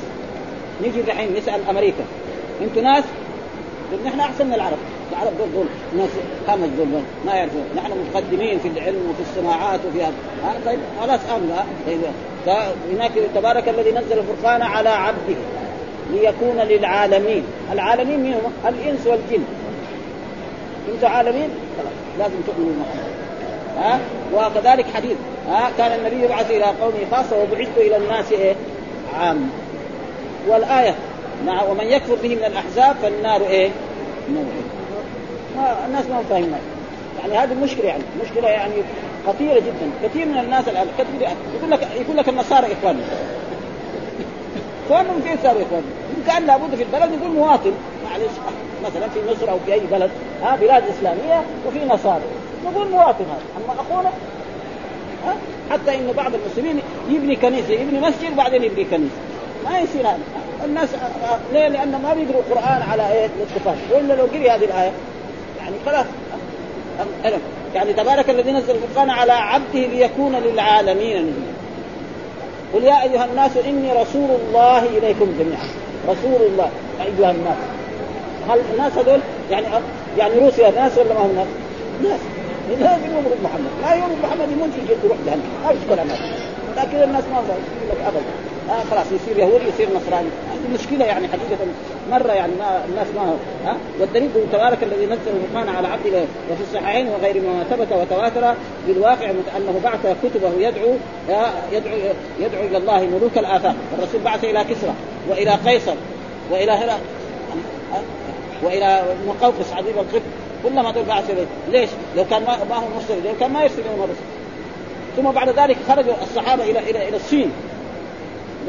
نجي 0.82 1.02
دحين 1.02 1.36
نسأل 1.36 1.60
أمريكا. 1.70 2.04
أنتم 2.62 2.80
ناس؟ 2.80 3.04
نحن 4.06 4.20
أحسن 4.20 4.46
من 4.46 4.54
العرب. 4.54 4.78
العرب 5.12 5.38
دول 5.38 5.48
دول 5.54 5.66
ناس 5.96 6.10
همج 6.48 6.68
دول, 6.76 6.90
دول 6.90 7.02
ما 7.26 7.34
يعرفون. 7.34 7.64
نحن 7.76 7.92
متقدمين 7.92 8.58
في 8.58 8.68
العلم 8.68 9.10
وفي 9.10 9.30
الصناعات 9.30 9.80
وفي 9.88 10.02
هذا. 10.02 10.14
آه 10.44 10.66
طيب 10.66 10.78
خلاص 11.00 11.20
امن 11.34 11.56
طيب. 11.86 12.00
هناك 12.92 13.12
تبارك 13.34 13.68
الذي 13.68 13.90
نزل 13.90 14.18
الفرقان 14.18 14.62
على 14.62 14.88
عبده 14.88 15.36
ليكون 16.12 16.56
للعالمين. 16.56 17.42
العالمين 17.72 18.20
مين 18.20 18.34
هم؟ 18.34 18.52
الإنس 18.68 19.06
والجن. 19.06 19.44
أنتم 20.94 21.06
عالمين؟ 21.06 21.48
خلاص 21.78 21.92
لازم 22.18 22.40
تؤمنوا 22.46 22.72
بمحمد. 22.72 23.16
ها؟ 23.78 24.00
وكذلك 24.34 24.86
حديث. 24.94 25.16
ها؟ 25.48 25.70
كان 25.78 25.98
النبي 26.00 26.24
يبعث 26.24 26.50
إلى 26.50 26.64
قومه 26.64 27.10
خاصة 27.10 27.42
وبعثت 27.42 27.76
إلى 27.76 27.96
الناس 27.96 28.32
إيه؟ 28.32 28.54
عام 29.18 29.50
والآية 30.46 30.94
مع 31.46 31.62
ومن 31.62 31.84
يكفر 31.84 32.14
به 32.22 32.34
من 32.34 32.44
الأحزاب 32.44 32.96
فالنار 33.02 33.40
إيه؟ 33.40 33.70
ما 35.56 35.86
الناس 35.86 36.04
ما 36.06 36.22
فاهمين. 36.30 36.54
يعني 37.20 37.38
هذه 37.38 37.52
المشكلة 37.52 37.84
يعني 37.84 38.02
مشكلة 38.24 38.48
يعني 38.48 38.74
خطيرة 39.26 39.58
جدا. 39.58 39.90
كثير 40.04 40.26
من 40.26 40.38
الناس 40.38 40.68
الآن 40.68 40.86
يقول 41.58 41.70
لك 41.70 41.88
يقول 42.00 42.16
لك 42.16 42.28
النصارى 42.28 42.66
اخواننا 42.72 43.04
إخوانهم 44.86 45.22
كيف 45.22 45.42
صاروا 45.42 45.62
اخوان؟ 45.62 45.82
كان 46.26 46.46
لابد 46.46 46.74
في 46.74 46.82
البلد 46.82 47.12
يقول 47.20 47.34
مواطن. 47.34 47.72
معلش 48.10 48.32
مثلا 48.84 49.08
في 49.08 49.20
مصر 49.30 49.50
أو 49.50 49.58
في 49.66 49.72
أي 49.72 49.80
بلد 49.80 50.10
ها 50.42 50.56
بلاد 50.56 50.82
إسلامية 50.88 51.42
وفي 51.66 51.84
نصارى. 51.84 52.22
نقول 52.64 52.88
مواطن 52.88 53.24
هذا. 53.24 53.42
أما 53.56 53.80
أخونا 53.80 54.10
حتى 55.70 55.94
ان 55.94 56.12
بعض 56.16 56.32
المسلمين 56.34 56.82
يبني 57.08 57.36
كنيسة 57.36 57.72
يبني 57.72 58.00
مسجد 58.00 58.32
وبعدين 58.32 58.64
يبني 58.64 58.84
كنيسة. 58.84 59.25
ما 59.70 59.78
يصير 59.78 60.00
هذا. 60.00 60.18
الناس 60.64 60.88
ليه؟ 61.52 61.68
لأن 61.68 62.00
ما 62.02 62.14
بيقروا 62.14 62.42
القرآن 62.48 62.82
على 62.90 63.12
إيه؟ 63.12 63.28
الاتفاق. 63.36 63.76
وإلا 63.90 64.12
لو 64.12 64.24
قري 64.24 64.50
هذه 64.50 64.64
الآية 64.64 64.90
يعني 65.58 65.76
خلاص. 65.86 66.06
يعني 67.74 67.92
تبارك 67.92 68.30
الذي 68.30 68.52
نزل 68.52 68.74
القرآن 68.74 69.10
على 69.10 69.32
عبده 69.32 69.86
ليكون 69.86 70.36
للعالمين 70.36 71.16
نذيرا. 71.16 71.56
قل 72.74 72.84
يا 72.84 73.02
أيها 73.02 73.24
الناس 73.24 73.50
إني 73.56 73.92
رسول 73.92 74.30
الله 74.30 74.78
إليكم 74.78 75.32
جميعا. 75.38 75.68
رسول 76.08 76.46
الله 76.46 76.70
أيها 77.00 77.30
الناس. 77.30 77.56
هل 78.48 78.60
الناس 78.74 78.92
هذول 78.92 79.20
يعني 79.50 79.66
يعني 80.18 80.38
روسيا 80.38 80.70
ناس 80.70 80.98
ولا 80.98 81.14
ما 81.14 81.20
هم 81.20 81.36
ناس؟ 81.36 81.46
ناس. 82.02 82.20
لازم 82.80 83.04
يؤمنوا 83.04 83.30
بمحمد 83.40 83.70
لا 83.82 83.94
يؤمن 83.94 84.14
بمحمد 84.22 84.52
يموت 84.52 84.68
يجي 84.82 84.92
يروح 85.04 85.18
جهنم. 85.26 85.42
ما 85.64 85.72
في 85.72 85.94
كلام 85.94 86.06
لكن 86.76 87.02
الناس 87.02 87.24
ما 87.24 87.36
يقول 87.36 87.60
لك 87.90 88.06
ابدا. 88.06 88.55
آه 88.70 88.84
خلاص 88.90 89.06
يصير 89.06 89.38
يهودي 89.38 89.64
يصير 89.68 89.88
نصراني. 89.96 90.28
هذه 90.28 90.74
مشكلة 90.74 91.04
يعني 91.04 91.28
حقيقة. 91.28 91.58
مرة 92.10 92.32
يعني 92.32 92.52
ما 92.58 92.84
الناس 92.88 93.06
ما 93.16 93.22
ها؟ 93.64 93.70
آه 93.70 93.76
والدليل 94.00 94.30
تبارك 94.52 94.82
الذي 94.82 95.06
نزل 95.06 95.20
القران 95.26 95.68
على 95.68 95.88
عبده 95.88 96.24
وفي 96.50 96.62
الصحيحين 96.62 97.08
وغير 97.08 97.42
ما 97.42 97.64
ثبت 97.64 97.92
وتواتر 97.92 98.54
بالواقع 98.86 99.30
أنه 99.30 99.80
بعث 99.84 100.16
كتبه 100.22 100.52
يدعو 100.58 100.94
يدعو 101.72 101.96
يدعو 102.40 102.64
إلى 102.64 102.76
الله 102.76 103.00
ملوك 103.00 103.38
الآفاق. 103.38 103.74
الرسول 103.98 104.20
بعث 104.20 104.44
إلى 104.44 104.64
كسرى 104.64 104.94
وإلى 105.28 105.50
قيصر 105.50 105.94
وإلى 106.50 106.72
هرا 106.72 106.98
وإلى 108.62 109.02
مقوقس 109.26 109.72
عظيم 109.72 109.94
القبط 109.98 110.22
كلهم 110.64 110.86
هذول 110.86 111.04
بعث 111.04 111.30
إليه. 111.30 111.46
ليش؟ 111.70 111.90
لو 112.16 112.24
كان 112.24 112.42
ما, 112.42 112.64
ما 112.70 112.76
هو 112.76 112.88
مرسل 112.94 113.24
لو 113.24 113.32
كان 113.40 113.50
ما 113.50 113.62
يرسل 113.62 113.82
لهم 113.84 114.04
الرسل 114.04 114.20
ثم 115.16 115.30
بعد 115.30 115.48
ذلك 115.48 115.76
خرجوا 115.88 116.14
الصحابة 116.22 116.64
إلى 116.64 116.78
إلى 116.78 117.08
إلى 117.08 117.16
الصين. 117.16 117.50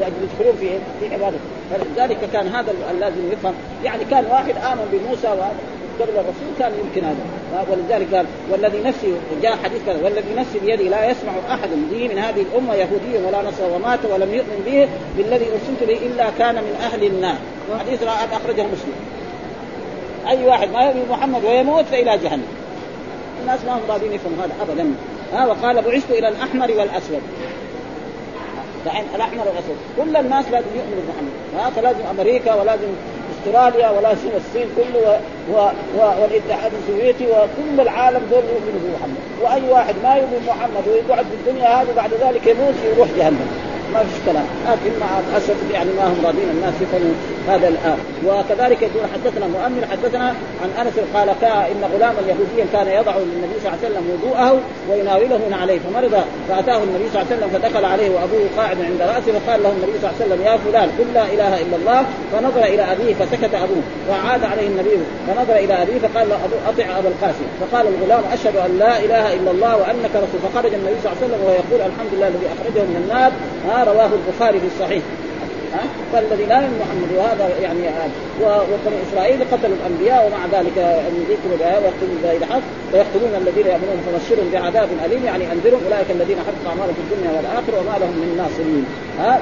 لأجل 0.00 0.14
يدخلون 0.22 0.56
في 0.60 0.68
في 1.00 1.14
عبادته. 1.14 1.38
فلذلك 1.70 2.18
كان 2.32 2.48
هذا 2.48 2.72
اللازم 2.90 3.32
يفهم. 3.32 3.54
يعني 3.84 4.04
كان 4.04 4.24
واحد 4.26 4.54
آمن 4.72 4.88
بموسى 4.92 5.28
قبل 6.00 6.12
الرسول 6.12 6.48
كان 6.58 6.72
يمكن 6.84 7.04
هذا. 7.06 7.38
ولذلك 7.70 8.14
قال 8.14 8.26
والذي 8.50 8.82
نفسي 8.82 9.14
جاء 9.42 9.56
حديث 9.64 9.80
كذا 9.86 10.04
والذي 10.04 10.34
نفسي 10.36 10.58
بيده 10.58 10.82
لا 10.82 11.10
يسمع 11.10 11.32
أحد 11.50 11.68
به 11.90 12.08
من 12.08 12.18
هذه 12.18 12.42
الأمة 12.42 12.74
يهودي 12.74 13.26
ولا 13.26 13.42
نصر 13.42 13.64
ومات 13.74 13.98
ولم 14.12 14.34
يؤمن 14.34 14.62
به 14.66 14.88
بالذي 15.16 15.44
أرسلت 15.44 15.88
به 15.88 16.06
إلا 16.06 16.30
كان 16.38 16.54
من 16.54 16.76
أهل 16.80 17.04
النار. 17.04 17.36
حديث 17.80 18.02
أخرجه 18.02 18.62
مسلم. 18.62 18.94
أي 20.28 20.46
واحد 20.46 20.70
ما 20.70 20.82
يؤمن 20.82 21.06
محمد 21.10 21.44
ويموت 21.44 21.84
فإلى 21.84 22.18
جهنم. 22.18 22.46
الناس 23.40 23.64
ما 23.66 23.72
هم 23.72 23.80
راضين 23.88 24.12
يفهموا 24.12 24.44
هذا 24.44 24.52
ابدا. 24.62 24.94
ها 25.32 25.46
وقال 25.46 25.82
بعثت 25.82 26.10
إلى 26.10 26.28
الأحمر 26.28 26.70
والأسود. 26.70 27.22
دحين 28.88 29.04
الاحمر 29.14 29.44
والاسود 29.48 29.76
كل 29.96 30.16
الناس 30.16 30.44
لازم 30.52 30.72
يؤمنوا 30.76 31.02
بمحمد. 31.06 31.32
ها 31.56 31.70
فلازم 31.70 32.06
أمريكا 32.10 32.54
ولازم 32.54 32.90
أستراليا 33.32 33.90
ولازم 33.90 34.28
الصين 34.36 34.68
كله 34.76 35.20
و... 35.52 35.56
و... 35.56 35.98
والاتحاد 36.20 36.72
السوفيتي 36.80 37.26
وكل 37.26 37.80
العالم 37.80 38.22
دول 38.30 38.42
يؤمنوا 38.54 38.80
بمحمد. 38.84 39.16
وأي 39.42 39.72
واحد 39.72 39.94
ما 40.02 40.14
يؤمن 40.14 40.40
بمحمد 40.46 40.88
ويقعد 40.88 41.24
في 41.24 41.34
الدنيا 41.34 41.82
هذه 41.82 41.92
بعد 41.96 42.10
ذلك 42.24 42.46
يموت 42.46 42.74
يروح 42.96 43.08
جهنم. 43.18 43.67
ما 43.94 44.00
فيش 44.04 44.18
كلام. 44.26 44.46
لكن 44.68 44.92
مع 45.00 45.10
الأسف 45.18 45.56
يعني 45.72 45.90
ما 45.98 46.04
هم 46.06 46.26
راضين 46.26 46.48
الناس 46.56 46.74
يفهموا 46.80 47.14
هذا 47.48 47.68
الآن. 47.68 47.98
وكذلك 48.26 48.82
يقول 48.82 49.04
حدثنا 49.14 49.46
مؤمن 49.46 49.82
حدثنا 49.90 50.34
عن 50.62 50.86
أنس 50.86 50.94
قال 51.14 51.28
إن 51.72 51.82
غلاما 51.94 52.20
يهوديا 52.28 52.66
كان 52.72 52.88
يضع 52.88 53.14
للنبي 53.16 53.56
صلى 53.62 53.68
الله 53.68 53.78
عليه 53.82 53.88
وسلم 53.88 54.04
وضوءه 54.12 54.60
ويناوله 54.90 55.56
عليه 55.60 55.78
فمرض. 55.78 56.14
فأتاه 56.48 56.80
النبي 56.88 57.06
صلى 57.10 57.22
الله 57.22 57.26
عليه 57.30 57.36
وسلم 57.36 57.50
فدخل 57.54 57.84
عليه 57.84 58.10
وأبوه 58.10 58.46
قاعد 58.56 58.76
عند 58.88 59.00
رأسه 59.00 59.32
فقال 59.38 59.62
له 59.62 59.70
النبي 59.76 59.94
صلى 60.00 60.10
الله 60.10 60.16
عليه 60.16 60.24
وسلم 60.26 60.40
يا 60.48 60.54
فلان 60.64 60.88
قل 60.98 61.08
لا 61.14 61.24
إله 61.34 61.52
إلا 61.62 61.76
الله. 61.80 62.00
فنظر 62.32 62.64
إلى 62.72 62.82
أبيه 62.92 63.14
فسكت 63.14 63.54
أبوه 63.54 63.84
وعاد 64.10 64.44
عليه 64.44 64.66
النبي. 64.66 64.98
فنظر 65.26 65.56
إلى 65.64 65.74
أبيه 65.82 65.98
فقال 65.98 66.28
له 66.28 66.38
أطع 66.70 66.98
أبا 66.98 67.08
القاسم. 67.08 67.46
فقال 67.60 67.86
الغلام 67.92 68.22
أشهد 68.32 68.56
أن 68.56 68.78
لا 68.78 68.98
إله 69.04 69.34
إلا 69.34 69.50
الله 69.50 69.76
وأنك 69.76 70.12
رسول. 70.24 70.40
فخرج 70.44 70.72
النبي 70.74 70.96
صلى 71.02 71.08
الله 71.12 71.18
عليه 71.18 71.26
وسلم 71.26 71.40
وهو 71.44 71.54
يقول 71.60 71.80
الحمد 71.90 72.10
لله 72.14 72.28
الذي 72.28 72.46
أخرجه 72.56 72.82
من 72.90 72.96
النار. 73.02 73.32
ها؟ 73.68 73.77
رواه 73.84 74.10
البخاري 74.18 74.60
في 74.60 74.66
الصحيح. 74.66 75.02
فالذي 76.12 76.44
لا 76.44 76.60
محمد 76.60 77.10
وهذا 77.16 77.50
يعني 77.62 77.80
وبني 78.42 78.96
إسرائيل 79.10 79.40
قتلوا 79.52 79.76
الأنبياء 79.76 80.26
ومع 80.26 80.60
ذلك 80.60 80.76
يذكروا 81.30 81.56
الايه 81.56 81.78
ويقتلون 81.78 82.18
بغير 82.22 82.44
حق 82.44 82.60
ويقتلون 82.92 83.34
الذين 83.42 83.66
يأمنون. 83.66 83.98
فبشرهم 84.06 84.50
بعذاب 84.52 84.88
أليم. 85.04 85.24
يعني 85.24 85.52
أنذرهم 85.52 85.80
أولئك 85.84 86.10
الذين 86.10 86.36
حقق 86.36 86.68
أعمالهم 86.68 86.94
في 86.94 87.14
الدنيا 87.14 87.30
والآخرة 87.36 87.78
وما 87.80 87.98
لهم 87.98 88.14
من 88.22 88.36
ناصرين. 88.36 88.86
ها؟ 89.18 89.40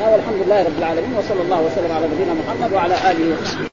ها 0.00 0.12
والحمد 0.12 0.46
لله 0.46 0.62
رب 0.62 0.78
العالمين 0.78 1.14
وصلى 1.18 1.42
الله 1.42 1.62
وسلم 1.62 1.92
على 1.96 2.06
نبينا 2.06 2.34
محمد 2.34 2.72
وعلى 2.72 2.94
آله 2.94 3.42
وصحبه. 3.42 3.71